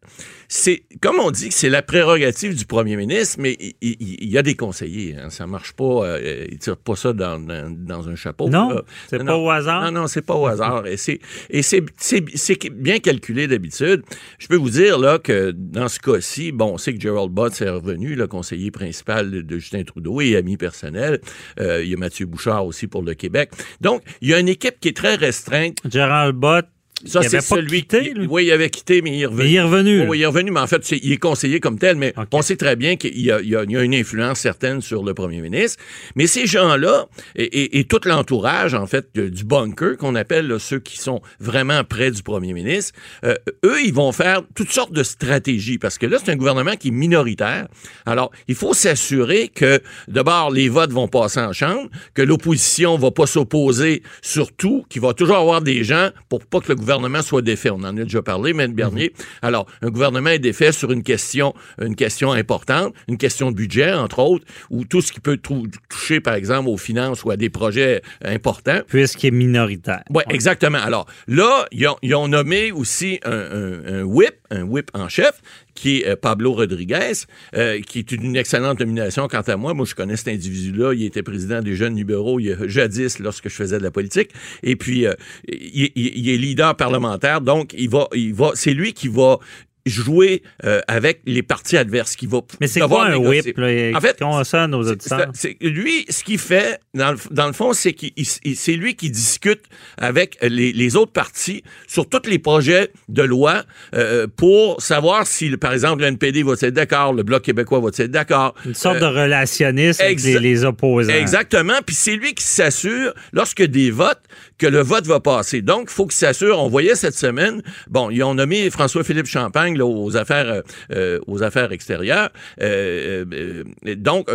c'est, 0.49 0.83
comme 1.01 1.19
on 1.21 1.31
dit, 1.31 1.49
que 1.49 1.55
c'est 1.55 1.69
la 1.71 1.83
prérogative 1.83 2.57
du 2.57 2.65
premier 2.67 2.97
ministre, 2.97 3.37
mais 3.41 3.57
il, 3.61 3.75
il- 3.81 3.97
il 4.23 4.29
y 4.31 4.39
a 4.39 4.43
des 4.43 4.55
conseillers. 4.55 5.17
Hein. 5.17 5.31
Ça 5.31 5.47
marche 5.47 5.73
pas. 5.73 5.85
Euh, 6.07 6.47
ils 6.51 6.59
tirent 6.59 6.77
pas 6.77 6.97
ça 6.97 7.13
dans, 7.13 7.39
dans, 7.39 7.71
dans 7.71 8.09
un 8.09 8.15
chapeau. 8.17 8.49
Non, 8.49 8.81
c'est 9.09 9.25
pas 9.25 9.37
au 9.37 9.51
hasard. 9.51 9.85
Non, 9.91 10.01
non, 10.03 10.07
c'est 10.07 10.23
pas 10.23 10.35
au 10.35 10.47
hasard. 10.47 10.87
Et 10.87 10.97
c'est, 10.97 11.21
et 11.51 11.63
c'est, 11.63 11.85
c'est, 11.97 12.71
bien 12.71 12.99
calculé 12.99 13.47
d'habitude. 13.47 14.03
Je 14.39 14.47
peux 14.49 14.57
vous 14.57 14.71
dire, 14.71 14.99
là, 14.99 15.19
que 15.19 15.51
dans 15.51 15.89
ce 15.89 15.99
cas-ci, 16.01 16.53
bon, 16.53 16.73
on 16.75 16.79
sait 16.79 16.95
que 16.95 17.01
Gerald 17.01 17.31
Butts 17.33 17.61
est 17.61 17.69
revenu, 17.71 18.15
le 18.15 18.27
conseiller 18.27 18.71
principal 18.71 19.31
de, 19.31 19.59
Justin 19.59 19.85
Trudeau 19.85 20.21
et 20.21 20.37
ami 20.37 20.57
personnel. 20.57 21.21
Euh, 21.61 21.83
il 21.83 21.91
y 21.91 21.95
a 21.95 21.97
Mathieu 21.97 22.27
Bouchard 22.27 22.67
aussi 22.67 22.87
pour 22.87 23.03
le 23.03 23.15
Québec. 23.15 23.51
Donc, 23.81 24.03
il 24.21 24.29
y 24.29 24.35
a 24.35 24.39
une 24.39 24.49
équipe 24.49 24.79
qui 24.81 24.89
est 24.89 24.97
très 24.97 25.15
restreinte. 25.15 25.79
Gérald 25.91 26.37
Bott, 26.37 26.67
Ça, 27.07 27.21
c'est 27.29 27.41
celui 27.57 27.81
quitté, 27.83 28.13
qui. 28.15 28.21
Oui, 28.29 28.47
il 28.47 28.53
avait 28.53 28.71
quitté, 28.71 29.03
mais 29.03 29.17
il 29.17 29.23
est 29.23 29.27
revenu. 29.27 29.45
mais 29.45 29.51
il 29.51 29.57
est 29.57 29.63
revenu. 29.63 30.09
Oui, 30.09 30.19
il 30.19 30.23
est 30.23 30.27
revenu, 30.27 30.51
mais 30.51 30.61
en 30.61 30.67
fait, 30.67 30.91
il 30.91 31.13
est 31.13 31.17
conseiller 31.17 31.61
comme 31.61 31.79
tel, 31.79 31.97
mais 31.97 32.13
on 32.33 32.43
sait 32.43 32.57
très 32.57 32.77
bien 32.77 32.97
qu'il 32.97 33.19
y, 33.21 33.31
a- 33.31 33.41
y 33.41 33.51
y 33.55 33.75
une 33.85 33.95
influence 33.95 34.41
certaine 34.41 34.81
sur 34.81 35.03
le 35.05 35.15
premier 35.15 35.41
ministre. 35.41 35.83
Mais 36.15 36.27
ces 36.27 36.47
gens-là, 36.47 37.07
et, 37.35 37.45
et- 37.45 37.79
et 37.79 37.85
tout 37.85 38.01
l'entourage, 38.05 38.75
en 38.75 38.87
fait, 38.87 39.07
du 39.19 39.45
bunker, 39.45 39.97
qu'on 39.97 40.15
appelle 40.15 40.49
là, 40.49 40.59
ceux 40.59 40.79
qui 40.81 40.99
sont 40.99 41.21
vraiment 41.41 41.83
près 41.85 42.11
du 42.11 42.23
premier 42.23 42.53
ministre, 42.53 42.93
euh, 43.25 43.35
eux, 43.65 43.79
ils 43.85 43.95
vont 43.95 44.13
faire 44.13 44.43
toutes 44.55 44.73
sortes 44.73 44.93
de 44.93 45.03
stratégies, 45.03 45.79
parce 45.79 45.99
que 45.99 46.07
là, 46.07 46.19
c'est 46.23 46.31
un 46.33 46.37
gouvernement 46.37 46.77
qui 46.77 46.89
est 46.89 46.93
minoritaire. 46.93 47.69
Alors, 48.07 48.31
il 48.49 48.55
faut 48.55 48.75
s'assurer 48.75 49.49
que, 49.49 49.81
d'abord, 50.09 50.51
les 50.51 50.69
votes 50.69 50.93
vont 50.93 51.09
passer 51.09 51.41
en 51.41 51.53
chambre, 51.53 51.89
que 52.15 52.23
l'opposition 52.23 52.97
va 52.97 53.11
pas 53.11 53.27
s'opposer 53.27 54.03
sur 54.23 54.53
tout, 54.53 54.85
qu'il 54.89 55.03
va 55.03 55.13
toujours 55.15 55.37
avoir 55.37 55.61
des 55.63 55.85
gens 55.85 56.11
pour 56.29 56.45
pas 56.47 56.61
que 56.61 56.69
le 56.69 56.75
gouvernement 56.75 56.96
soit 57.23 57.43
défait. 57.43 57.71
On 57.71 57.77
en 57.77 57.85
a 57.85 57.93
déjà 58.05 58.23
parlé, 58.23 58.51
M. 58.51 58.73
Bernier. 58.73 59.13
Alors, 59.43 59.67
un 59.83 59.89
gouvernement 59.89 60.31
est 60.31 60.39
défait 60.39 60.73
sur 60.73 60.93
une 60.93 61.03
question, 61.03 61.55
une 61.81 61.97
question 61.97 62.33
importante, 62.33 62.95
une 63.09 63.19
question 63.19 63.51
de 63.51 63.57
budget, 63.57 63.93
entre 63.93 64.19
autres, 64.21 64.45
ou 64.71 64.85
tout 64.85 65.01
ce 65.01 65.13
qui 65.13 65.21
peut 65.21 65.37
toucher, 65.37 66.21
par 66.21 66.35
exemple, 66.35 66.69
aux 66.69 66.77
finances 66.77 67.25
ou 67.25 67.31
à 67.31 67.37
des 67.37 67.51
projets 67.51 68.03
importants. 68.25 68.81
Puisqu'il 68.89 69.29
est 69.29 69.31
minoritaire. 69.31 70.03
Oui, 70.11 70.23
exactement. 70.31 70.79
Alors 70.79 71.07
là, 71.29 71.67
ils 71.73 71.87
ont, 71.89 71.97
ils 72.03 72.15
ont 72.15 72.29
nommé 72.29 72.73
aussi 72.73 73.21
un, 73.25 73.31
un- 73.33 74.01
un 74.01 74.03
whip, 74.03 74.35
un 74.51 74.63
whip 74.63 74.91
en 74.95 75.09
chef, 75.09 75.41
qui 75.75 76.01
est 76.01 76.09
euh, 76.09 76.17
Pablo 76.17 76.53
Rodriguez, 76.53 77.13
euh, 77.55 77.81
qui 77.81 77.99
est 78.01 78.13
une 78.13 78.37
excellente 78.37 78.81
nomination 78.81 79.29
quant 79.29 79.41
à 79.41 79.57
moi. 79.57 79.75
Moi, 79.75 79.87
je 79.87 79.95
connais 79.95 80.17
cet 80.17 80.29
individu-là. 80.29 80.93
Il 80.95 81.05
était 81.05 81.23
président 81.23 81.61
des 81.63 81.75
jeunes 81.75 81.97
libéraux 81.97 82.41
il 82.41 82.57
jadis 82.69 83.19
lorsque 83.19 83.49
je 83.49 83.55
faisais 83.55 83.79
de 83.79 83.83
la 83.83 83.91
politique. 83.91 84.31
Et 84.63 84.77
puis, 84.77 85.07
euh, 85.07 85.15
il, 85.49 85.91
il- 85.95 86.13
il 86.19 86.29
est 86.31 86.37
leader 86.37 86.77
parlementaire. 86.77 87.41
Donc, 87.41 87.75
il 87.77 87.89
va, 87.91 88.09
il 88.15 88.35
va, 88.35 88.51
c'est 88.55 88.75
lui 88.75 88.93
qui 88.93 89.09
va 89.09 89.39
jouer 89.87 90.43
euh, 90.65 90.81
avec 90.89 91.21
les 91.25 91.43
partis 91.43 91.77
adverses, 91.77 92.17
qui 92.17 92.27
va 92.27 92.41
Mais 92.61 92.67
c'est 92.67 92.81
quoi 92.81 93.07
un 93.07 93.19
négocier. 93.19 93.43
whip? 93.47 93.59
Là? 93.59 93.97
En 93.97 94.01
fait, 94.01 94.19
ça 94.45 94.67
nos 94.67 94.83
c'est- 94.85 94.91
auditeurs? 94.91 95.33
lui, 95.63 96.05
ce 96.11 96.23
qu'il 96.25 96.39
fait, 96.39 96.81
dans 96.95 97.13
le, 97.13 97.19
dans 97.31 97.47
le 97.47 97.53
fond, 97.53 97.73
c'est 97.73 97.93
qu'il 97.95 98.11
il- 98.17 98.27
il- 98.45 98.57
c'est 98.57 98.75
lui 98.75 98.95
qui 98.97 99.11
discute 99.11 99.63
avec 99.97 100.37
les, 100.43 100.73
les 100.73 100.97
autres 100.97 101.13
partis 101.13 101.63
sur 101.87 102.09
tous 102.09 102.29
les 102.29 102.39
projets 102.39 102.91
de 103.09 103.23
loi 103.23 103.65
euh, 103.95 104.27
pour 104.37 104.81
savoir 104.83 105.27
si, 105.27 105.57
par 105.57 105.73
exemple, 105.73 106.03
le 106.03 106.09
NPD 106.09 106.43
va 106.43 106.53
être 106.55 106.75
d'accord, 106.75 107.13
le 107.13 107.23
Bloc 107.23 107.43
québécois 107.43 107.81
va 107.81 107.89
être 107.89 108.11
d'accord. 108.11 108.55
Une 108.65 108.75
sorte 108.75 108.97
Euh, 108.97 109.01
de 109.01 109.07
relationniste 109.21 110.01
avec 110.01 110.21
les 110.23 110.65
opposants. 110.65 111.13
Exactement. 111.13 111.75
Puis 111.85 111.95
c'est 111.95 112.17
lui 112.17 112.35
qui 112.35 112.45
s'assure, 112.45 113.13
lorsque 113.33 113.63
des 113.63 113.91
votes, 113.91 114.21
que 114.59 114.67
le 114.67 114.81
vote 114.81 115.07
va 115.07 115.21
passer. 115.21 115.63
Donc, 115.63 115.89
il 115.91 115.93
faut 115.95 116.07
qu'il 116.07 116.17
s'assure. 116.17 116.59
On 116.59 116.69
voyait 116.69 116.95
cette 116.95 117.15
semaine, 117.17 117.63
bon, 117.89 118.11
ils 118.11 118.23
ont 118.23 118.35
nommé 118.35 118.69
François-Philippe 118.71 119.27
Champagne 119.27 119.76
aux 119.83 120.17
affaires 120.17 120.51
euh, 120.51 120.63
euh, 120.93 121.21
aux 121.27 121.43
affaires 121.43 121.73
extérieures. 121.73 122.31
Euh, 122.61 123.65
donc, 123.97 124.29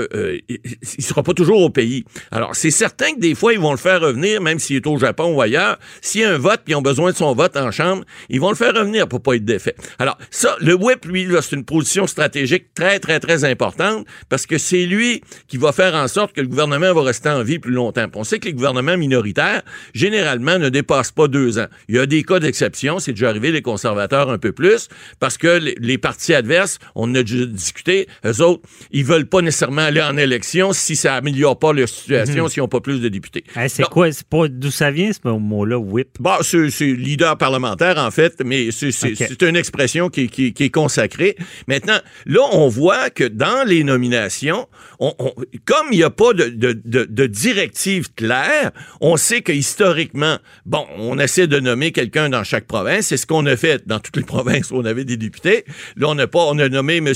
il 0.50 0.60
ne 0.98 1.04
sera 1.04 1.24
pas 1.24 1.34
toujours 1.34 1.62
au 1.62 1.70
pays. 1.70 2.06
Alors, 2.32 2.56
c'est 2.56 2.72
certain 2.72 3.14
que 3.14 3.20
des 3.20 3.36
fois, 3.36 3.54
ils 3.54 3.60
vont 3.60 3.72
le 3.72 3.78
faire 3.78 4.02
revenir, 4.02 4.42
même 4.42 4.60
s'il 4.60 4.78
est 4.78 4.88
au 4.88 4.98
Japon 4.98 5.36
ou 5.36 5.42
ailleurs. 5.42 5.78
S'il 6.02 6.22
y 6.22 6.24
a 6.24 6.34
un 6.34 6.38
vote, 6.38 6.62
puis 6.64 6.74
ils 6.74 6.76
ont 6.76 6.82
besoin 6.82 7.12
de 7.12 7.16
son 7.16 7.34
vote 7.34 7.56
en 7.58 7.72
chambre, 7.72 8.04
ils 8.30 8.40
vont 8.40 8.50
le 8.50 8.56
faire 8.56 8.74
revenir 8.74 9.08
pour 9.08 9.22
pas 9.22 9.36
être 9.36 9.46
défait. 9.46 9.76
Alors, 10.00 10.18
ça, 10.30 10.56
le 10.60 10.74
whip, 10.74 11.06
lui, 11.06 11.28
c'est 11.42 11.56
une 11.56 11.66
position 11.66 12.08
stratégique 12.08 12.74
très, 12.74 13.00
très, 13.00 13.20
très 13.20 13.44
importante 13.46 14.06
parce 14.30 14.46
que 14.46 14.58
c'est 14.58 14.86
lui 14.86 15.22
qui 15.48 15.58
va 15.58 15.72
faire 15.72 15.96
en 15.96 16.08
sorte 16.08 16.34
que 16.34 16.42
le 16.42 16.48
gouvernement 16.48 16.94
va 16.94 17.04
rester 17.04 17.30
en 17.30 17.44
vie 17.44 17.60
plus 17.60 17.74
longtemps. 17.74 18.06
On 18.16 18.24
sait 18.24 18.40
que 18.40 18.46
les 18.46 18.54
gouvernements 18.54 18.98
minoritaires, 18.98 19.62
généralement, 19.94 20.58
ne 20.58 20.70
dépassent 20.70 21.12
pas 21.12 21.28
deux 21.28 21.60
ans. 21.60 21.68
Il 21.88 21.96
y 21.96 22.00
a 22.00 22.06
des 22.06 22.24
cas 22.24 22.40
d'exception, 22.40 23.00
c'est 23.00 23.14
déjà 23.14 23.30
arrivé 23.30 23.52
les 23.52 23.62
conservateurs 23.62 24.30
un 24.30 24.38
peu 24.38 24.52
plus, 24.52 24.88
parce 25.20 25.31
que 25.38 25.48
les, 25.60 25.76
les 25.80 25.98
partis 25.98 26.34
adverses, 26.34 26.80
on 26.96 27.14
a 27.16 27.24
déjà 27.24 27.46
discuté, 27.46 28.08
eux 28.26 28.42
autres, 28.42 28.62
ils 28.92 29.06
veulent 29.06 29.26
pas 29.28 29.42
nécessairement 29.42 29.82
aller 29.84 30.02
en 30.02 30.18
élection 30.18 30.74
si 30.74 30.96
ça 30.96 31.16
améliore 31.16 31.58
pas 31.60 31.74
leur 31.74 31.88
situation, 31.90 32.48
s'ils 32.48 32.62
n'ont 32.62 32.68
pas 32.68 32.82
plus 32.82 33.00
de 33.02 33.10
députés. 33.10 33.44
Hey, 33.56 33.70
c'est 33.70 33.84
quoi? 33.84 34.12
C'est 34.12 34.28
pas 34.28 34.48
d'où 34.48 34.72
ça 34.72 34.92
vient, 34.92 35.12
ce 35.14 35.28
mot-là, 35.28 35.78
whip? 35.78 36.10
Bon, 36.20 36.36
c'est 36.42 36.70
c'est 36.70 36.92
leader 36.94 37.38
parlementaire, 37.38 37.98
en 37.98 38.12
fait, 38.12 38.42
mais 38.46 38.70
c'est 38.72 39.42
une 39.42 39.56
expression 39.56 40.10
qui, 40.10 40.28
qui- 40.30 40.54
qui 40.54 40.64
est 40.64 40.70
consacrée. 40.70 41.36
Maintenant, 41.68 42.00
là, 42.26 42.42
on 42.54 42.68
voit 42.68 43.10
que 43.10 43.24
dans 43.24 43.68
les 43.68 43.84
nominations, 43.84 44.68
on- 45.00 45.14
on- 45.20 45.34
comme 45.66 45.88
il 45.92 45.98
n'y 45.98 46.04
a 46.04 46.10
pas 46.10 46.34
de, 46.34 46.46
de, 46.50 46.80
de, 46.86 47.06
de 47.06 47.26
directive 47.28 48.14
claire, 48.14 48.72
on 49.02 49.18
sait 49.18 49.42
que 49.42 49.52
historiquement, 49.52 50.38
bon, 50.66 50.86
on 50.98 51.18
essaie 51.20 51.48
de 51.48 51.60
nommer 51.60 51.92
quelqu'un 51.92 52.30
dans 52.30 52.44
chaque 52.44 52.66
province. 52.66 53.08
C'est 53.08 53.18
ce 53.18 53.26
qu'on 53.26 53.46
a 53.46 53.56
fait 53.56 53.86
dans 53.88 54.00
toutes 54.00 54.18
les 54.18 54.24
provinces 54.36 54.72
où 54.72 54.76
on 54.78 54.86
avait 54.86 55.06
des 55.06 55.11
députés. 55.18 55.66
Là, 55.96 56.08
on 56.10 56.18
a 56.18 56.28
pas, 56.28 56.46
on 56.48 56.58
a 56.60 56.70
nommé 56.70 56.98
M. 56.98 57.12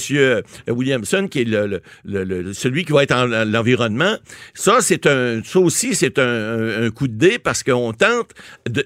Williamson, 0.68 1.28
qui 1.30 1.42
est 1.42 1.46
le, 1.46 1.68
le- 1.68 1.82
le- 2.06 2.24
le- 2.42 2.54
celui 2.54 2.86
qui 2.86 2.92
va 2.92 3.04
être 3.04 3.12
en 3.16 3.32
en 3.32 3.46
l'environnement. 3.46 4.18
Ça, 4.54 4.78
c'est 4.82 5.08
un, 5.08 5.42
ça 5.44 5.60
aussi, 5.60 5.96
c'est 5.96 6.20
un, 6.20 6.90
coup 6.92 7.08
de 7.08 7.14
dé 7.18 7.40
parce 7.40 7.64
qu'on 7.64 7.92
tente 7.94 8.32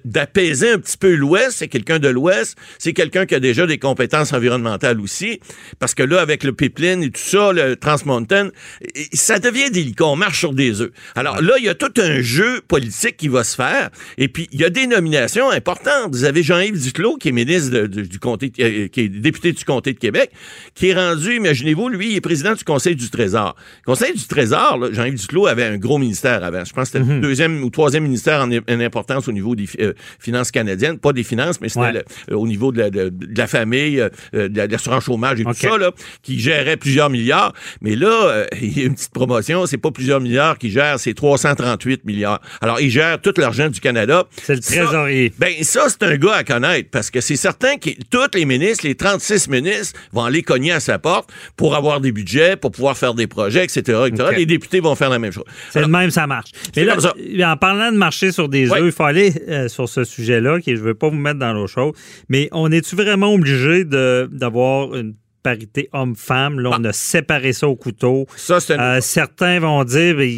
d'apaiser 0.06 0.72
un 0.72 0.80
petit 0.80 0.98
peu 0.98 1.13
l'Ouest. 1.15 1.58
C'est 1.58 1.67
quelqu'un 1.67 2.00
de 2.00 2.08
l'Ouest. 2.08 2.58
C'est 2.78 2.93
quelqu'un 2.93 3.26
qui 3.26 3.36
a 3.36 3.39
déjà 3.39 3.65
des 3.67 3.78
compétences 3.78 4.34
environnementales 4.34 5.00
aussi. 5.02 5.39
Parce 5.80 5.93
que 5.93 6.04
là, 6.04 6.22
avec 6.22 6.43
le 6.43 6.54
pipeline 6.54 7.04
et 7.04 7.12
tout 7.12 7.22
ça, 7.22 7.52
le 7.52 7.76
Trans 7.76 7.98
Mountain, 8.06 8.50
et- 8.95 9.08
ça 9.13 9.39
devient 9.39 9.69
délicat. 9.72 10.06
On 10.06 10.15
marche 10.15 10.39
sur 10.39 10.54
des 10.54 10.82
œufs. 10.82 10.91
Alors 11.15 11.41
là, 11.41 11.54
il 11.58 11.65
y 11.65 11.69
a 11.69 11.76
tout 11.76 11.93
un 12.02 12.22
jeu 12.22 12.62
politique 12.67 13.17
qui 13.17 13.28
va 13.28 13.43
se 13.43 13.56
faire. 13.56 13.89
Et 14.17 14.28
puis, 14.28 14.48
il 14.52 14.60
y 14.60 14.63
a 14.63 14.69
des 14.69 14.88
nominations 14.88 15.50
importantes. 15.50 16.12
Vous 16.12 16.24
avez 16.24 16.43
Jean-Yves 16.43 16.82
Duclos, 16.82 17.17
qui 17.17 17.30
est 17.30 17.32
ministre 17.32 17.72
de- 17.72 17.88
de- 17.88 18.02
du 18.02 18.19
comté, 18.19 18.52
euh, 18.60 18.88
qui 18.88 18.98
qui 18.99 19.05
est 19.17 19.19
député 19.21 19.51
du 19.53 19.63
comté 19.63 19.93
de 19.93 19.99
Québec, 19.99 20.31
qui 20.75 20.89
est 20.89 20.93
rendu, 20.93 21.35
imaginez-vous, 21.35 21.89
lui, 21.89 22.12
il 22.12 22.15
est 22.17 22.21
président 22.21 22.53
du 22.53 22.63
Conseil 22.63 22.95
du 22.95 23.09
Trésor. 23.09 23.55
Le 23.85 23.91
Conseil 23.91 24.13
du 24.13 24.25
Trésor, 24.27 24.79
Jean-Yves 24.91 25.19
Duclos 25.19 25.47
avait 25.47 25.63
un 25.65 25.77
gros 25.77 25.97
ministère 25.97 26.43
avant. 26.43 26.65
Je 26.65 26.73
pense 26.73 26.89
que 26.89 26.99
c'était 26.99 27.13
le 27.13 27.19
deuxième 27.21 27.63
ou 27.63 27.69
troisième 27.69 28.03
ministère 28.03 28.41
en, 28.41 28.49
en 28.51 28.79
importance 28.79 29.27
au 29.27 29.31
niveau 29.31 29.55
des 29.55 29.67
euh, 29.79 29.93
finances 30.19 30.51
canadiennes. 30.51 30.97
Pas 30.99 31.13
des 31.13 31.23
finances, 31.23 31.62
mais 31.62 31.69
c'était 31.69 31.79
Ouais. 31.79 32.03
euh, 32.31 32.35
au 32.35 32.45
niveau 32.47 32.71
de 32.71 32.79
la, 32.79 32.89
de- 32.89 33.09
de 33.09 33.38
la 33.38 33.47
famille, 33.47 33.99
euh, 34.01 34.09
de 34.33 34.57
la- 34.57 34.67
de 34.67 34.71
l'assurance 34.71 35.05
chômage 35.05 35.39
et 35.39 35.43
tout 35.43 35.53
ça, 35.53 35.77
là, 35.77 35.91
qui 36.23 36.39
gérait 36.39 36.77
plusieurs 36.77 37.09
milliards. 37.09 37.53
Mais 37.81 37.95
là, 37.95 38.45
il 38.62 38.77
y 38.77 38.81
a 38.81 38.85
une 38.85 38.95
petite 38.95 39.13
promotion, 39.13 39.65
c'est 39.65 39.77
pas 39.77 39.91
plusieurs 39.91 40.19
milliards 40.19 40.57
qui 40.57 40.69
gèrent, 40.71 40.99
c'est 40.99 41.13
338 41.13 42.05
milliards. 42.05 42.41
Alors, 42.62 42.79
il 42.81 42.89
gère 42.89 43.21
tout 43.21 43.33
l'argent 43.38 43.69
du 43.69 43.79
Canada. 43.79 44.25
C'est 44.43 44.55
le 44.55 44.62
Ça, 44.62 44.83
trésorier. 44.83 45.33
ben, 45.39 45.53
ça, 45.62 45.88
c'est 45.88 46.03
un 46.03 46.17
gars 46.17 46.33
à 46.35 46.43
connaître 46.43 46.89
parce 46.91 47.09
que 47.09 47.21
c'est 47.21 47.35
certain 47.35 47.77
que 47.77 47.89
tous 48.09 48.38
les 48.38 48.45
ministres, 48.45 48.85
les 48.89 48.95
36 48.95 49.49
ministres, 49.49 49.99
vont 50.12 50.23
aller 50.23 50.41
cogner 50.41 50.71
à 50.71 50.80
sa 50.80 50.97
porte 50.97 51.30
pour 51.56 51.75
avoir 51.75 52.02
des 52.02 52.12
budgets, 52.12 52.56
pour 52.56 52.71
pouvoir 52.71 52.97
faire 52.97 53.13
des 53.13 53.28
projets, 53.28 53.63
etc. 53.63 54.10
Les 54.36 54.47
députés 54.47 54.80
vont 54.80 54.95
faire 54.95 55.12
la 55.12 55.19
même 55.19 55.32
chose. 55.32 55.43
C'est 55.69 55.82
le 55.82 55.88
même, 55.88 56.10
ça 56.10 56.25
marche. 56.25 56.52
Mais 56.75 56.86
là, 56.86 56.99
ça. 56.99 57.13
en 57.13 57.58
parlant 57.58 57.91
de 57.91 57.97
marcher 57.97 58.32
sur 58.32 58.49
des 58.49 58.71
œufs, 58.71 58.82
il 58.84 58.91
faut 58.91 59.04
aller 59.04 59.34
euh, 59.47 59.67
sur 59.67 59.88
ce 59.88 60.04
sujet-là, 60.04 60.60
qui 60.60 60.75
je 60.75 60.82
ne 60.82 60.88
veux 60.88 60.95
pas 60.95 61.10
vous 61.10 61.17
mettre 61.17 61.39
dans 61.39 61.54
l'eau 61.54 61.67
chaude, 61.67 61.93
mais 62.30 62.49
on 62.52 62.71
est-tu 62.71 62.95
vraiment 62.95 63.32
obligé 63.34 63.86
d'avoir 63.86 64.95
une 64.95 65.13
parité 65.49 65.89
homme-femme? 65.93 66.59
Là, 66.59 66.69
on 66.79 66.83
a 66.83 66.93
séparé 66.93 67.53
ça 67.53 67.67
au 67.67 67.75
couteau. 67.75 68.27
Ça, 68.35 68.59
c'est 68.59 68.79
Euh, 68.79 69.01
certains 69.01 69.59
vont 69.59 69.83
dire 69.83 70.15
ben, 70.15 70.29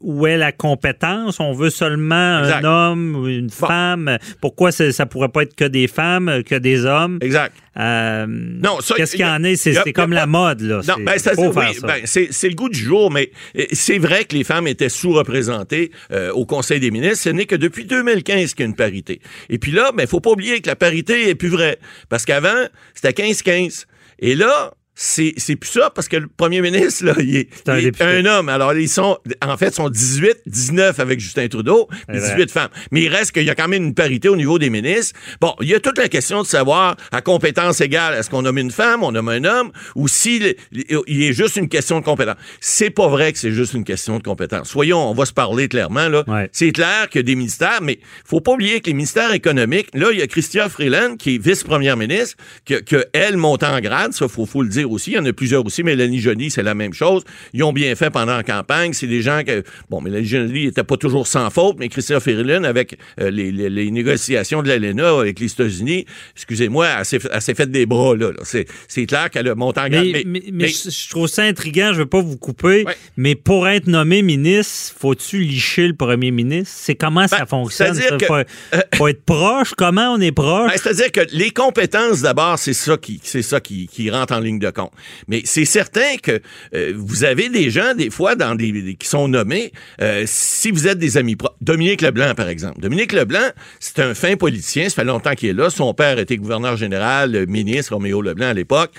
où 0.00 0.26
est 0.26 0.36
la 0.36 0.52
compétence? 0.52 1.38
On 1.40 1.52
veut 1.52 1.70
seulement 1.70 2.40
Exact. 2.40 2.64
un 2.64 2.68
homme 2.90 3.16
ou 3.16 3.28
une 3.28 3.50
femme. 3.50 4.18
Pourquoi 4.40 4.72
ça 4.72 5.06
pourrait 5.06 5.28
pas 5.28 5.42
être 5.42 5.54
que 5.54 5.64
des 5.64 5.86
femmes, 5.86 6.42
que 6.44 6.56
des 6.56 6.84
hommes? 6.84 7.18
Exact. 7.20 7.54
Euh, 7.78 8.26
Non, 8.28 8.80
ça, 8.80 8.94
Qu'est-ce 8.96 9.12
qu'il 9.12 9.20
y 9.20 9.22
y 9.22 9.26
a- 9.26 9.34
en 9.34 9.44
est? 9.44 9.56
C'est 9.56 9.76
a- 9.78 9.92
comme 9.92 10.12
la 10.12 10.26
mode. 10.26 10.60
Là. 10.60 10.76
Non, 10.76 10.82
C'est- 10.82 11.34
ben, 11.36 11.48
oui, 11.48 11.78
ben, 11.82 12.00
c'est 12.04 12.48
le 12.48 12.54
goût 12.54 12.68
du 12.68 12.78
jour, 12.78 13.10
mais 13.10 13.30
euh, 13.58 13.64
c'est 13.72 13.98
vrai 13.98 14.24
que 14.24 14.34
les 14.36 14.44
femmes 14.44 14.66
étaient 14.66 14.88
sous-représentées 14.90 15.90
euh, 16.10 16.30
au 16.32 16.44
Conseil 16.44 16.80
des 16.80 16.90
ministres. 16.90 17.18
Ce 17.24 17.28
n'est 17.30 17.46
que 17.46 17.56
depuis 17.56 17.84
2015 17.84 18.54
qu'il 18.54 18.64
y 18.64 18.66
a 18.66 18.68
une 18.68 18.76
parité. 18.76 19.20
Et 19.48 19.58
puis 19.58 19.72
là, 19.72 19.90
il 19.96 20.00
ne 20.02 20.06
faut 20.06 20.20
pas 20.20 20.30
oublier 20.30 20.60
que 20.60 20.68
la 20.68 20.76
parité 20.76 21.28
est 21.30 21.34
plus 21.34 21.48
vraie. 21.48 21.78
Parce 22.08 22.24
qu'avant, 22.26 22.66
c'était 22.94 23.12
15-15. 23.12 23.86
Et 24.24 24.36
là, 24.36 24.72
c'est 24.94 25.32
c'est 25.38 25.56
plus 25.56 25.70
ça 25.70 25.90
parce 25.90 26.08
que 26.08 26.16
le 26.16 26.28
premier 26.28 26.60
ministre, 26.60 27.04
là, 27.04 27.14
il 27.18 27.36
est, 27.36 27.68
un 27.68 27.76
il 27.76 27.80
est 27.80 27.90
député. 27.92 28.04
un 28.04 28.26
homme. 28.26 28.48
Alors, 28.48 28.74
ils 28.74 28.88
sont, 28.88 29.18
en 29.42 29.56
fait, 29.56 29.74
sont 29.74 29.88
18, 29.88 30.42
19 30.46 31.00
avec 31.00 31.18
Justin 31.18 31.48
Trudeau, 31.48 31.88
puis 32.08 32.18
C'est 32.20 32.34
vrai. 32.34 32.36
18 32.36 32.50
femmes. 32.50 32.68
Mais 32.90 33.02
il 33.02 33.08
reste 33.08 33.32
qu'il 33.32 33.44
y 33.44 33.50
a 33.50 33.54
quand 33.54 33.68
même 33.68 33.84
une 33.84 33.94
parité 33.94 34.28
au 34.28 34.36
niveau 34.36 34.58
des 34.58 34.70
ministres. 34.70 35.18
Bon, 35.40 35.54
il 35.60 35.68
y 35.68 35.74
a 35.74 35.80
toute 35.80 35.98
la 35.98 36.08
question 36.08 36.42
de 36.42 36.46
savoir, 36.46 36.96
à 37.10 37.22
compétence 37.22 37.80
égale, 37.80 38.14
est-ce 38.14 38.28
qu'on 38.28 38.42
nomme 38.42 38.58
une 38.58 38.70
femme, 38.70 39.02
on 39.02 39.12
nomme 39.12 39.28
un 39.28 39.44
homme, 39.44 39.72
ou 39.94 40.08
s'il 40.08 40.54
il 40.72 41.22
est 41.22 41.32
juste 41.32 41.56
une 41.56 41.68
question 41.68 42.00
de 42.00 42.04
compétence. 42.04 42.36
C'est 42.60 42.90
pas 42.90 43.08
vrai 43.08 43.32
que 43.32 43.38
c'est 43.38 43.52
juste 43.52 43.72
une 43.74 43.84
question 43.84 44.18
de 44.18 44.22
compétence. 44.22 44.68
Soyons, 44.68 44.98
on 44.98 45.14
va 45.14 45.24
se 45.24 45.32
parler 45.32 45.68
clairement, 45.68 46.08
là. 46.08 46.24
Ouais. 46.26 46.50
C'est 46.52 46.72
clair 46.72 47.08
qu'il 47.08 47.20
y 47.20 47.20
a 47.20 47.22
des 47.24 47.34
ministères, 47.34 47.80
mais 47.82 47.98
faut 48.24 48.40
pas 48.40 48.52
oublier 48.52 48.80
que 48.80 48.86
les 48.86 48.94
ministères 48.94 49.32
économiques, 49.32 49.88
là, 49.94 50.08
il 50.12 50.18
y 50.18 50.22
a 50.22 50.26
Christian 50.26 50.68
Freeland, 50.68 51.16
qui 51.16 51.36
est 51.36 51.38
vice-première 51.38 51.96
ministre, 51.96 52.36
que, 52.66 52.74
que 52.74 53.06
elle 53.12 53.36
monte 53.36 53.62
en 53.62 53.80
grade, 53.80 54.12
ça, 54.12 54.28
faut, 54.28 54.46
faut 54.46 54.62
le 54.62 54.68
dire 54.68 54.81
aussi. 54.84 55.10
Il 55.12 55.14
y 55.14 55.18
en 55.18 55.24
a 55.24 55.32
plusieurs 55.32 55.64
aussi. 55.64 55.82
Mélanie 55.82 56.20
Joly, 56.20 56.50
c'est 56.50 56.62
la 56.62 56.74
même 56.74 56.92
chose. 56.94 57.22
Ils 57.52 57.62
ont 57.64 57.72
bien 57.72 57.94
fait 57.94 58.10
pendant 58.10 58.36
la 58.36 58.42
campagne. 58.42 58.92
C'est 58.92 59.06
des 59.06 59.22
gens 59.22 59.42
que, 59.46 59.62
bon, 59.90 60.00
Mélanie 60.00 60.26
Joly 60.26 60.66
n'était 60.66 60.84
pas 60.84 60.96
toujours 60.96 61.26
sans 61.26 61.50
faute, 61.50 61.76
mais 61.78 61.88
Christian 61.88 62.20
Freeland, 62.20 62.64
avec 62.64 62.96
euh, 63.20 63.30
les, 63.30 63.50
les- 63.52 63.70
les 63.70 63.90
négociations 63.90 64.62
de 64.62 64.68
l'ALENA 64.68 65.18
avec 65.20 65.40
les 65.40 65.50
États-Unis, 65.52 66.06
excusez-moi, 66.36 66.86
elle 66.98 67.04
s'est 67.04 67.18
elle 67.32 67.40
s'est 67.42 67.54
fait 67.54 67.70
des 67.70 67.86
bras, 67.86 68.16
là. 68.16 68.30
là. 68.32 68.42
C'est 68.88 69.06
clair 69.06 69.30
qu'elle 69.30 69.48
a 69.48 69.54
monté 69.54 69.80
en. 69.80 69.88
Mais, 69.88 70.22
mais- 70.26 70.42
mais 70.52 70.68
je, 70.68 70.90
je 70.90 71.08
trouve 71.10 71.26
ça 71.26 71.42
intriguant, 71.42 71.92
je 71.92 71.98
veux 71.98 72.06
pas 72.06 72.20
vous 72.20 72.36
couper, 72.36 72.84
Ouais. 72.86 72.96
mais 73.16 73.34
pour 73.34 73.68
être 73.68 73.86
nommé 73.86 74.22
ministre, 74.22 74.94
faut-tu 74.98 75.40
licher 75.40 75.86
le 75.88 75.94
premier 75.94 76.30
ministre? 76.30 76.74
C'est 76.78 76.94
comment 76.94 77.26
ça 77.28 77.38
Ben, 77.40 77.46
fonctionne? 77.46 77.94
c'est-à-dire 77.94 78.10
ça? 78.28 78.44
que- 78.44 78.50
Faut, 78.92 78.96
faut 78.98 79.08
être 79.08 79.22
proche? 79.24 79.72
Comment 79.76 80.14
on 80.14 80.20
est 80.20 80.32
proche? 80.32 80.70
Ben, 80.72 80.78
C'est-à-dire 80.82 81.12
que 81.12 81.20
les 81.32 81.50
compétences, 81.50 82.22
d'abord, 82.22 82.58
c'est 82.58 82.72
ça 82.72 82.96
qui, 82.96 83.20
c'est 83.22 83.42
ça 83.42 83.60
qui, 83.60 83.86
qui 83.88 84.10
rentre 84.10 84.32
en 84.34 84.40
ligne 84.40 84.58
de 84.58 84.70
compte. 84.72 84.92
Mais 85.28 85.42
c'est 85.44 85.64
certain 85.64 86.16
que 86.22 86.40
euh, 86.74 86.92
vous 86.96 87.24
avez 87.24 87.48
des 87.48 87.70
gens, 87.70 87.94
des 87.94 88.10
fois, 88.10 88.34
dans 88.34 88.54
des, 88.54 88.96
qui 88.98 89.06
sont 89.06 89.28
nommés, 89.28 89.72
euh, 90.00 90.24
si 90.26 90.70
vous 90.70 90.86
êtes 90.88 90.98
des 90.98 91.16
amis 91.16 91.36
propres. 91.36 91.56
Dominique 91.60 92.02
Leblanc, 92.02 92.34
par 92.34 92.48
exemple. 92.48 92.80
Dominique 92.80 93.12
Leblanc, 93.12 93.50
c'est 93.80 94.00
un 94.00 94.14
fin 94.14 94.36
politicien. 94.36 94.88
Ça 94.88 94.96
fait 94.96 95.04
longtemps 95.04 95.34
qu'il 95.34 95.50
est 95.50 95.54
là. 95.54 95.70
Son 95.70 95.94
père 95.94 96.18
était 96.18 96.36
gouverneur 96.36 96.76
général, 96.76 97.34
euh, 97.34 97.46
ministre, 97.46 97.94
Roméo 97.94 98.22
Leblanc 98.22 98.48
à 98.48 98.54
l'époque. 98.54 98.92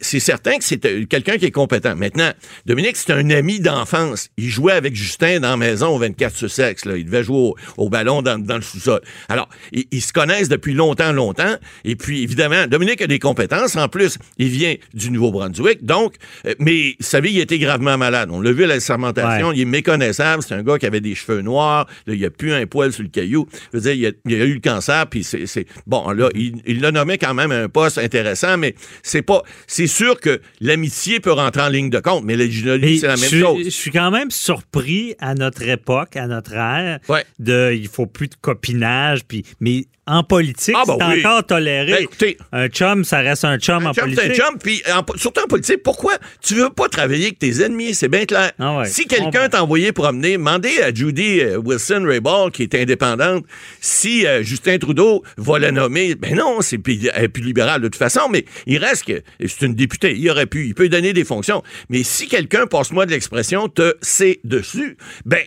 C'est 0.00 0.20
certain 0.20 0.58
que 0.58 0.64
c'est 0.64 1.06
quelqu'un 1.06 1.36
qui 1.36 1.46
est 1.46 1.50
compétent. 1.50 1.94
Maintenant, 1.96 2.30
Dominique, 2.66 2.96
c'est 2.96 3.12
un 3.12 3.30
ami 3.30 3.60
d'enfance. 3.60 4.28
Il 4.36 4.48
jouait 4.48 4.72
avec 4.72 4.94
Justin 4.94 5.40
dans 5.40 5.50
la 5.50 5.56
maison 5.56 5.88
au 5.88 5.98
24 5.98 6.36
Sussex. 6.36 6.84
Là. 6.84 6.96
Il 6.96 7.04
devait 7.04 7.24
jouer 7.24 7.36
au, 7.36 7.56
au 7.76 7.88
ballon 7.88 8.22
dans, 8.22 8.38
dans 8.38 8.56
le 8.56 8.62
sous-sol. 8.62 9.00
Alors, 9.28 9.48
ils, 9.72 9.86
ils 9.90 10.02
se 10.02 10.12
connaissent 10.12 10.48
depuis 10.48 10.74
longtemps, 10.74 11.12
longtemps. 11.12 11.56
Et 11.84 11.96
puis, 11.96 12.22
évidemment, 12.22 12.66
Dominique 12.66 13.02
a 13.02 13.06
des 13.06 13.18
compétences. 13.18 13.76
En 13.76 13.88
plus, 13.88 14.18
il 14.38 14.48
vient 14.48 14.74
du 15.00 15.10
Nouveau-Brunswick. 15.10 15.84
Donc, 15.84 16.14
euh, 16.46 16.54
mais, 16.58 16.94
vous 17.00 17.06
savez, 17.06 17.30
il 17.32 17.40
était 17.40 17.58
gravement 17.58 17.96
malade. 17.98 18.28
On 18.32 18.40
l'a 18.40 18.52
vu 18.52 18.64
à 18.64 18.66
la 18.66 18.80
sermentation. 18.80 19.48
Ouais. 19.48 19.54
Il 19.56 19.62
est 19.62 19.64
méconnaissable. 19.64 20.42
C'est 20.46 20.54
un 20.54 20.62
gars 20.62 20.78
qui 20.78 20.86
avait 20.86 21.00
des 21.00 21.14
cheveux 21.14 21.40
noirs. 21.40 21.86
Là, 22.06 22.14
il 22.14 22.20
n'y 22.20 22.26
a 22.26 22.30
plus 22.30 22.52
un 22.52 22.66
poil 22.66 22.92
sur 22.92 23.02
le 23.02 23.08
caillou. 23.08 23.46
Je 23.72 23.78
veux 23.78 23.82
dire, 23.82 23.92
il 23.92 24.06
a, 24.06 24.10
il 24.34 24.42
a 24.42 24.44
eu 24.44 24.54
le 24.54 24.60
cancer. 24.60 25.06
Puis, 25.08 25.24
c'est, 25.24 25.66
bon, 25.86 26.10
là, 26.10 26.28
il, 26.34 26.60
il 26.66 26.80
l'a 26.80 26.92
nommé 26.92 27.18
quand 27.18 27.34
même 27.34 27.50
à 27.50 27.58
un 27.62 27.68
poste 27.68 27.98
intéressant. 27.98 28.56
Mais 28.58 28.74
c'est 29.02 29.22
pas, 29.22 29.42
c'est 29.66 29.86
sûr 29.86 30.20
que 30.20 30.40
l'amitié 30.60 31.20
peut 31.20 31.32
rentrer 31.32 31.62
en 31.62 31.68
ligne 31.68 31.90
de 31.90 32.00
compte. 32.00 32.24
Mais 32.24 32.36
la 32.36 32.44
c'est 32.50 33.06
la 33.06 33.16
même 33.16 33.30
chose. 33.30 33.64
Je 33.64 33.70
suis 33.70 33.90
quand 33.90 34.10
même 34.10 34.30
surpris 34.30 35.14
à 35.20 35.34
notre 35.34 35.62
époque, 35.66 36.16
à 36.16 36.26
notre 36.26 36.52
ère, 36.54 36.98
Ouais. 37.08 37.24
de 37.38 37.72
il 37.72 37.88
faut 37.88 38.06
plus 38.06 38.28
de 38.28 38.34
copinage, 38.40 39.24
puis 39.26 39.44
mais 39.60 39.86
en 40.10 40.22
politique, 40.24 40.74
Ah, 40.76 40.82
ben 40.86 40.96
c'est 40.98 41.06
oui. 41.06 41.20
encore 41.26 41.46
toléré. 41.46 41.92
Ben, 41.92 42.02
écoutez, 42.02 42.36
un 42.52 42.68
chum, 42.68 43.04
ça 43.04 43.20
reste 43.20 43.44
un 43.44 43.58
chum 43.58 43.86
en 43.86 43.90
Un 43.90 43.92
chum, 43.92 44.04
politique. 44.04 44.24
c'est 44.34 44.42
un 44.42 44.46
chum, 44.46 44.58
puis 44.58 44.82
en 44.92 45.04
surtout 45.16 45.42
en 45.42 45.46
politique, 45.46 45.82
pourquoi 45.82 46.14
tu 46.42 46.54
veux 46.54 46.70
pas 46.70 46.88
travailler 46.88 47.26
avec 47.26 47.38
tes 47.38 47.62
ennemis? 47.62 47.94
C'est 47.94 48.08
bien 48.08 48.24
clair. 48.24 48.52
Ah 48.58 48.78
ouais, 48.78 48.86
si 48.86 49.06
quelqu'un 49.06 49.48
t'a 49.48 49.62
envoyé 49.62 49.92
promener, 49.92 50.32
demandez 50.32 50.80
à 50.82 50.92
Judy 50.92 51.40
euh, 51.40 51.56
Wilson-Raybould, 51.58 52.52
qui 52.52 52.64
est 52.64 52.74
indépendante, 52.74 53.44
si 53.80 54.26
euh, 54.26 54.42
Justin 54.42 54.78
Trudeau 54.78 55.22
va 55.36 55.58
la 55.58 55.70
nommer. 55.72 56.14
Ben 56.16 56.34
non, 56.34 56.58
c'est 56.60 56.76
est 56.88 57.28
plus 57.28 57.42
libérale 57.42 57.80
de 57.82 57.88
toute 57.88 57.96
façon, 57.96 58.28
mais 58.30 58.44
il 58.66 58.78
reste 58.78 59.04
que 59.04 59.22
c'est 59.46 59.66
une 59.66 59.74
députée. 59.74 60.14
Il 60.16 60.28
aurait 60.30 60.46
pu, 60.46 60.66
il 60.66 60.74
peut 60.74 60.88
donner 60.88 61.12
des 61.12 61.24
fonctions. 61.24 61.62
Mais 61.88 62.02
si 62.02 62.26
quelqu'un, 62.28 62.66
passe-moi 62.66 63.06
de 63.06 63.12
l'expression, 63.12 63.68
te 63.68 63.94
sait 64.02 64.40
dessus, 64.44 64.96
ben 65.24 65.40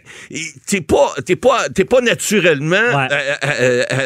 t'es 0.67 0.81
pas, 0.81 1.13
t'es 1.25 1.35
pas, 1.35 1.67
t'es 1.69 1.85
pas 1.85 2.01
naturellement 2.01 2.73
Ouais. 2.73 3.07
euh, 3.11 3.33
euh, 3.43 3.83
euh, 3.91 4.05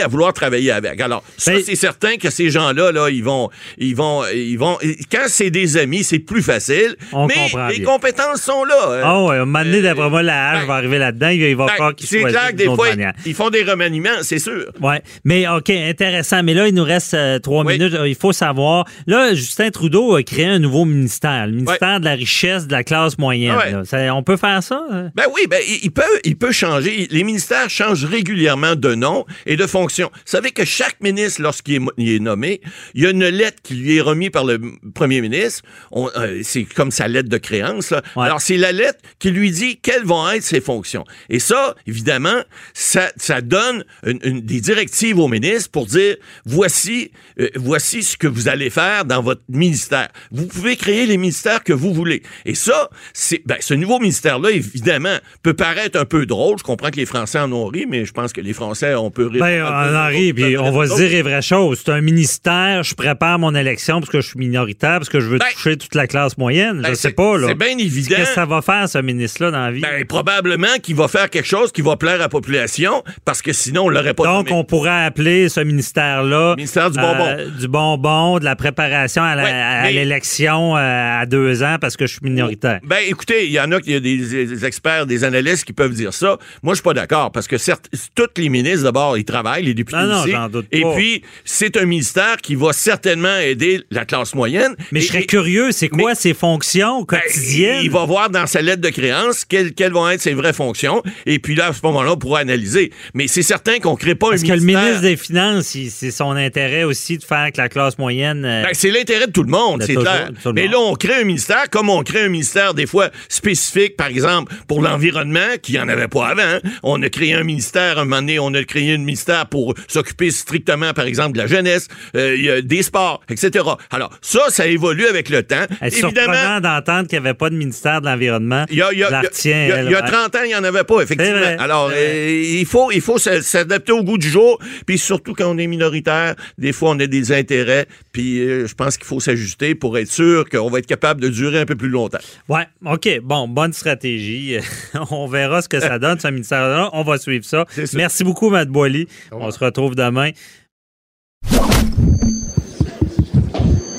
à 0.00 0.06
vouloir 0.06 0.32
travailler 0.32 0.70
avec. 0.70 1.00
Alors, 1.00 1.22
ça, 1.36 1.52
Ben- 1.52 1.62
c'est 1.64 1.74
certain 1.76 2.16
que 2.16 2.30
ces 2.30 2.50
gens-là, 2.50 2.92
là, 2.92 3.08
ils 3.10 3.24
vont, 3.24 3.50
ils 3.78 3.94
vont, 3.96 4.22
ils 4.34 4.56
vont. 4.58 4.78
Quand 5.10 5.26
c'est 5.28 5.50
des 5.50 5.76
amis, 5.76 6.04
c'est 6.04 6.18
plus 6.18 6.42
facile. 6.42 6.96
On 7.12 7.26
mais 7.26 7.34
comprend 7.34 7.68
les 7.68 7.76
bien. 7.78 7.84
compétences 7.86 8.42
sont 8.42 8.64
là. 8.64 8.74
hein. 8.90 9.00
Ah 9.04 9.22
ouais, 9.24 9.36
un 9.36 9.44
moment 9.44 9.64
donné, 9.64 9.82
d'après 9.82 10.10
moi, 10.10 10.22
la 10.22 10.50
hache 10.50 10.60
ben, 10.62 10.66
va 10.66 10.74
arriver 10.74 10.98
là-dedans, 10.98 11.28
il 11.28 11.56
va 11.56 11.66
Ben, 11.66 11.72
falloir 11.72 11.94
qu'il 11.94 12.06
c'est 12.08 12.22
clair 12.22 12.50
que 12.50 12.56
des 12.56 12.64
fois, 12.66 12.88
manière. 12.90 13.12
ils 13.26 13.34
font 13.34 13.50
des 13.50 13.62
remaniements, 13.62 14.22
c'est 14.22 14.38
sûr. 14.38 14.66
Ouais, 14.80 15.02
mais 15.24 15.46
OK, 15.48 15.70
intéressant. 15.70 16.42
Mais 16.42 16.54
là, 16.54 16.68
il 16.68 16.74
nous 16.74 16.84
reste 16.84 17.14
euh, 17.14 17.38
trois 17.38 17.64
Oui. 17.64 17.78
minutes. 17.78 17.94
Il 18.06 18.14
faut 18.14 18.32
savoir. 18.32 18.84
Là, 19.06 19.34
Justin 19.34 19.70
Trudeau 19.70 20.14
a 20.16 20.22
créé 20.22 20.46
un 20.46 20.58
nouveau 20.58 20.84
ministère, 20.84 21.46
le 21.46 21.52
ministère 21.52 22.00
de 22.00 22.04
la 22.04 22.12
richesse 22.14 22.66
de 22.66 22.72
la 22.72 22.84
classe 22.84 23.18
moyenne. 23.18 23.56
Ça- 23.84 24.14
on 24.14 24.22
peut 24.22 24.36
faire 24.36 24.62
ça? 24.62 24.82
hein? 24.90 25.10
Ben 25.14 25.24
oui, 25.34 25.42
ben 25.48 25.60
il 25.66 25.78
il 25.88 25.90
peut, 25.90 26.02
il 26.24 26.36
peut 26.36 26.52
changer. 26.52 27.08
Les 27.10 27.24
ministères 27.24 27.70
changent 27.70 28.04
régulièrement 28.04 28.74
de 28.74 28.94
nom 28.94 29.24
et 29.46 29.56
de 29.56 29.62
fonction. 29.66 29.77
Vous 29.86 30.20
savez 30.24 30.50
que 30.50 30.64
chaque 30.64 31.00
ministre, 31.00 31.42
lorsqu'il 31.42 31.74
est, 31.74 31.78
mo- 31.78 31.92
il 31.96 32.10
est 32.16 32.18
nommé, 32.18 32.60
il 32.94 33.02
y 33.02 33.06
a 33.06 33.10
une 33.10 33.26
lettre 33.28 33.58
qui 33.62 33.74
lui 33.74 33.96
est 33.96 34.00
remise 34.00 34.30
par 34.30 34.44
le 34.44 34.60
premier 34.94 35.20
ministre. 35.20 35.62
Euh, 35.94 36.40
c'est 36.42 36.64
comme 36.64 36.90
sa 36.90 37.08
lettre 37.08 37.28
de 37.28 37.38
créance. 37.38 37.90
là. 37.90 38.02
Ouais. 38.16 38.24
Alors 38.26 38.40
c'est 38.40 38.56
la 38.56 38.72
lettre 38.72 38.98
qui 39.18 39.30
lui 39.30 39.50
dit 39.50 39.78
quelles 39.80 40.04
vont 40.04 40.28
être 40.30 40.42
ses 40.42 40.60
fonctions. 40.60 41.04
Et 41.28 41.38
ça, 41.38 41.74
évidemment, 41.86 42.42
ça, 42.74 43.10
ça 43.16 43.40
donne 43.40 43.84
une- 44.06 44.20
une- 44.22 44.40
des 44.40 44.60
directives 44.60 45.18
au 45.18 45.28
ministre 45.28 45.70
pour 45.70 45.86
dire 45.86 46.16
voici, 46.44 47.10
euh, 47.40 47.48
voici 47.56 48.02
ce 48.02 48.16
que 48.16 48.26
vous 48.26 48.48
allez 48.48 48.70
faire 48.70 49.04
dans 49.04 49.22
votre 49.22 49.42
ministère. 49.48 50.08
Vous 50.32 50.46
pouvez 50.46 50.76
créer 50.76 51.06
les 51.06 51.16
ministères 51.16 51.62
que 51.62 51.72
vous 51.72 51.92
voulez. 51.92 52.22
Et 52.46 52.54
ça, 52.54 52.90
c'est 53.12 53.42
ben, 53.46 53.56
ce 53.60 53.74
nouveau 53.74 53.98
ministère-là, 53.98 54.50
évidemment, 54.50 55.16
peut 55.42 55.54
paraître 55.54 55.98
un 55.98 56.04
peu 56.04 56.26
drôle. 56.26 56.58
Je 56.58 56.64
comprends 56.64 56.90
que 56.90 56.96
les 56.96 57.06
Français 57.06 57.38
en 57.38 57.52
ont 57.52 57.66
ri, 57.66 57.86
mais 57.86 58.04
je 58.04 58.12
pense 58.12 58.32
que 58.32 58.40
les 58.40 58.52
Français, 58.52 58.94
on 58.94 59.10
peut 59.10 59.26
rire. 59.26 59.40
Ben, 59.40 59.57
Mais 59.62 59.96
Henri, 59.96 60.32
puis 60.32 60.56
on 60.58 60.70
va 60.70 60.86
se 60.86 60.96
dire 60.96 61.10
les 61.10 61.22
vraies 61.22 61.42
choses. 61.42 61.82
C'est 61.84 61.92
un 61.92 62.00
ministère, 62.00 62.82
je 62.82 62.94
prépare 62.94 63.38
mon 63.38 63.54
élection 63.54 64.00
parce 64.00 64.10
que 64.10 64.20
je 64.20 64.28
suis 64.28 64.38
minoritaire, 64.38 64.98
parce 64.98 65.08
que 65.08 65.20
je 65.20 65.26
veux 65.28 65.38
Ben, 65.38 65.46
toucher 65.52 65.76
toute 65.76 65.94
la 65.94 66.06
classe 66.06 66.36
moyenne. 66.38 66.80
ben, 66.82 66.90
je 66.90 66.94
sais 66.94 67.12
pas, 67.12 67.36
là. 67.38 67.48
c'est 67.48 67.54
bien 67.54 67.76
évident. 67.78 68.16
Qu'est-ce 68.16 68.28
que 68.30 68.34
ça 68.34 68.44
va 68.46 68.62
faire, 68.62 68.88
ce 68.88 68.98
ministre-là, 68.98 69.50
dans 69.50 69.64
la 69.66 69.70
vie? 69.72 69.80
Ben, 69.80 70.04
probablement 70.06 70.66
qu'il 70.82 70.94
va 70.96 71.08
faire 71.08 71.30
quelque 71.30 71.46
chose 71.48 71.72
qui 71.72 71.82
va 71.82 71.96
plaire 71.96 72.14
à 72.16 72.18
la 72.18 72.28
population, 72.28 73.02
parce 73.24 73.42
que 73.42 73.52
sinon, 73.52 73.84
on 73.84 73.88
l'aurait 73.88 74.14
pas 74.14 74.24
Donc, 74.24 74.48
nommé. 74.48 74.60
on 74.60 74.64
pourrait 74.64 75.04
appeler 75.04 75.48
ce 75.48 75.60
ministère-là... 75.60 76.54
Ministère 76.56 76.90
du 76.90 76.98
bonbon. 76.98 77.24
euh, 77.26 77.48
du 77.50 77.68
bonbon, 77.68 78.38
de 78.38 78.44
la 78.44 78.56
préparation 78.56 79.22
à 79.22 79.36
Ouais, 79.36 79.92
l'élection 79.92 80.76
euh, 80.76 81.20
à 81.20 81.26
deux 81.26 81.62
ans 81.62 81.76
parce 81.80 81.96
que 81.96 82.06
je 82.06 82.12
suis 82.12 82.20
minoritaire. 82.22 82.80
Ben, 82.84 82.98
écoutez, 83.06 83.46
il 83.46 83.52
y 83.52 83.60
en 83.60 83.70
a, 83.72 83.78
y 83.86 83.94
a 83.94 84.00
des, 84.00 84.16
des 84.16 84.64
experts, 84.64 85.06
des 85.06 85.24
analystes 85.24 85.64
qui 85.64 85.72
peuvent 85.72 85.92
dire 85.92 86.12
ça. 86.12 86.38
Moi, 86.62 86.74
je 86.74 86.78
suis 86.78 86.82
pas 86.82 86.94
d'accord 86.94 87.30
parce 87.32 87.46
que 87.46 87.58
certes, 87.58 87.88
tous 88.14 88.26
les 88.36 88.48
ministres 88.48 88.84
d'abord, 88.84 89.16
ils 89.16 89.24
travaillent, 89.24 89.47
les 89.56 89.74
députés 89.74 89.98
Non, 89.98 90.06
non, 90.06 90.20
aussi. 90.22 90.30
j'en 90.32 90.48
doute 90.48 90.66
Et 90.72 90.82
pas. 90.82 90.94
puis, 90.94 91.22
c'est 91.44 91.76
un 91.76 91.84
ministère 91.84 92.36
qui 92.42 92.54
va 92.54 92.72
certainement 92.72 93.36
aider 93.38 93.82
la 93.90 94.04
classe 94.04 94.34
moyenne. 94.34 94.74
Mais 94.92 95.00
Et- 95.00 95.02
je 95.02 95.08
serais 95.08 95.22
et- 95.22 95.26
curieux, 95.26 95.72
c'est 95.72 95.88
quoi 95.88 96.10
mais- 96.10 96.14
ses 96.14 96.34
fonctions 96.34 97.00
ben, 97.04 97.18
quotidiennes? 97.20 97.80
il 97.82 97.90
va 97.90 98.04
voir 98.04 98.30
dans 98.30 98.46
sa 98.46 98.62
lettre 98.62 98.80
de 98.82 98.88
créance 98.90 99.44
quelles, 99.44 99.72
quelles 99.72 99.92
vont 99.92 100.08
être 100.08 100.20
ses 100.20 100.34
vraies 100.34 100.52
fonctions. 100.52 101.02
Et 101.26 101.38
puis 101.38 101.54
là, 101.54 101.68
à 101.68 101.72
ce 101.72 101.80
moment-là, 101.84 102.12
on 102.12 102.16
pourra 102.16 102.40
analyser. 102.40 102.92
Mais 103.14 103.26
c'est 103.28 103.42
certain 103.42 103.78
qu'on 103.78 103.96
crée 103.96 104.14
pas 104.14 104.30
Parce 104.30 104.42
un 104.42 104.46
que 104.46 104.52
le 104.52 104.60
ministère. 104.60 104.82
ministre 104.84 105.02
des 105.02 105.16
Finances, 105.16 105.76
c'est 105.90 106.10
son 106.10 106.30
intérêt 106.32 106.84
aussi 106.84 107.18
de 107.18 107.24
faire 107.24 107.50
que 107.52 107.60
la 107.60 107.68
classe 107.68 107.98
moyenne. 107.98 108.44
euh, 108.44 108.62
Ben, 108.64 108.70
c'est 108.72 108.90
l'intérêt 108.90 109.26
de 109.26 109.32
tout 109.32 109.42
le 109.42 109.50
monde, 109.50 109.80
De 109.80 109.86
c'est 109.86 109.94
clair. 109.94 110.30
tout 110.42 110.48
le 110.48 110.52
Mais 110.54 110.68
là, 110.68 110.78
on 110.78 110.94
crée 110.94 111.14
un 111.14 111.24
ministère, 111.24 111.68
comme 111.70 111.88
on 111.90 112.02
crée 112.02 112.22
un 112.22 112.28
ministère 112.28 112.74
des 112.74 112.86
fois 112.86 113.10
spécifique, 113.28 113.96
par 113.96 114.08
exemple, 114.08 114.52
pour 114.66 114.82
l'environnement, 114.82 115.56
qui 115.62 115.72
n'y 115.72 115.78
en 115.78 115.88
avait 115.88 116.08
pas 116.08 116.28
avant. 116.28 116.42
hein. 116.42 116.60
On 116.82 117.00
a 117.02 117.08
créé 117.08 117.34
un 117.34 117.44
ministère, 117.44 117.98
un 117.98 118.04
moment 118.04 118.16
donné, 118.16 118.38
on 118.38 118.52
a 118.54 118.62
créé 118.64 118.94
un 118.94 118.98
ministère 118.98 119.37
pour 119.44 119.74
s'occuper 119.88 120.30
strictement, 120.30 120.92
par 120.92 121.06
exemple, 121.06 121.32
de 121.32 121.38
la 121.38 121.46
jeunesse, 121.46 121.88
euh, 122.16 122.62
des 122.62 122.82
sports, 122.82 123.20
etc. 123.28 123.64
Alors, 123.90 124.10
ça, 124.22 124.40
ça 124.48 124.66
évolue 124.66 125.06
avec 125.06 125.28
le 125.28 125.42
temps. 125.42 125.66
C'est 125.80 125.86
Évidemment, 126.04 126.32
surprenant 126.34 126.60
d'entendre 126.60 127.08
qu'il 127.08 127.20
n'y 127.20 127.26
avait 127.26 127.34
pas 127.36 127.50
de 127.50 127.56
ministère 127.56 128.00
de 128.00 128.06
l'Environnement. 128.06 128.64
il 128.70 128.76
y 128.78 128.82
a, 128.82 128.92
il 128.92 128.98
y 128.98 129.04
a- 129.04 129.06
Je 129.08 129.12
la 129.12 129.18
il 129.20 129.22
y 129.22 129.26
a- 129.26 129.28
retiens, 129.28 129.62
il 129.64 129.68
y 129.68 129.72
a- 129.72 129.76
elle, 129.76 129.86
il 129.86 129.92
y 129.92 129.94
a 129.94 130.02
ouais. 130.02 130.10
30 130.10 130.34
ans, 130.36 130.40
il 130.44 130.48
n'y 130.48 130.54
en 130.54 130.64
avait 130.64 130.84
pas, 130.84 131.00
effectivement. 131.02 131.38
Vrai. 131.38 131.56
Alors, 131.58 131.90
euh, 131.94 132.42
il 132.58 132.66
faut, 132.66 132.90
il 132.92 133.00
faut 133.00 133.18
s'adapter 133.18 133.92
au 133.92 134.02
goût 134.02 134.18
du 134.18 134.28
jour. 134.28 134.58
Puis 134.86 134.98
surtout 134.98 135.34
quand 135.34 135.46
on 135.50 135.58
est 135.58 135.66
minoritaire, 135.66 136.34
des 136.56 136.72
fois, 136.72 136.90
on 136.90 137.00
a 137.00 137.06
des 137.06 137.32
intérêts. 137.32 137.86
Puis 138.12 138.40
euh, 138.40 138.66
je 138.66 138.74
pense 138.74 138.96
qu'il 138.96 139.06
faut 139.06 139.20
s'ajuster 139.20 139.74
pour 139.74 139.98
être 139.98 140.10
sûr 140.10 140.48
qu'on 140.48 140.68
va 140.70 140.78
être 140.78 140.86
capable 140.86 141.20
de 141.20 141.28
durer 141.28 141.60
un 141.60 141.66
peu 141.66 141.76
plus 141.76 141.88
longtemps. 141.88 142.18
Ouais, 142.48 142.64
OK. 142.86 143.08
Bon, 143.22 143.48
bonne 143.48 143.72
stratégie. 143.72 144.56
on 145.10 145.26
verra 145.26 145.62
ce 145.62 145.68
que 145.68 145.80
ça 145.80 145.98
donne, 145.98 146.18
ce 146.18 146.28
ministère-là. 146.28 146.90
On 146.92 147.02
va 147.02 147.18
suivre 147.18 147.44
ça. 147.44 147.64
Merci 147.94 148.24
beaucoup, 148.24 148.50
Matt 148.50 148.68
Boily. 148.68 149.06
On 149.32 149.50
se 149.50 149.58
retrouve 149.58 149.94
demain. 149.94 150.30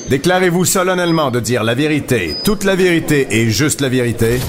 Déclarez-vous 0.08 0.64
solennellement 0.64 1.30
de 1.30 1.38
dire 1.38 1.62
la 1.62 1.74
vérité, 1.74 2.34
toute 2.44 2.64
la 2.64 2.74
vérité 2.74 3.28
et 3.30 3.48
juste 3.48 3.80
la 3.80 3.88
vérité. 3.88 4.40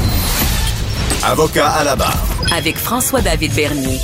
Avocat 1.24 1.70
à 1.70 1.84
la 1.84 1.96
barre. 1.96 2.26
Avec 2.52 2.78
François-David 2.78 3.54
Bernier. 3.54 4.00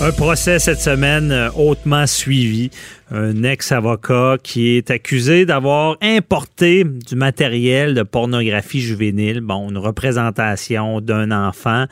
Un 0.00 0.12
procès 0.12 0.58
cette 0.58 0.80
semaine 0.80 1.32
euh, 1.32 1.50
hautement 1.56 2.06
suivi. 2.06 2.70
Un 3.12 3.42
ex-avocat 3.42 4.36
qui 4.42 4.76
est 4.76 4.90
accusé 4.90 5.46
d'avoir 5.46 5.96
importé 6.00 6.84
du 6.84 7.14
matériel 7.14 7.94
de 7.94 8.02
pornographie 8.02 8.80
juvénile. 8.80 9.40
Bon, 9.40 9.70
une 9.70 9.78
représentation 9.78 11.00
d'un 11.00 11.30
enfant. 11.30 11.86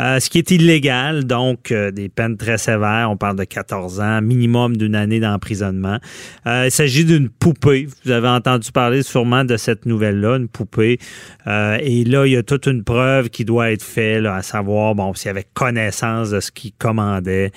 Euh, 0.00 0.20
ce 0.20 0.30
qui 0.30 0.38
est 0.38 0.50
illégal, 0.50 1.24
donc 1.24 1.72
euh, 1.72 1.90
des 1.90 2.08
peines 2.08 2.36
très 2.36 2.58
sévères. 2.58 3.08
On 3.10 3.16
parle 3.16 3.36
de 3.36 3.44
14 3.44 4.00
ans, 4.00 4.22
minimum 4.22 4.76
d'une 4.76 4.94
année 4.94 5.20
d'emprisonnement. 5.20 5.98
Euh, 6.46 6.66
il 6.66 6.70
s'agit 6.70 7.04
d'une 7.04 7.28
poupée. 7.28 7.88
Vous 8.04 8.10
avez 8.10 8.28
entendu 8.28 8.70
parler 8.70 9.02
sûrement 9.02 9.44
de 9.44 9.56
cette 9.56 9.86
nouvelle-là, 9.86 10.36
une 10.36 10.48
poupée. 10.48 10.98
Euh, 11.46 11.78
et 11.80 12.04
là, 12.04 12.26
il 12.26 12.32
y 12.32 12.36
a 12.36 12.42
toute 12.42 12.66
une 12.66 12.84
preuve 12.84 13.28
qui 13.28 13.44
doit 13.44 13.72
être 13.72 13.82
faite, 13.82 14.24
à 14.26 14.42
savoir, 14.42 14.94
bon, 14.94 15.14
s'il 15.14 15.30
avait 15.30 15.46
connaissance 15.54 16.30
de 16.30 16.40
ce 16.40 16.52
qu'il 16.52 16.72
commandait. 16.72 17.50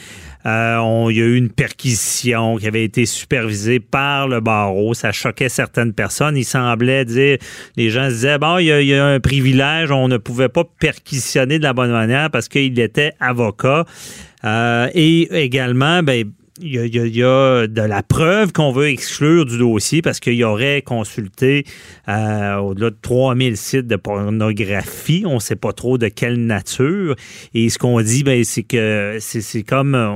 Euh, 0.46 1.08
il 1.10 1.18
y 1.18 1.22
a 1.22 1.26
eu 1.26 1.36
une 1.36 1.50
perquisition 1.50 2.58
qui 2.58 2.68
avait 2.68 2.84
été 2.84 3.06
supervisée 3.06 3.80
par 3.80 4.28
le 4.28 4.40
barreau. 4.40 4.94
Ça 4.94 5.12
choquait 5.12 5.50
certaines 5.50 5.94
personnes. 5.94 6.38
Il 6.38 6.46
semblait 6.46 7.06
dire, 7.06 7.38
les 7.78 7.90
gens 7.90 8.10
se 8.10 8.16
disaient, 8.16 8.38
bon, 8.38 8.58
il 8.58 8.66
y, 8.66 8.72
a, 8.72 8.82
il 8.82 8.88
y 8.88 8.96
a 8.96 9.06
un 9.06 9.20
privilège, 9.20 9.92
on 9.92 10.08
ne 10.08 10.18
pouvait 10.18 10.50
pas 10.50 10.64
perquisitionner 10.80 11.60
de 11.60 11.64
la 11.64 11.74
bonne 11.74 11.92
manière 11.92 12.30
parce 12.32 12.48
qu'il 12.48 12.80
était 12.80 13.14
avocat. 13.20 13.86
Euh, 14.44 14.90
et 14.94 15.44
également, 15.44 16.02
ben, 16.02 16.32
il 16.60 17.16
y, 17.16 17.24
a, 17.24 17.68
de 17.68 17.82
la 17.82 18.04
preuve 18.04 18.52
qu'on 18.52 18.74
veut 18.74 18.90
exclure 18.90 19.46
du 19.46 19.58
dossier 19.58 20.02
parce 20.02 20.20
qu'il 20.20 20.34
y 20.34 20.44
aurait 20.44 20.82
consulté 20.82 21.66
euh, 22.10 22.58
au-delà 22.58 22.90
de 22.90 22.98
3000 23.02 23.56
sites 23.56 23.88
de 23.88 23.96
pornographie. 23.96 25.24
On 25.26 25.36
ne 25.36 25.40
sait 25.40 25.56
pas 25.56 25.72
trop 25.72 25.98
de 25.98 26.10
quelle 26.10 26.46
nature. 26.46 27.16
Et 27.54 27.70
ce 27.70 27.78
qu'on 27.78 28.02
dit, 28.02 28.24
ben, 28.24 28.44
c'est 28.44 28.64
que 28.64 29.18
c'est 29.22 29.64
comme 29.64 29.96
euh, 29.96 30.12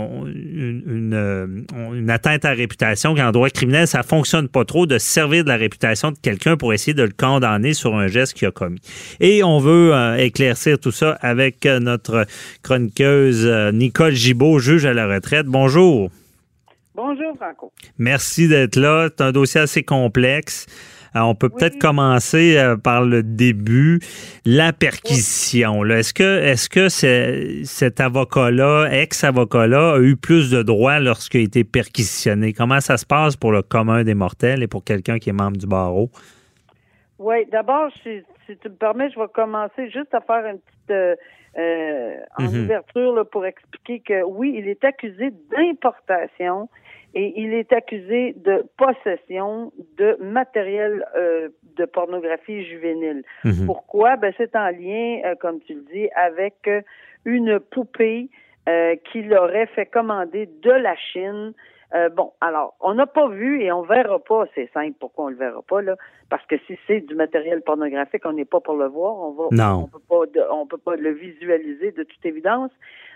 euh, 1.14 1.48
une 1.94 2.10
atteinte 2.10 2.44
à 2.44 2.50
la 2.50 2.56
réputation 2.56 3.16
qu'en 3.16 3.32
droit 3.32 3.50
criminel, 3.50 3.88
ça 3.88 4.04
fonctionne 4.04 4.50
pas 4.50 4.66
trop 4.66 4.86
de 4.86 4.98
servir 4.98 5.46
de 5.46 5.50
la 5.50 5.58
réputation 5.58 6.12
de 6.12 6.18
quelqu'un 6.22 6.58
pour 6.58 6.74
essayer 6.74 6.94
de 6.94 7.04
le 7.04 7.14
condamner 7.16 7.74
sur 7.74 7.96
un 7.96 8.08
geste 8.08 8.34
qu'il 8.34 8.48
a 8.50 8.52
commis. 8.52 8.82
Et 9.22 9.42
on 9.42 9.60
veut 9.60 9.94
éclaircir 10.18 10.80
tout 10.80 10.92
ça 10.92 11.18
avec 11.22 11.66
notre 11.66 12.26
chroniqueuse 12.62 13.48
Nicole 13.74 14.14
Gibault, 14.14 14.60
juge 14.60 14.86
à 14.86 14.94
la 14.94 15.08
retraite. 15.08 15.46
Bonjour. 15.46 16.12
Bonjour, 16.96 17.36
Franco. 17.36 17.72
Merci 17.98 18.48
d'être 18.48 18.78
là. 18.78 19.10
C'est 19.10 19.22
un 19.24 19.32
dossier 19.32 19.62
assez 19.62 19.84
complexe. 19.84 20.66
Euh, 21.16 21.20
on 21.22 21.36
peut 21.36 21.50
peut-être 21.50 21.78
commencer 21.80 22.58
euh, 22.58 22.76
par 22.78 23.04
le 23.06 23.22
début, 23.24 24.00
la 24.46 24.74
perquisition. 24.74 25.84
Est-ce 25.86 26.14
que, 26.14 26.39
est-ce 26.41 26.70
que 26.70 26.88
cet 26.89 28.00
avocat-là, 28.00 28.88
ex-avocat-là, 28.91 29.93
a 29.96 30.00
eu 30.00 30.16
plus 30.16 30.52
de 30.52 30.62
droits 30.64 31.00
lorsqu'il 31.00 31.41
a 31.41 31.43
été 31.43 31.64
perquisitionné? 31.64 32.54
Comment 32.54 32.80
ça 32.82 32.98
se 32.98 33.06
passe 33.06 33.36
pour 33.36 33.52
le 33.52 33.62
commun 33.62 34.04
des 34.04 34.14
mortels 34.16 34.64
et 34.64 34.68
pour 34.68 34.84
quelqu'un 34.84 35.20
qui 35.20 35.30
est 35.30 35.34
membre 35.34 35.58
du 35.58 35.68
barreau? 35.68 36.10
Oui, 37.20 37.46
d'abord, 37.52 37.89
si, 38.04 38.22
si 38.46 38.58
tu 38.58 38.70
me 38.70 38.76
permets, 38.76 39.10
je 39.10 39.20
vais 39.20 39.28
commencer 39.34 39.89
juste 39.91 40.14
à 40.14 40.20
faire 40.22 40.46
une 40.46 40.60
petite 40.60 40.91
euh, 40.91 41.16
euh, 41.58 42.16
en 42.38 42.43
Mhm. 42.43 42.66
ouverture 42.66 43.14
là, 43.16 43.24
pour 43.24 43.46
expliquer 43.46 44.02
que 44.02 44.24
oui, 44.24 44.54
il 44.58 44.68
est 44.68 44.84
accusé 44.84 45.32
d'importation 45.52 46.68
et 47.16 47.34
il 47.38 47.53
est 47.53 47.72
accusé 47.72 48.34
de 48.38 48.66
possession 48.78 49.72
de 49.97 50.18
matériel 50.22 51.05
euh, 51.16 51.47
de 51.78 51.86
pornographie 51.86 52.66
juvénile. 52.66 53.24
Mhm. 53.45 53.66
Pourquoi? 53.66 54.18
Ben, 54.18 54.34
c'est 54.38 54.55
en 54.55 54.70
lien, 54.70 55.22
euh, 55.26 55.36
comme 55.36 55.61
tu 55.61 55.76
le 55.76 55.86
dis, 55.91 56.09
avec 56.16 56.55
euh, 56.68 56.82
une 57.24 57.59
poupée 57.59 58.30
euh, 58.68 58.95
qu'il 59.11 59.34
aurait 59.34 59.68
fait 59.68 59.86
commander 59.86 60.49
de 60.61 60.72
la 60.72 60.95
Chine. 60.97 61.53
Euh, 61.96 62.10
bon, 62.10 62.34
alors, 62.41 62.76
on 62.82 62.93
n'a 62.93 63.06
pas 63.06 63.30
vu 63.30 63.62
et 63.62 63.72
on 63.72 63.84
verra 63.84 64.20
pas, 64.20 64.46
c'est 64.54 64.70
simple 64.74 64.98
pourquoi 65.00 65.26
on 65.26 65.30
le 65.30 65.38
verra 65.38 65.62
pas, 65.62 65.82
là, 65.82 65.96
parce 66.30 66.46
que 66.46 66.58
si 66.68 66.78
c'est 66.88 67.00
du 67.02 67.16
matériel 67.16 67.62
pornographique, 67.62 68.24
on 68.26 68.34
n'est 68.34 68.43
pas 68.43 68.60
pour 68.60 68.76
le 68.76 68.88
voir, 68.88 69.16
on 69.16 69.32
va 69.32 69.43
Non. 69.52 69.84
on 69.84 69.88
peut 69.88 70.28
pas 70.34 70.41
on 70.52 70.68
peut 70.68 70.78
pas 70.78 70.96
le 70.98 71.12
visualiser 71.12 71.91
de 71.91 72.04
toute 72.04 72.26
évidence. 72.26 72.72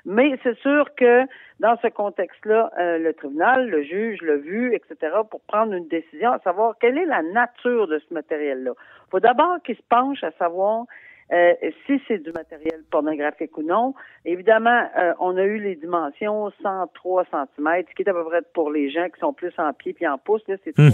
Mais 0.06 0.40
c'est 0.44 0.58
sûr 0.60 0.96
que 0.96 1.24
dans 1.60 1.76
ce 1.82 1.88
contexte-là, 1.88 2.72
euh, 2.80 3.00
le 3.00 3.14
tribunal, 3.14 3.70
le 3.70 3.84
juge 3.84 4.22
l'a 4.22 4.38
vu, 4.38 4.74
etc., 4.74 5.14
pour 5.30 5.42
prendre 5.42 5.74
une 5.74 5.88
décision, 5.90 6.32
à 6.32 6.40
savoir 6.40 6.76
quelle 6.80 6.98
est 6.98 7.06
la 7.06 7.22
nature 7.22 7.88
de 7.88 8.00
ce 8.00 8.14
matériel-là. 8.14 8.72
Il 8.78 9.10
faut 9.12 9.20
d'abord 9.20 9.62
qu'il 9.64 9.76
se 9.76 9.84
penche 9.90 10.24
à 10.24 10.32
savoir 10.40 10.86
euh, 11.32 11.54
si 11.86 12.02
c'est 12.08 12.20
du 12.20 12.32
matériel 12.32 12.84
pornographique 12.90 13.58
ou 13.58 13.64
non. 13.64 13.94
Évidemment, 14.26 14.90
euh, 14.98 15.14
on 15.20 15.38
a 15.38 15.44
eu 15.44 15.60
les 15.60 15.76
dimensions 15.76 16.52
103 16.64 17.26
cm, 17.26 17.84
ce 17.90 17.96
qui 17.96 18.02
est 18.02 18.10
à 18.10 18.14
peu 18.14 18.26
près 18.26 18.42
pour 18.54 18.72
les 18.72 18.90
gens 18.90 19.08
qui 19.10 19.20
sont 19.20 19.34
plus 19.34 19.54
en 19.58 19.74
pieds 19.74 19.94
puis 19.94 20.08
en 20.08 20.18
pouces, 20.18 20.48
là, 20.48 20.56
c'est 20.64 20.78
Hmm. 20.78 20.90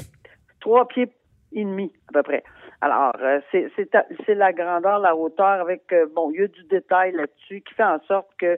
trois, 0.59 0.87
pieds 0.87 1.09
et 1.53 1.63
demi 1.63 1.93
à 2.09 2.13
peu 2.13 2.23
près. 2.23 2.43
Alors, 2.81 3.13
euh, 3.21 3.39
c'est 3.51 3.71
c'est 3.77 4.35
la 4.35 4.51
grandeur, 4.51 4.99
la 4.99 5.15
hauteur 5.15 5.61
avec 5.61 5.91
euh, 5.93 6.05
bon, 6.13 6.31
il 6.31 6.41
y 6.41 6.43
a 6.43 6.47
du 6.47 6.63
détail 6.65 7.13
là-dessus 7.13 7.61
qui 7.61 7.73
fait 7.73 7.83
en 7.83 7.99
sorte 8.07 8.27
que 8.37 8.57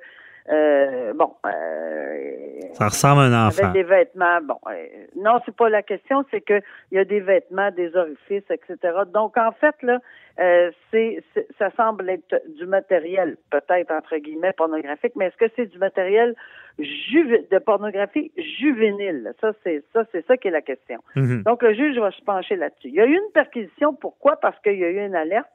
euh, 0.49 1.13
bon, 1.13 1.33
euh, 1.45 2.31
Ça 2.73 2.85
ressemble 2.85 3.21
à 3.21 3.23
un 3.25 3.47
enfant. 3.47 3.63
avec 3.63 3.73
des 3.73 3.83
vêtements, 3.83 4.39
bon, 4.43 4.57
euh, 4.69 4.85
non, 5.15 5.39
c'est 5.45 5.55
pas 5.55 5.69
la 5.69 5.83
question, 5.83 6.23
c'est 6.31 6.41
que 6.41 6.61
il 6.91 6.95
y 6.95 6.99
a 6.99 7.05
des 7.05 7.19
vêtements, 7.19 7.71
des 7.71 7.95
orifices, 7.95 8.49
etc. 8.49 8.77
Donc 9.13 9.37
en 9.37 9.51
fait 9.51 9.75
là, 9.81 9.99
euh, 10.39 10.71
c'est, 10.91 11.23
ça 11.57 11.71
semble 11.75 12.09
être 12.09 12.41
du 12.57 12.65
matériel, 12.65 13.37
peut-être 13.49 13.91
entre 13.91 14.15
guillemets 14.17 14.53
pornographique, 14.53 15.13
mais 15.15 15.25
est-ce 15.27 15.37
que 15.37 15.51
c'est 15.55 15.65
du 15.65 15.79
matériel 15.79 16.35
juve- 16.79 17.49
de 17.49 17.57
pornographie 17.59 18.31
juvénile? 18.37 19.33
Ça 19.41 19.51
c'est 19.63 19.83
ça, 19.93 20.03
c'est 20.11 20.25
ça 20.27 20.37
qui 20.37 20.47
est 20.47 20.51
la 20.51 20.61
question. 20.61 20.99
Mhm. 21.15 21.43
Donc 21.43 21.63
le 21.63 21.73
juge 21.73 21.97
va 21.97 22.11
se 22.11 22.21
pencher 22.21 22.55
là-dessus. 22.55 22.89
Il 22.89 22.93
y 22.95 23.01
a 23.01 23.05
eu 23.05 23.15
une 23.15 23.31
perquisition, 23.33 23.93
pourquoi? 23.93 24.35
Parce 24.37 24.59
qu'il 24.61 24.77
y 24.77 24.83
a 24.85 24.89
eu 24.89 25.05
une 25.05 25.15
alerte 25.15 25.49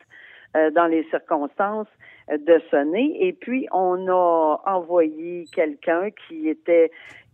dans 0.55 0.87
les 0.87 1.05
circonstances 1.11 1.89
euh, 2.31 2.39
de 2.39 2.61
sonner, 2.71 3.27
et 3.27 3.33
puis 3.33 3.67
on 3.73 4.09
a 4.09 4.61
envoyé 4.67 5.45
quelqu'un 5.53 6.11
qui 6.27 6.49
était 6.49 6.91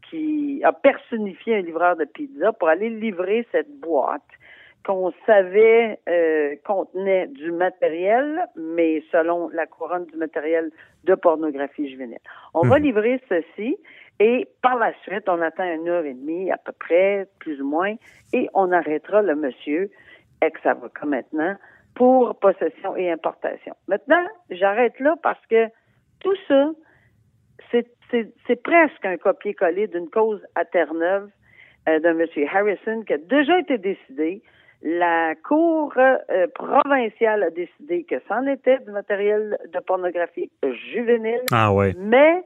qui 0.08 0.62
a 0.64 0.72
personnifié 0.72 1.56
un 1.56 1.60
livreur 1.60 1.96
de 1.96 2.04
pizza 2.04 2.52
pour 2.52 2.68
aller 2.68 2.88
livrer 2.88 3.46
cette 3.52 3.70
boîte 3.78 4.22
qu'on 4.86 5.12
savait 5.26 5.98
euh, 6.08 6.54
contenait 6.64 7.26
du 7.26 7.52
matériel, 7.52 8.46
mais 8.56 9.02
selon 9.12 9.50
la 9.50 9.66
couronne 9.66 10.06
du 10.06 10.16
matériel 10.16 10.70
de 11.04 11.14
pornographie 11.14 11.90
juvénile. 11.90 12.20
On 12.54 12.66
va 12.66 12.78
livrer 12.78 13.20
ceci 13.28 13.76
et 14.20 14.48
par 14.62 14.76
la 14.78 14.92
suite, 15.02 15.28
on 15.28 15.40
attend 15.42 15.64
une 15.64 15.88
heure 15.88 16.04
et 16.04 16.14
demie 16.14 16.50
à 16.50 16.56
peu 16.56 16.72
près, 16.72 17.28
plus 17.38 17.60
ou 17.60 17.66
moins, 17.66 17.94
et 18.32 18.48
on 18.54 18.72
arrêtera 18.72 19.22
le 19.22 19.36
monsieur, 19.36 19.90
ex-avocat 20.42 21.06
maintenant, 21.06 21.54
pour 21.98 22.38
possession 22.38 22.96
et 22.96 23.10
importation. 23.10 23.74
Maintenant, 23.88 24.24
j'arrête 24.50 24.98
là 25.00 25.16
parce 25.20 25.44
que 25.46 25.66
tout 26.20 26.36
ça, 26.46 26.70
c'est 27.72 28.62
presque 28.62 29.04
un 29.04 29.16
copier-coller 29.16 29.88
d'une 29.88 30.08
cause 30.08 30.40
à 30.54 30.64
Terre-Neuve 30.64 31.28
euh, 31.88 31.98
d'un 31.98 32.14
monsieur 32.14 32.46
Harrison 32.46 33.02
qui 33.02 33.12
a 33.12 33.18
déjà 33.18 33.58
été 33.58 33.78
décidé. 33.78 34.42
La 34.80 35.34
Cour 35.34 35.92
euh, 35.96 36.46
provinciale 36.54 37.42
a 37.42 37.50
décidé 37.50 38.04
que 38.04 38.14
c'en 38.28 38.46
était 38.46 38.78
du 38.78 38.92
matériel 38.92 39.58
de 39.72 39.80
pornographie 39.80 40.50
juvénile. 40.92 41.42
Ah 41.50 41.72
ouais. 41.72 41.94
Mais 41.98 42.44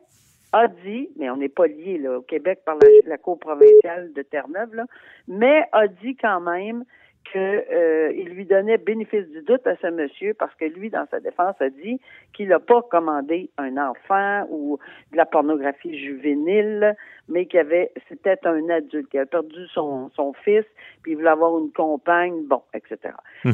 a 0.52 0.66
dit, 0.66 1.10
mais 1.18 1.28
on 1.28 1.36
n'est 1.36 1.50
pas 1.50 1.66
lié 1.66 1.98
là, 1.98 2.18
au 2.18 2.22
Québec 2.22 2.60
par 2.64 2.76
la, 2.76 2.88
la 3.06 3.18
Cour 3.18 3.38
provinciale 3.38 4.14
de 4.14 4.22
Terre-Neuve, 4.22 4.86
mais 5.28 5.66
a 5.72 5.88
dit 5.88 6.16
quand 6.16 6.40
même 6.40 6.84
qu'il 7.30 7.40
euh, 7.40 8.10
lui 8.24 8.44
donnait 8.46 8.78
bénéfice 8.78 9.26
du 9.28 9.42
doute 9.42 9.66
à 9.66 9.76
ce 9.76 9.86
monsieur 9.88 10.34
parce 10.34 10.54
que 10.56 10.64
lui, 10.64 10.90
dans 10.90 11.06
sa 11.10 11.20
défense, 11.20 11.54
a 11.60 11.70
dit 11.70 12.00
qu'il 12.34 12.48
n'a 12.48 12.58
pas 12.60 12.82
commandé 12.90 13.50
un 13.58 13.76
enfant 13.76 14.46
ou 14.50 14.78
de 15.12 15.16
la 15.16 15.24
pornographie 15.26 15.96
juvénile, 15.98 16.94
mais 17.28 17.46
qu'il 17.46 17.60
avait 17.60 17.92
c'était 18.08 18.38
un 18.44 18.68
adulte 18.70 19.08
qui 19.08 19.16
avait 19.18 19.26
perdu 19.26 19.66
son, 19.72 20.10
son 20.16 20.32
fils, 20.44 20.64
puis 21.02 21.12
il 21.12 21.16
voulait 21.16 21.28
avoir 21.30 21.56
une 21.58 21.70
compagne, 21.72 22.42
bon, 22.46 22.62
etc. 22.74 23.14
Le- 23.44 23.52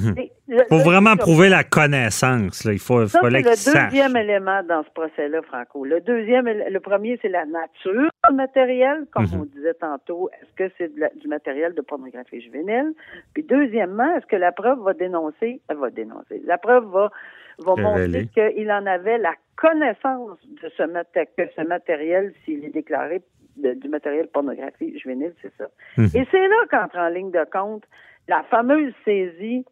faut 0.69 0.77
le- 0.79 0.83
vraiment 0.85 1.13
le- 1.13 1.19
prouver 1.19 1.49
la 1.49 1.65
connaissance. 1.65 2.65
Là. 2.65 2.73
Il 2.73 2.79
faut, 2.79 3.07
ça, 3.07 3.21
fallait 3.21 3.43
le 3.43 3.53
sache. 3.55 3.91
deuxième 3.91 4.17
élément 4.17 4.63
dans 4.63 4.83
ce 4.83 4.91
procès-là, 4.91 5.43
Franco. 5.43 5.85
Le 5.85 6.01
deuxième, 6.01 6.47
le 6.47 6.81
premier, 6.81 7.19
c'est 7.23 7.29
la 7.29 7.45
nature 7.45 8.11
du 8.31 8.35
matériel, 8.35 9.05
comme 9.13 9.25
Mhm. 9.25 9.41
on 9.41 9.45
disait 9.45 9.75
tantôt. 9.75 10.31
Est-ce 10.41 10.55
que 10.69 10.73
c'est 10.79 10.91
du 11.21 11.29
matériel 11.29 11.75
de 11.75 11.81
pornographie 11.83 12.41
juvénile? 12.41 12.93
Puis 13.35 13.43
deuxièmement, 13.59 14.11
est-ce 14.17 14.27
que 14.27 14.37
la 14.37 14.53
preuve 14.53 14.81
va 14.83 14.95
dénoncer, 14.95 15.61
elle 15.69 15.77
va 15.79 15.91
dénoncer, 15.91 16.41
la 16.45 16.59
preuve 16.59 16.87
va, 16.87 17.11
montrer 17.59 18.27
qu'il 18.35 18.71
en 18.71 18.87
avait 18.87 19.19
la 19.19 19.35
connaissance 19.57 20.39
de 20.63 20.69
ce, 20.77 20.83
maté- 20.85 21.29
que 21.37 21.45
ce 21.57 21.63
matériel, 21.63 22.33
s'il 22.45 22.65
est 22.65 22.71
déclaré 22.81 23.21
de- 23.57 23.75
du 23.75 23.89
matériel 23.89 24.29
pornographie 24.29 24.97
juvénile, 24.99 25.35
c'est 25.43 25.53
ça. 25.59 25.67
Mhm. 25.97 26.11
Et 26.15 26.25
c'est 26.31 26.47
là 26.49 26.61
qu'entre 26.71 26.99
en 26.99 27.09
ligne 27.09 27.33
de 27.33 27.45
compte 27.51 27.85
la 28.29 28.43
fameuse 28.45 28.93
saisie 29.05 29.65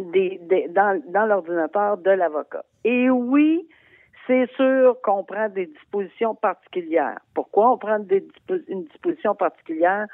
des, 0.00 0.38
des- 0.50 0.68
dans, 0.68 1.02
dans 1.08 1.26
l'ordinateur 1.26 1.96
de 1.98 2.10
l'avocat. 2.10 2.64
Et 2.84 3.10
oui, 3.10 3.66
c'est 4.26 4.48
sûr 4.54 4.96
qu'on 5.02 5.24
prend 5.24 5.48
des 5.48 5.66
dispositions 5.66 6.34
particulières. 6.36 7.18
Pourquoi 7.34 7.72
on 7.72 7.78
prend 7.78 7.98
des 7.98 8.22
une 8.68 8.84
disposition 8.84 9.34
particulière? 9.34 10.06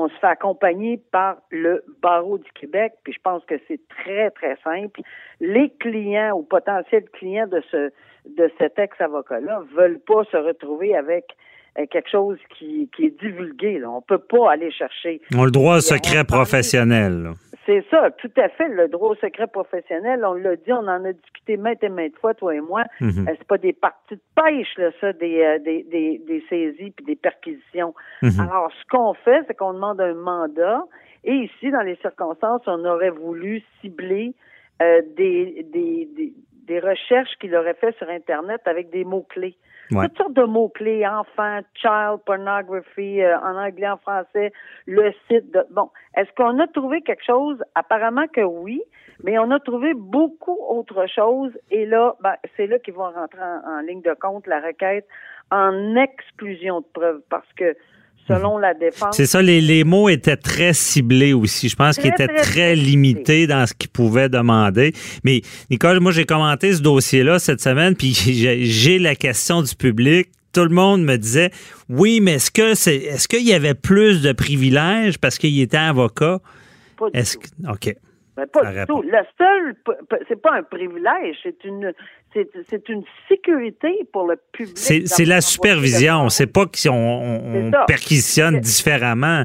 On 0.00 0.08
se 0.08 0.14
fait 0.20 0.28
accompagner 0.28 1.00
par 1.10 1.38
le 1.50 1.82
barreau 2.00 2.38
du 2.38 2.48
Québec, 2.52 2.92
puis 3.02 3.12
je 3.12 3.18
pense 3.20 3.44
que 3.46 3.56
c'est 3.66 3.80
très, 3.88 4.30
très 4.30 4.56
simple. 4.62 5.00
Les 5.40 5.70
clients 5.80 6.36
ou 6.36 6.42
potentiels 6.44 7.06
clients 7.10 7.48
de 7.48 7.60
ce 7.72 7.90
de 8.36 8.48
cet 8.58 8.78
ex-avocat-là 8.78 9.62
veulent 9.74 10.00
pas 10.06 10.22
se 10.30 10.36
retrouver 10.36 10.94
avec 10.94 11.24
euh, 11.78 11.86
quelque 11.90 12.10
chose 12.10 12.38
qui, 12.56 12.88
qui 12.94 13.06
est 13.06 13.20
divulgué. 13.20 13.78
Là. 13.78 13.90
On 13.90 14.02
peut 14.02 14.18
pas 14.18 14.52
aller 14.52 14.70
chercher 14.70 15.20
On 15.34 15.42
a 15.42 15.44
le 15.46 15.50
droit 15.50 15.76
au 15.76 15.80
secret 15.80 16.24
professionnel. 16.24 17.32
C'est 17.68 17.84
ça, 17.90 18.10
tout 18.12 18.30
à 18.38 18.48
fait. 18.48 18.66
Le 18.68 18.88
droit 18.88 19.10
au 19.10 19.14
secret 19.16 19.46
professionnel, 19.46 20.24
on 20.24 20.32
l'a 20.32 20.56
dit, 20.56 20.72
on 20.72 20.88
en 20.88 21.04
a 21.04 21.12
discuté 21.12 21.58
maintes 21.58 21.84
et 21.84 21.90
maintes 21.90 22.16
fois, 22.16 22.32
toi 22.32 22.54
et 22.54 22.62
moi. 22.62 22.84
Mhm. 23.02 23.28
Euh, 23.28 23.34
c'est 23.36 23.46
pas 23.46 23.58
des 23.58 23.74
parties 23.74 24.14
de 24.14 24.20
pêche, 24.34 24.74
là, 24.78 24.90
ça, 25.02 25.12
des, 25.12 25.42
euh, 25.42 25.58
des, 25.58 25.82
des, 25.82 26.18
des 26.26 26.42
saisies 26.48 26.92
puis 26.92 27.04
des 27.04 27.14
perquisitions. 27.14 27.94
Mhm. 28.22 28.40
Alors, 28.40 28.72
ce 28.72 28.86
qu'on 28.88 29.12
fait, 29.12 29.42
c'est 29.46 29.54
qu'on 29.54 29.74
demande 29.74 30.00
un 30.00 30.14
mandat. 30.14 30.82
Et 31.24 31.34
ici, 31.34 31.70
dans 31.70 31.82
les 31.82 31.96
circonstances, 31.96 32.62
on 32.66 32.82
aurait 32.86 33.10
voulu 33.10 33.62
cibler 33.82 34.32
euh, 34.80 35.02
des, 35.14 35.66
des, 35.70 36.08
des, 36.16 36.32
des 36.66 36.80
recherches 36.80 37.36
qu'il 37.38 37.54
aurait 37.54 37.74
fait 37.74 37.94
sur 37.98 38.08
Internet 38.08 38.62
avec 38.64 38.88
des 38.88 39.04
mots-clés. 39.04 39.58
Ouais. 39.90 40.08
Toutes 40.08 40.18
sortes 40.18 40.34
de 40.34 40.44
mots-clés, 40.44 41.06
enfant, 41.06 41.60
child 41.74 42.20
pornography, 42.26 43.22
euh, 43.22 43.38
en 43.38 43.56
anglais, 43.56 43.88
en 43.88 43.96
français, 43.96 44.52
le 44.86 45.12
site 45.26 45.50
de... 45.52 45.64
Bon, 45.70 45.90
est-ce 46.16 46.30
qu'on 46.36 46.58
a 46.58 46.66
trouvé 46.66 47.00
quelque 47.00 47.24
chose? 47.24 47.62
Apparemment 47.74 48.26
que 48.28 48.42
oui, 48.42 48.82
mais 49.24 49.38
on 49.38 49.50
a 49.50 49.58
trouvé 49.60 49.94
beaucoup 49.94 50.58
autre 50.68 51.06
chose. 51.06 51.52
Et 51.70 51.86
là, 51.86 52.16
ben, 52.20 52.34
c'est 52.56 52.66
là 52.66 52.78
qu'ils 52.78 52.94
vont 52.94 53.10
rentrer 53.10 53.40
en, 53.42 53.78
en 53.78 53.80
ligne 53.80 54.02
de 54.02 54.14
compte 54.14 54.46
la 54.46 54.60
requête 54.60 55.06
en 55.50 55.96
exclusion 55.96 56.80
de 56.80 56.86
preuves 56.92 57.22
parce 57.30 57.50
que 57.54 57.74
selon 58.28 58.58
la 58.58 58.74
défense... 58.74 59.16
C'est 59.16 59.26
ça, 59.26 59.42
les, 59.42 59.60
les 59.60 59.84
mots 59.84 60.08
étaient 60.08 60.36
très 60.36 60.72
ciblés 60.72 61.32
aussi. 61.32 61.68
Je 61.68 61.76
pense 61.76 61.96
qu'ils 61.96 62.10
étaient 62.10 62.28
très, 62.28 62.76
limités 62.76 63.46
dans 63.46 63.66
ce 63.66 63.74
qu'ils 63.74 63.90
pouvaient 63.90 64.28
demander. 64.28 64.92
Mais 65.24 65.42
Nicole, 65.70 66.00
moi, 66.00 66.12
j'ai 66.12 66.24
commenté 66.24 66.72
ce 66.74 66.82
dossier-là 66.82 67.38
cette 67.38 67.60
semaine, 67.60 67.96
puis 67.96 68.12
j'ai 68.14 68.64
j'ai 68.64 68.98
la 68.98 69.14
question 69.14 69.62
du 69.62 69.74
public. 69.74 70.28
Tout 70.52 70.64
le 70.64 70.70
monde 70.74 71.02
me 71.04 71.16
disait, 71.16 71.50
oui, 71.88 72.20
mais 72.20 72.34
est-ce 72.34 72.50
que 72.50 72.74
c'est, 72.74 72.96
est-ce 72.96 73.28
qu'il 73.28 73.46
y 73.46 73.52
avait 73.52 73.74
plus 73.74 74.22
de 74.22 74.32
privilèges 74.32 75.18
parce 75.18 75.38
qu'il 75.38 75.60
était 75.60 75.76
avocat? 75.76 76.40
Pas 76.96 77.10
du 77.10 77.18
Est-ce 77.18 77.36
tout. 77.36 77.42
que, 77.62 77.70
OK. 77.70 77.94
Ben, 78.38 78.46
pas 78.46 78.70
du 78.70 78.86
tout. 78.86 79.02
Le 79.02 79.18
seul, 79.36 79.74
c'est 80.28 80.40
pas 80.40 80.52
un 80.52 80.62
privilège, 80.62 81.38
c'est 81.42 81.64
une, 81.64 81.92
c'est, 82.32 82.48
c'est 82.70 82.88
une 82.88 83.02
sécurité 83.28 84.06
pour 84.12 84.28
le 84.28 84.36
public. 84.52 84.78
C'est 84.78 85.08
c'est 85.08 85.24
la 85.24 85.40
supervision. 85.40 86.28
C'est 86.28 86.46
pas 86.46 86.66
qu'on 86.66 86.92
on, 86.92 87.66
on 87.66 87.70
perquisitionne 87.88 88.60
différemment. 88.60 89.42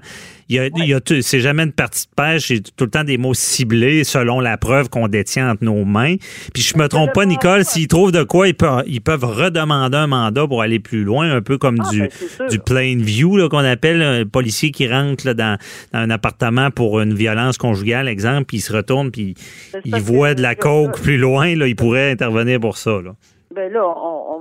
Il 0.53 0.85
y 0.85 0.93
a, 0.93 0.99
il 1.01 1.23
c'est 1.23 1.39
jamais 1.39 1.63
une 1.63 1.71
partie 1.71 2.05
de 2.05 2.11
pêche, 2.15 2.49
c'est 2.49 2.61
tout 2.75 2.83
le 2.85 2.91
temps 2.91 3.03
des 3.03 3.17
mots 3.17 3.33
ciblés 3.33 4.03
selon 4.03 4.39
la 4.39 4.55
preuve 4.57 4.87
qu'on 4.87 5.07
détient 5.07 5.49
entre 5.49 5.63
nos 5.63 5.83
mains. 5.83 6.15
Puis 6.53 6.61
je 6.61 6.77
me 6.77 6.87
trompe 6.87 7.11
pas, 7.13 7.25
Nicole, 7.25 7.65
s'ils 7.65 7.87
trouvent 7.87 8.11
de 8.11 8.21
quoi, 8.21 8.47
ils 8.47 8.53
peuvent, 8.53 8.83
ils 8.85 9.01
peuvent 9.01 9.23
redemander 9.23 9.97
un 9.97 10.05
mandat 10.05 10.45
pour 10.45 10.61
aller 10.61 10.79
plus 10.79 11.03
loin, 11.03 11.31
un 11.31 11.41
peu 11.41 11.57
comme 11.57 11.77
Ah, 11.79 11.89
du, 11.89 12.01
ben, 12.01 12.47
du 12.49 12.59
plain 12.59 12.97
view 12.99 13.49
qu'on 13.49 13.57
appelle 13.57 14.03
un 14.03 14.25
policier 14.27 14.69
qui 14.69 14.87
rentre 14.87 15.25
là, 15.25 15.33
dans, 15.33 15.57
dans 15.91 15.99
un 15.99 16.11
appartement 16.11 16.69
pour 16.69 16.99
une 16.99 17.15
violence 17.15 17.57
conjugale, 17.57 18.07
exemple, 18.07 18.45
puis 18.45 18.57
il 18.57 18.61
se 18.61 18.73
retourne, 18.73 19.09
puis 19.09 19.33
C'est 19.71 19.81
il 19.85 19.95
voit 20.01 20.35
de 20.35 20.43
la 20.43 20.53
coke 20.53 21.01
plus 21.01 21.17
loin, 21.17 21.55
là, 21.55 21.65
il 21.65 21.75
pourrait 21.75 22.11
intervenir 22.11 22.59
pour 22.59 22.77
ça. 22.77 23.01
Là. 23.03 23.15
Ben 23.53 23.71
là, 23.71 23.85
on, 23.85 24.32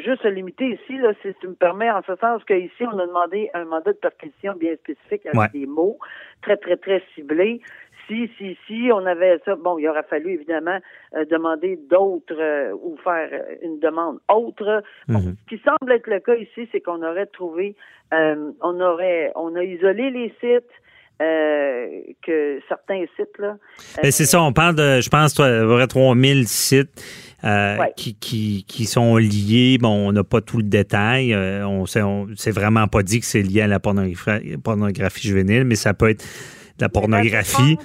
juste 0.00 0.22
se 0.22 0.28
limiter 0.28 0.66
ici, 0.66 0.96
là, 0.98 1.12
si 1.22 1.28
tu 1.40 1.48
me 1.48 1.54
permets, 1.54 1.90
en 1.90 2.02
ce 2.02 2.14
sens 2.16 2.42
qu'ici, 2.44 2.82
on 2.82 2.98
a 2.98 3.06
demandé 3.06 3.50
un 3.54 3.64
mandat 3.64 3.92
de 3.92 3.98
perquisition 3.98 4.54
bien 4.54 4.74
spécifique 4.76 5.26
avec 5.26 5.38
Ouais. 5.38 5.48
des 5.60 5.66
mots 5.66 5.98
très, 6.42 6.56
très, 6.56 6.76
très 6.76 7.02
ciblés. 7.14 7.60
Si, 8.06 8.30
si, 8.36 8.56
si, 8.66 8.90
on 8.92 9.06
avait 9.06 9.40
ça, 9.46 9.56
bon, 9.56 9.78
il 9.78 9.88
aurait 9.88 10.02
fallu 10.02 10.34
évidemment 10.34 10.78
euh, 11.16 11.24
demander 11.24 11.78
d'autres 11.90 12.36
euh, 12.38 12.72
ou 12.74 12.98
faire 13.02 13.30
euh, 13.32 13.54
une 13.62 13.78
demande 13.80 14.18
autre. 14.28 14.82
Bon, 15.08 15.20
Mhm. 15.20 15.36
Ce 15.48 15.56
qui 15.56 15.62
semble 15.64 15.90
être 15.92 16.06
le 16.06 16.20
cas 16.20 16.34
ici, 16.34 16.68
c'est 16.70 16.80
qu'on 16.82 17.02
aurait 17.02 17.24
trouvé, 17.26 17.74
euh, 18.12 18.50
on 18.60 18.78
aurait, 18.80 19.32
on 19.36 19.54
a 19.56 19.64
isolé 19.64 20.10
les 20.10 20.28
sites, 20.40 20.68
euh, 21.22 21.86
que 22.26 22.60
certains 22.68 23.04
sites 23.16 23.38
là. 23.38 23.56
Ben, 24.02 24.10
c'est 24.10 24.24
ça, 24.24 24.42
on 24.42 24.52
parle 24.52 24.74
de, 24.74 25.00
je 25.00 25.08
pense, 25.08 25.38
aurait 25.40 25.86
3000 25.86 26.46
sites 26.48 26.90
euh, 27.44 27.78
Ouais. 27.78 27.92
qui, 27.96 28.14
qui, 28.14 28.64
qui 28.66 28.86
sont 28.86 29.16
liés. 29.16 29.78
Bon, 29.80 30.08
on 30.08 30.12
n'a 30.12 30.24
pas 30.24 30.40
tout 30.40 30.56
le 30.56 30.62
détail. 30.64 31.32
euh, 31.34 31.66
on, 31.66 31.84
c'est 31.86 32.50
vraiment 32.50 32.88
pas 32.88 33.02
dit 33.02 33.20
que 33.20 33.26
c'est 33.26 33.42
lié 33.42 33.60
à 33.62 33.66
la 33.66 33.80
pornographie, 33.80 34.56
pornographie 34.56 35.28
juvénile, 35.28 35.64
mais 35.64 35.74
ça 35.76 35.92
peut 35.94 36.08
être 36.08 36.24
de 36.78 36.82
la 36.84 36.88
pornographie. 36.88 37.76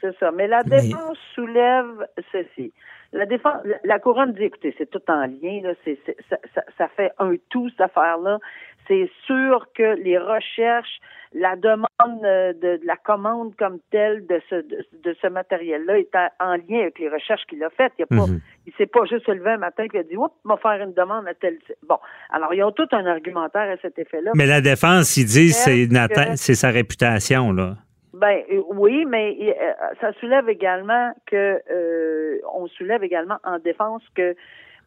C'est 0.00 0.16
ça. 0.18 0.30
Mais 0.30 0.46
la 0.48 0.62
Mais- 0.66 0.80
défense 0.82 1.18
soulève 1.34 2.06
ceci. 2.32 2.72
La 3.12 3.26
défense, 3.26 3.56
la, 3.84 3.98
couronne 3.98 4.32
dit, 4.34 4.44
écoutez, 4.44 4.72
c'est 4.78 4.88
tout 4.88 5.02
en 5.08 5.22
lien, 5.26 5.60
là, 5.64 5.72
c'est, 5.84 5.98
c'est- 6.06 6.16
ça, 6.28 6.36
ça, 6.54 6.62
ça 6.78 6.88
fait 6.96 7.10
un 7.18 7.34
tout, 7.48 7.68
cette 7.70 7.80
affaire-là. 7.80 8.38
C'est 8.86 9.10
sûr 9.26 9.66
que 9.74 9.96
les 10.02 10.16
recherches, 10.16 11.00
la 11.32 11.54
demande 11.56 12.24
euh, 12.24 12.52
de, 12.52 12.76
de 12.80 12.86
la 12.86 12.96
commande 12.96 13.54
comme 13.56 13.78
telle 13.90 14.26
de 14.28 14.40
ce, 14.48 14.54
de, 14.56 14.86
de 15.04 15.16
ce 15.20 15.26
matériel-là 15.28 15.98
est 15.98 16.14
en, 16.14 16.28
en 16.40 16.52
lien 16.54 16.80
avec 16.82 16.98
les 17.00 17.08
recherches 17.08 17.44
qu'il 17.48 17.62
a 17.64 17.70
faites. 17.70 17.92
Il 17.98 18.06
pas, 18.06 18.14
Mhm. 18.26 18.40
s'est 18.78 18.86
pas 18.86 19.04
juste 19.06 19.26
levé 19.28 19.50
un 19.50 19.58
matin 19.58 19.86
et 19.92 19.98
a 19.98 20.02
dit, 20.04 20.16
oups, 20.16 20.32
va 20.44 20.56
faire 20.56 20.80
une 20.82 20.94
demande 20.94 21.26
à 21.26 21.34
tel. 21.34 21.58
Bon. 21.86 21.98
Alors, 22.30 22.54
ils 22.54 22.62
ont 22.62 22.72
tout 22.72 22.88
un 22.92 23.06
argumentaire 23.06 23.70
à 23.70 23.76
cet 23.82 23.98
effet-là. 23.98 24.32
Mais 24.36 24.46
la 24.46 24.60
défense, 24.60 25.16
ils 25.16 25.24
disent 25.26 25.64
que- 25.64 26.36
c'est 26.36 26.54
sa 26.54 26.70
réputation, 26.70 27.52
là. 27.52 27.74
Ben 28.12 28.42
euh, 28.50 28.62
oui, 28.68 29.04
mais 29.04 29.36
euh, 29.40 29.72
ça 30.00 30.12
soulève 30.14 30.48
également 30.48 31.12
que 31.26 31.60
euh, 31.70 32.38
on 32.54 32.66
soulève 32.66 33.04
également 33.04 33.38
en 33.44 33.58
défense 33.58 34.02
que 34.16 34.34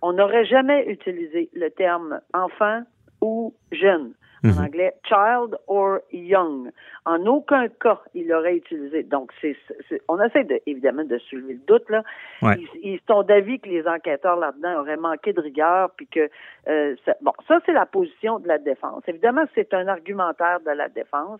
on 0.01 0.13
n'aurait 0.13 0.45
jamais 0.45 0.85
utilisé 0.87 1.49
le 1.53 1.69
terme 1.69 2.19
enfant 2.33 2.81
ou 3.21 3.53
jeune. 3.71 4.13
en 4.59 4.63
anglais 4.65 4.93
child 5.07 5.55
or 5.67 5.99
young. 6.11 6.69
En 7.05 7.25
aucun 7.27 7.69
cas, 7.69 8.01
il 8.13 8.33
aurait 8.33 8.57
utilisé. 8.57 9.03
Donc, 9.03 9.31
c'est, 9.39 9.55
c'est- 9.87 10.01
on 10.09 10.21
essaie 10.21 10.43
de, 10.43 10.59
évidemment 10.65 11.05
de 11.05 11.17
soulever 11.17 11.53
le 11.53 11.59
doute 11.65 11.89
là. 11.89 12.03
Ouais. 12.41 12.55
Ils, 12.59 12.91
ils 12.95 12.99
sont 13.09 13.23
d'avis 13.23 13.61
que 13.61 13.69
les 13.69 13.87
enquêteurs 13.87 14.35
là-dedans 14.35 14.81
auraient 14.81 14.97
manqué 14.97 15.31
de 15.31 15.39
rigueur, 15.39 15.91
puis 15.95 16.07
que 16.07 16.29
euh, 16.67 16.93
ça- 17.05 17.15
bon, 17.21 17.31
ça 17.47 17.61
c'est 17.65 17.71
la 17.71 17.85
position 17.85 18.39
de 18.39 18.49
la 18.49 18.57
défense. 18.57 19.01
Évidemment, 19.07 19.45
c'est 19.55 19.73
un 19.73 19.87
argumentaire 19.87 20.59
de 20.59 20.71
la 20.71 20.89
défense. 20.89 21.39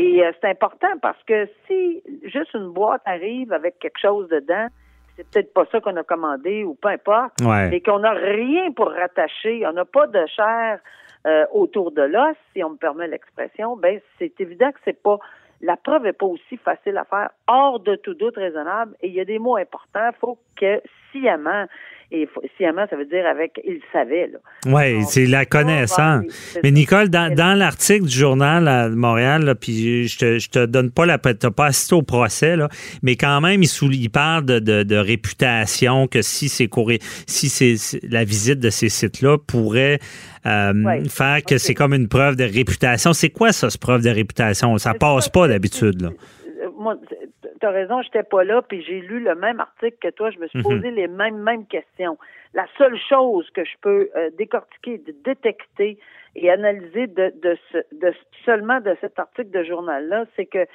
Et 0.00 0.24
euh, 0.24 0.30
c'est 0.40 0.48
important 0.48 0.96
parce 1.02 1.20
que 1.24 1.48
si 1.66 2.00
juste 2.22 2.54
une 2.54 2.70
boîte 2.70 3.02
arrive 3.04 3.52
avec 3.52 3.80
quelque 3.80 3.98
chose 4.00 4.28
dedans, 4.28 4.68
c'est 5.16 5.28
peut-être 5.28 5.52
pas 5.52 5.64
ça 5.72 5.80
qu'on 5.80 5.96
a 5.96 6.04
commandé 6.04 6.62
ou 6.62 6.74
peu 6.74 6.88
importe, 6.88 7.40
Ouais. 7.42 7.68
mais 7.68 7.80
qu'on 7.80 7.98
n'a 7.98 8.12
rien 8.12 8.70
pour 8.70 8.90
rattacher, 8.92 9.66
on 9.66 9.72
n'a 9.72 9.84
pas 9.84 10.06
de 10.06 10.24
chair 10.26 10.78
euh, 11.26 11.44
autour 11.52 11.90
de 11.90 12.02
l'os, 12.02 12.36
si 12.52 12.62
on 12.62 12.70
me 12.70 12.76
permet 12.76 13.08
l'expression, 13.08 13.76
ben 13.76 14.00
c'est 14.20 14.40
évident 14.40 14.70
que 14.70 14.78
c'est 14.84 15.02
pas 15.02 15.18
la 15.60 15.76
preuve 15.76 16.06
est 16.06 16.12
pas 16.12 16.26
aussi 16.26 16.56
facile 16.58 16.96
à 16.96 17.04
faire 17.04 17.30
hors 17.48 17.80
de 17.80 17.96
tout 17.96 18.14
doute 18.14 18.36
raisonnable 18.36 18.94
et 19.00 19.08
il 19.08 19.14
y 19.14 19.20
a 19.20 19.24
des 19.24 19.40
mots 19.40 19.56
importants, 19.56 20.10
faut 20.20 20.38
que 20.56 20.80
sciemment 21.12 21.66
et 22.10 22.26
sciemment 22.56 22.86
ça 22.88 22.96
veut 22.96 23.04
dire 23.04 23.26
avec 23.26 23.60
il 23.66 23.80
savait 23.92 24.28
là. 24.28 24.38
Oui, 24.66 25.04
c'est 25.04 25.26
la 25.26 25.44
connaissance. 25.44 26.24
c'est 26.30 26.62
Mais. 26.62 26.70
Nicole, 26.70 27.10
dans, 27.10 27.34
dans 27.34 27.52
l'article 27.52 28.06
du 28.06 28.16
journal 28.16 28.66
à 28.66 28.88
Montréal, 28.88 29.44
là, 29.44 29.54
puis 29.54 30.08
je 30.08 30.18
te, 30.18 30.38
je 30.38 30.48
te 30.48 30.64
donne 30.64 30.90
pas 30.90 31.04
la 31.04 31.18
t'as 31.18 31.50
pas 31.50 31.66
assisté 31.66 31.94
au 31.94 32.00
procès, 32.02 32.56
là, 32.56 32.68
mais 33.02 33.16
quand 33.16 33.42
même, 33.42 33.62
il, 33.62 33.68
il 33.94 34.08
parle 34.08 34.46
de, 34.46 34.58
de- 34.58 34.84
de 34.84 34.96
réputation, 34.96 36.06
que 36.06 36.22
si 36.22 36.48
c'est 36.48 36.68
si 37.26 37.50
c'est 37.50 38.00
la 38.08 38.24
visite 38.24 38.58
de 38.58 38.70
ces 38.70 38.88
sites-là 38.88 39.36
pourrait 39.46 39.98
euh, 40.46 40.72
Ouais. 40.84 41.02
faire 41.10 41.42
que 41.42 41.58
c'est 41.58 41.74
comme 41.74 41.92
une 41.92 42.08
preuve 42.08 42.36
de 42.36 42.44
réputation. 42.44 43.12
C'est 43.12 43.28
quoi 43.28 43.52
ça, 43.52 43.68
ce 43.68 43.76
preuve 43.76 44.02
de 44.02 44.08
réputation? 44.10 44.78
Ça 44.78 44.94
passe 44.94 45.28
pas 45.28 45.46
d'habitude, 45.46 46.00
là. 46.00 46.10
Moi, 46.78 46.94
t'as 47.58 47.70
raison, 47.70 48.02
j'étais 48.02 48.22
pas 48.22 48.44
là, 48.44 48.62
puis 48.62 48.82
j'ai 48.82 49.00
lu 49.00 49.20
le 49.20 49.34
même 49.34 49.60
article 49.60 49.96
que 50.00 50.08
toi. 50.08 50.30
Je 50.30 50.38
me 50.38 50.46
suis 50.48 50.58
Mhm. 50.58 50.64
posé 50.64 50.90
les 50.90 51.08
mêmes 51.08 51.38
mêmes 51.38 51.66
questions. 51.66 52.16
La 52.54 52.66
seule 52.78 52.98
chose 53.08 53.48
que 53.50 53.64
je 53.64 53.76
peux 53.80 54.08
euh, 54.16 54.30
décortiquer, 54.38 54.98
de 54.98 55.14
détecter 55.24 55.98
et 56.36 56.50
analyser 56.50 57.06
de, 57.06 57.32
de, 57.42 57.56
ce, 57.72 57.78
de 57.92 58.12
seulement 58.44 58.80
de 58.80 58.96
cet 59.00 59.18
article 59.18 59.50
de 59.50 59.62
journal-là, 59.64 60.24
c'est 60.36 60.46
que 60.46 60.66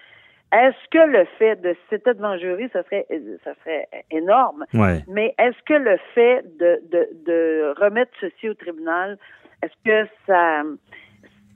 est-ce 0.55 0.89
que 0.91 0.99
le 0.99 1.25
fait 1.39 1.55
de 1.61 1.75
c'était 1.89 2.13
devant 2.13 2.37
jury, 2.37 2.69
ça 2.73 2.83
serait 2.83 3.07
ça 3.43 3.55
serait 3.63 3.87
énorme? 4.11 4.65
Ouais. 4.75 4.99
Mais 5.07 5.33
est-ce 5.39 5.57
que 5.65 5.73
le 5.73 5.97
fait 6.13 6.43
de, 6.59 6.79
de, 6.91 7.09
de 7.25 7.73
remettre 7.79 8.11
ceci 8.21 8.49
au 8.49 8.53
tribunal, 8.53 9.17
est-ce 9.63 9.73
que 9.83 10.07
ça 10.27 10.61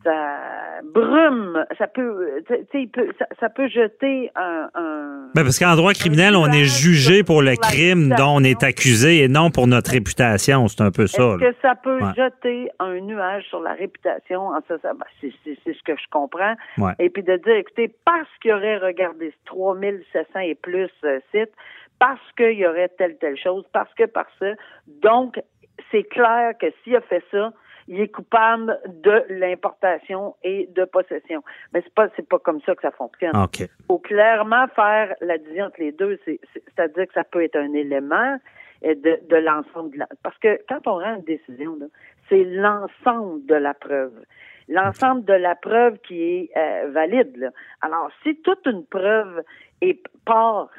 ça 0.04 0.38
brume, 0.94 1.66
ça 1.78 1.88
peut, 1.88 2.42
tu 2.48 2.54
sais, 2.54 2.82
il 2.82 2.90
peut- 2.90 3.10
ça, 3.20 3.26
ça 3.40 3.50
peut 3.50 3.68
jeter 3.68 4.32
un, 4.36 4.70
un 4.76 5.28
Ben, 5.36 5.44
parce 5.44 5.60
qu'en 5.60 5.76
droit 5.76 5.94
criminel, 5.94 6.36
on 6.36 6.48
est 6.48 6.64
jugé 6.66 7.24
pour 7.24 7.42
le 7.42 7.56
crime 7.56 8.10
dont 8.18 8.36
on 8.38 8.44
est 8.44 8.64
accusé 8.64 9.24
et 9.24 9.28
non 9.28 9.50
pour 9.52 9.68
notre 9.68 9.92
réputation. 9.92 10.68
C'est 10.68 10.82
un 10.82 10.92
peu 10.92 11.08
ça. 11.08 11.24
Est-ce 11.24 11.38
que 11.52 11.56
ça 11.62 11.76
peut 11.76 11.98
Ouais. 12.02 12.14
jeter 12.16 12.70
un 12.80 13.00
nuage 13.02 13.44
sur 13.50 13.60
la 13.62 13.74
réputation? 13.74 14.48
En 14.48 14.60
ça, 14.68 14.76
ça- 14.82 14.94
ben, 14.94 15.06
c'est 15.22 15.32
ce 15.66 15.84
que 15.84 15.96
je 15.96 16.08
comprends. 16.12 16.56
Ouais. 16.78 16.94
Et 17.00 17.10
puis 17.10 17.24
de 17.24 17.36
dire, 17.38 17.56
écoutez, 17.56 17.94
parce 18.06 18.30
qu'il 18.42 18.52
y 18.52 18.54
aurait 18.54 18.78
regardé 18.78 19.34
3700 19.46 20.40
et 20.40 20.56
plus 20.56 20.90
euh, 21.04 21.20
sites, 21.34 21.52
parce 22.00 22.22
qu'il 22.38 22.54
y 22.54 22.66
aurait 22.68 22.90
telle, 22.98 23.18
telle 23.18 23.38
chose, 23.38 23.66
parce 23.74 23.92
que, 23.96 24.04
par 24.06 24.28
ça. 24.40 24.52
Donc, 25.02 25.40
c'est 25.92 26.04
clair 26.04 26.54
que 26.60 26.68
s'il 26.84 26.96
a 26.96 27.02
fait 27.02 27.24
ça, 27.32 27.52
il 27.88 28.00
est 28.02 28.08
coupable 28.10 28.80
de 28.88 29.24
l'importation 29.30 30.36
et 30.44 30.68
de 30.76 30.86
possession. 30.86 31.44
Mais 31.74 31.82
c'est 31.84 31.94
pas, 31.94 32.08
c'est 32.16 32.28
pas 32.28 32.40
comme 32.40 32.62
ça 32.62 32.76
que 32.76 32.82
ça 32.82 32.92
fonctionne. 32.92 33.36
OK. 33.36 33.60
Il 33.62 33.68
faut 33.88 34.00
clairement 34.00 34.68
faire 34.76 35.16
la 35.22 35.38
division 35.38 35.66
entre 35.66 35.80
les 35.82 35.92
deux. 35.92 36.20
C'est- 36.26 36.40
c'est- 36.54 36.64
C'est-à-dire 36.76 37.08
que 37.08 37.14
ça 37.14 37.24
peut 37.24 37.44
être 37.44 37.56
un 37.58 37.74
élément 37.74 38.38
euh, 38.86 38.94
de, 38.94 39.20
de 39.28 39.36
l'ensemble. 39.38 39.92
de 39.94 40.00
la- 40.00 40.08
Parce 40.22 40.38
que 40.38 40.60
quand 40.70 40.86
on 40.86 41.00
rend 41.00 41.16
une 41.16 41.24
décision, 41.24 41.78
c'est 42.30 42.44
l'ensemble 42.44 43.46
de 43.46 43.56
la 43.56 43.74
preuve. 43.74 44.14
L'ensemble 44.70 45.24
de 45.26 45.34
la 45.34 45.56
preuve 45.56 45.98
qui 46.00 46.22
est 46.22 46.52
euh, 46.58 46.92
valide. 46.92 47.36
là. 47.38 47.50
Alors, 47.82 48.10
si 48.22 48.36
toute 48.42 48.66
une 48.68 48.86
preuve 48.86 49.42
est 49.82 50.00
part 50.26 50.70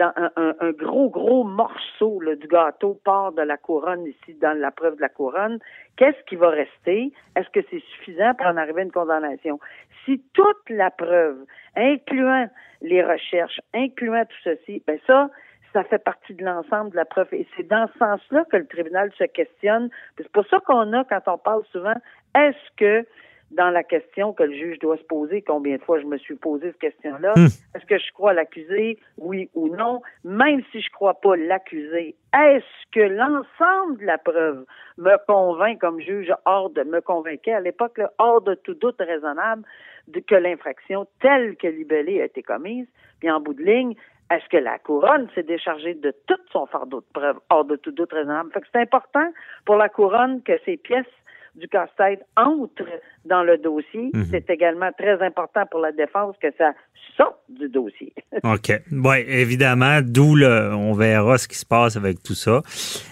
un, 0.00 0.54
un- 0.60 0.70
gros, 0.72 1.08
gros 1.08 1.44
morceau 1.44 2.20
là, 2.20 2.34
du 2.36 2.46
gâteau 2.46 3.00
part 3.04 3.32
de 3.32 3.42
la 3.42 3.56
couronne 3.56 4.06
ici, 4.06 4.34
dans 4.40 4.58
la 4.58 4.70
preuve 4.70 4.96
de 4.96 5.00
la 5.00 5.08
couronne, 5.08 5.58
qu'est-ce 5.96 6.22
qui 6.24 6.36
va 6.36 6.50
rester? 6.50 7.12
Est-ce 7.36 7.48
que 7.50 7.60
c'est 7.70 7.82
suffisant 7.94 8.34
pour 8.34 8.46
en 8.46 8.56
arriver 8.56 8.80
à 8.80 8.84
une 8.84 8.92
condamnation? 8.92 9.58
Si 10.04 10.22
toute 10.32 10.68
la 10.70 10.90
preuve, 10.90 11.38
incluant 11.76 12.48
les 12.82 13.02
recherches, 13.02 13.60
incluant 13.74 14.24
tout 14.24 14.36
ceci, 14.44 14.82
ben 14.86 14.98
ça, 15.06 15.30
ça 15.72 15.84
fait 15.84 15.98
partie 15.98 16.34
de 16.34 16.44
l'ensemble 16.44 16.90
de 16.90 16.96
la 16.96 17.04
preuve. 17.04 17.28
Et 17.32 17.46
c'est 17.56 17.66
dans 17.66 17.88
ce 17.92 17.98
sens-là 17.98 18.44
que 18.50 18.56
le 18.56 18.66
tribunal 18.66 19.10
se 19.18 19.24
questionne. 19.24 19.90
C'est 20.16 20.28
pour 20.30 20.46
ça 20.46 20.60
qu'on 20.60 20.92
a, 20.92 21.04
quand 21.04 21.22
on 21.26 21.38
parle 21.38 21.64
souvent, 21.72 21.96
est-ce 22.34 22.76
que 22.76 23.06
dans 23.54 23.70
la 23.70 23.82
question 23.82 24.32
que 24.32 24.42
le 24.42 24.52
juge 24.52 24.78
doit 24.78 24.96
se 24.96 25.04
poser, 25.04 25.42
combien 25.42 25.76
de 25.76 25.82
fois 25.82 26.00
je 26.00 26.06
me 26.06 26.18
suis 26.18 26.34
posé 26.34 26.68
cette 26.68 26.78
question-là, 26.78 27.34
Hmm. 27.36 27.46
est-ce 27.74 27.86
que 27.86 27.98
je 27.98 28.12
crois 28.12 28.32
l'accusé, 28.32 28.98
oui 29.18 29.48
ou 29.54 29.74
non? 29.74 30.02
Même 30.24 30.62
si 30.72 30.80
je 30.80 30.90
crois 30.90 31.14
pas 31.14 31.36
l'accusé, 31.36 32.16
est-ce 32.34 32.90
que 32.92 33.00
l'ensemble 33.00 33.98
de 34.00 34.06
la 34.06 34.18
preuve 34.18 34.64
me 34.98 35.16
convainc 35.26 35.80
comme 35.80 36.00
juge 36.00 36.32
hors 36.44 36.70
de, 36.70 36.82
me 36.82 37.00
convainquait 37.00 37.52
à 37.52 37.60
l'époque, 37.60 38.00
hors 38.18 38.40
de 38.40 38.54
tout 38.54 38.74
doute 38.74 39.00
raisonnable, 39.00 39.62
de, 40.08 40.20
que 40.20 40.34
l'infraction 40.34 41.06
telle 41.20 41.56
que 41.56 41.66
libellée 41.66 42.20
a 42.20 42.24
été 42.24 42.42
commise, 42.42 42.86
puis 43.20 43.30
en 43.30 43.40
bout 43.40 43.54
de 43.54 43.62
ligne, 43.62 43.94
est-ce 44.30 44.48
que 44.48 44.56
la 44.56 44.78
couronne 44.78 45.28
s'est 45.34 45.42
déchargée 45.42 45.94
de 45.94 46.12
tout 46.26 46.40
son 46.50 46.66
fardeau 46.66 47.00
de 47.00 47.06
preuve 47.12 47.38
hors 47.50 47.64
de 47.64 47.76
tout 47.76 47.92
doute 47.92 48.12
raisonnable? 48.12 48.50
Fait 48.52 48.60
que 48.60 48.66
c'est 48.72 48.80
important 48.80 49.32
pour 49.64 49.76
la 49.76 49.88
couronne 49.88 50.42
que 50.42 50.58
ces 50.64 50.76
pièces 50.76 51.06
du 51.54 51.68
casse-tête 51.68 52.24
entrent 52.36 53.00
dans 53.24 53.42
le 53.42 53.58
dossier. 53.58 54.10
Mhm. 54.12 54.26
C'est 54.30 54.48
également 54.50 54.90
très 54.96 55.20
important 55.22 55.62
pour 55.70 55.80
la 55.80 55.92
défense 55.92 56.36
que 56.40 56.48
ça 56.58 56.72
sorte 57.16 57.36
du 57.48 57.68
dossier. 57.68 58.12
OK. 58.42 58.72
Oui, 58.90 59.16
évidemment, 59.28 60.00
d'où 60.02 60.34
le. 60.34 60.72
On 60.74 60.94
verra 60.94 61.38
ce 61.38 61.46
qui 61.46 61.56
se 61.56 61.64
passe 61.66 61.96
avec 61.96 62.22
tout 62.22 62.34
ça. 62.34 62.60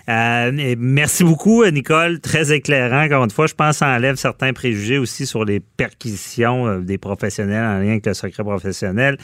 Euh, 0.08 0.50
et 0.58 0.74
merci 0.76 1.22
beaucoup, 1.22 1.64
Nicole. 1.66 2.20
Très 2.20 2.52
éclairant. 2.52 3.04
Encore 3.04 3.22
une 3.24 3.30
fois, 3.30 3.46
je 3.46 3.54
pense 3.54 3.70
que 3.70 3.76
ça 3.76 3.94
enlève 3.94 4.16
certains 4.16 4.52
préjugés 4.52 4.98
aussi 4.98 5.24
sur 5.24 5.44
les 5.44 5.60
perquisitions 5.60 6.66
euh, 6.66 6.78
des 6.80 6.98
professionnels 6.98 7.64
en 7.64 7.78
lien 7.78 7.90
avec 7.92 8.06
le 8.06 8.14
secret 8.14 8.42
professionnel. 8.42 9.16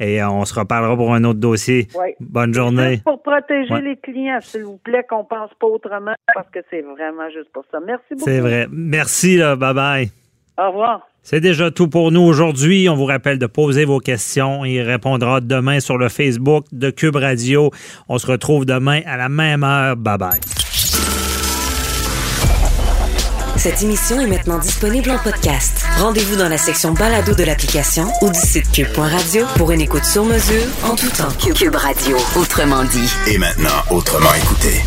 Et 0.00 0.22
on 0.24 0.44
se 0.44 0.58
reparlera 0.58 0.96
pour 0.96 1.14
un 1.14 1.22
autre 1.24 1.38
dossier. 1.40 1.86
Oui. 1.94 2.14
Bonne 2.18 2.52
journée. 2.54 2.92
Juste 2.92 3.04
pour 3.04 3.22
protéger 3.22 3.72
Ouais. 3.72 3.82
les 3.82 3.96
clients, 3.96 4.40
s'il 4.40 4.64
vous 4.64 4.78
plaît, 4.78 5.04
qu'on 5.08 5.24
pense 5.24 5.50
pas 5.60 5.66
autrement, 5.66 6.14
parce 6.34 6.50
que 6.50 6.58
c'est 6.70 6.82
vraiment 6.82 7.30
juste 7.30 7.50
pour 7.52 7.64
ça. 7.70 7.78
Merci 7.80 8.04
beaucoup. 8.10 8.24
C'est 8.24 8.40
vrai. 8.40 8.66
Merci, 8.70 9.36
là. 9.36 9.54
Bye 9.56 9.74
bye. 9.74 10.10
Au 10.58 10.68
revoir. 10.68 11.00
C'est 11.22 11.40
déjà 11.40 11.70
tout 11.70 11.88
pour 11.88 12.12
nous 12.12 12.20
aujourd'hui. 12.20 12.88
On 12.88 12.96
vous 12.96 13.06
rappelle 13.06 13.38
de 13.38 13.46
poser 13.46 13.86
vos 13.86 13.98
questions. 13.98 14.64
Il 14.64 14.80
répondra 14.82 15.40
demain 15.40 15.80
sur 15.80 15.96
le 15.96 16.08
Facebook 16.08 16.66
de 16.70 16.90
Cube 16.90 17.16
Radio. 17.16 17.70
On 18.08 18.18
se 18.18 18.26
retrouve 18.26 18.66
demain 18.66 19.00
à 19.06 19.16
la 19.16 19.28
même 19.30 19.64
heure. 19.64 19.96
Bye 19.96 20.18
bye. 20.18 20.40
Cette 23.56 23.82
émission 23.82 24.20
est 24.20 24.26
maintenant 24.26 24.58
disponible 24.58 25.10
en 25.10 25.18
podcast. 25.18 25.86
Rendez-vous 25.98 26.36
dans 26.36 26.50
la 26.50 26.58
section 26.58 26.92
balado 26.92 27.34
de 27.34 27.44
l'application 27.44 28.04
ou 28.20 28.28
du 28.28 28.38
site 28.38 28.70
cube.radio 28.70 29.46
pour 29.56 29.72
une 29.72 29.80
écoute 29.80 30.04
sur 30.04 30.24
mesure 30.24 30.66
en 30.84 30.94
tout 30.94 31.08
temps. 31.08 31.32
Cube 31.54 31.74
Radio, 31.74 32.18
autrement 32.36 32.84
dit. 32.84 33.10
Et 33.32 33.38
maintenant, 33.38 33.80
autrement 33.90 34.34
écouté. 34.34 34.82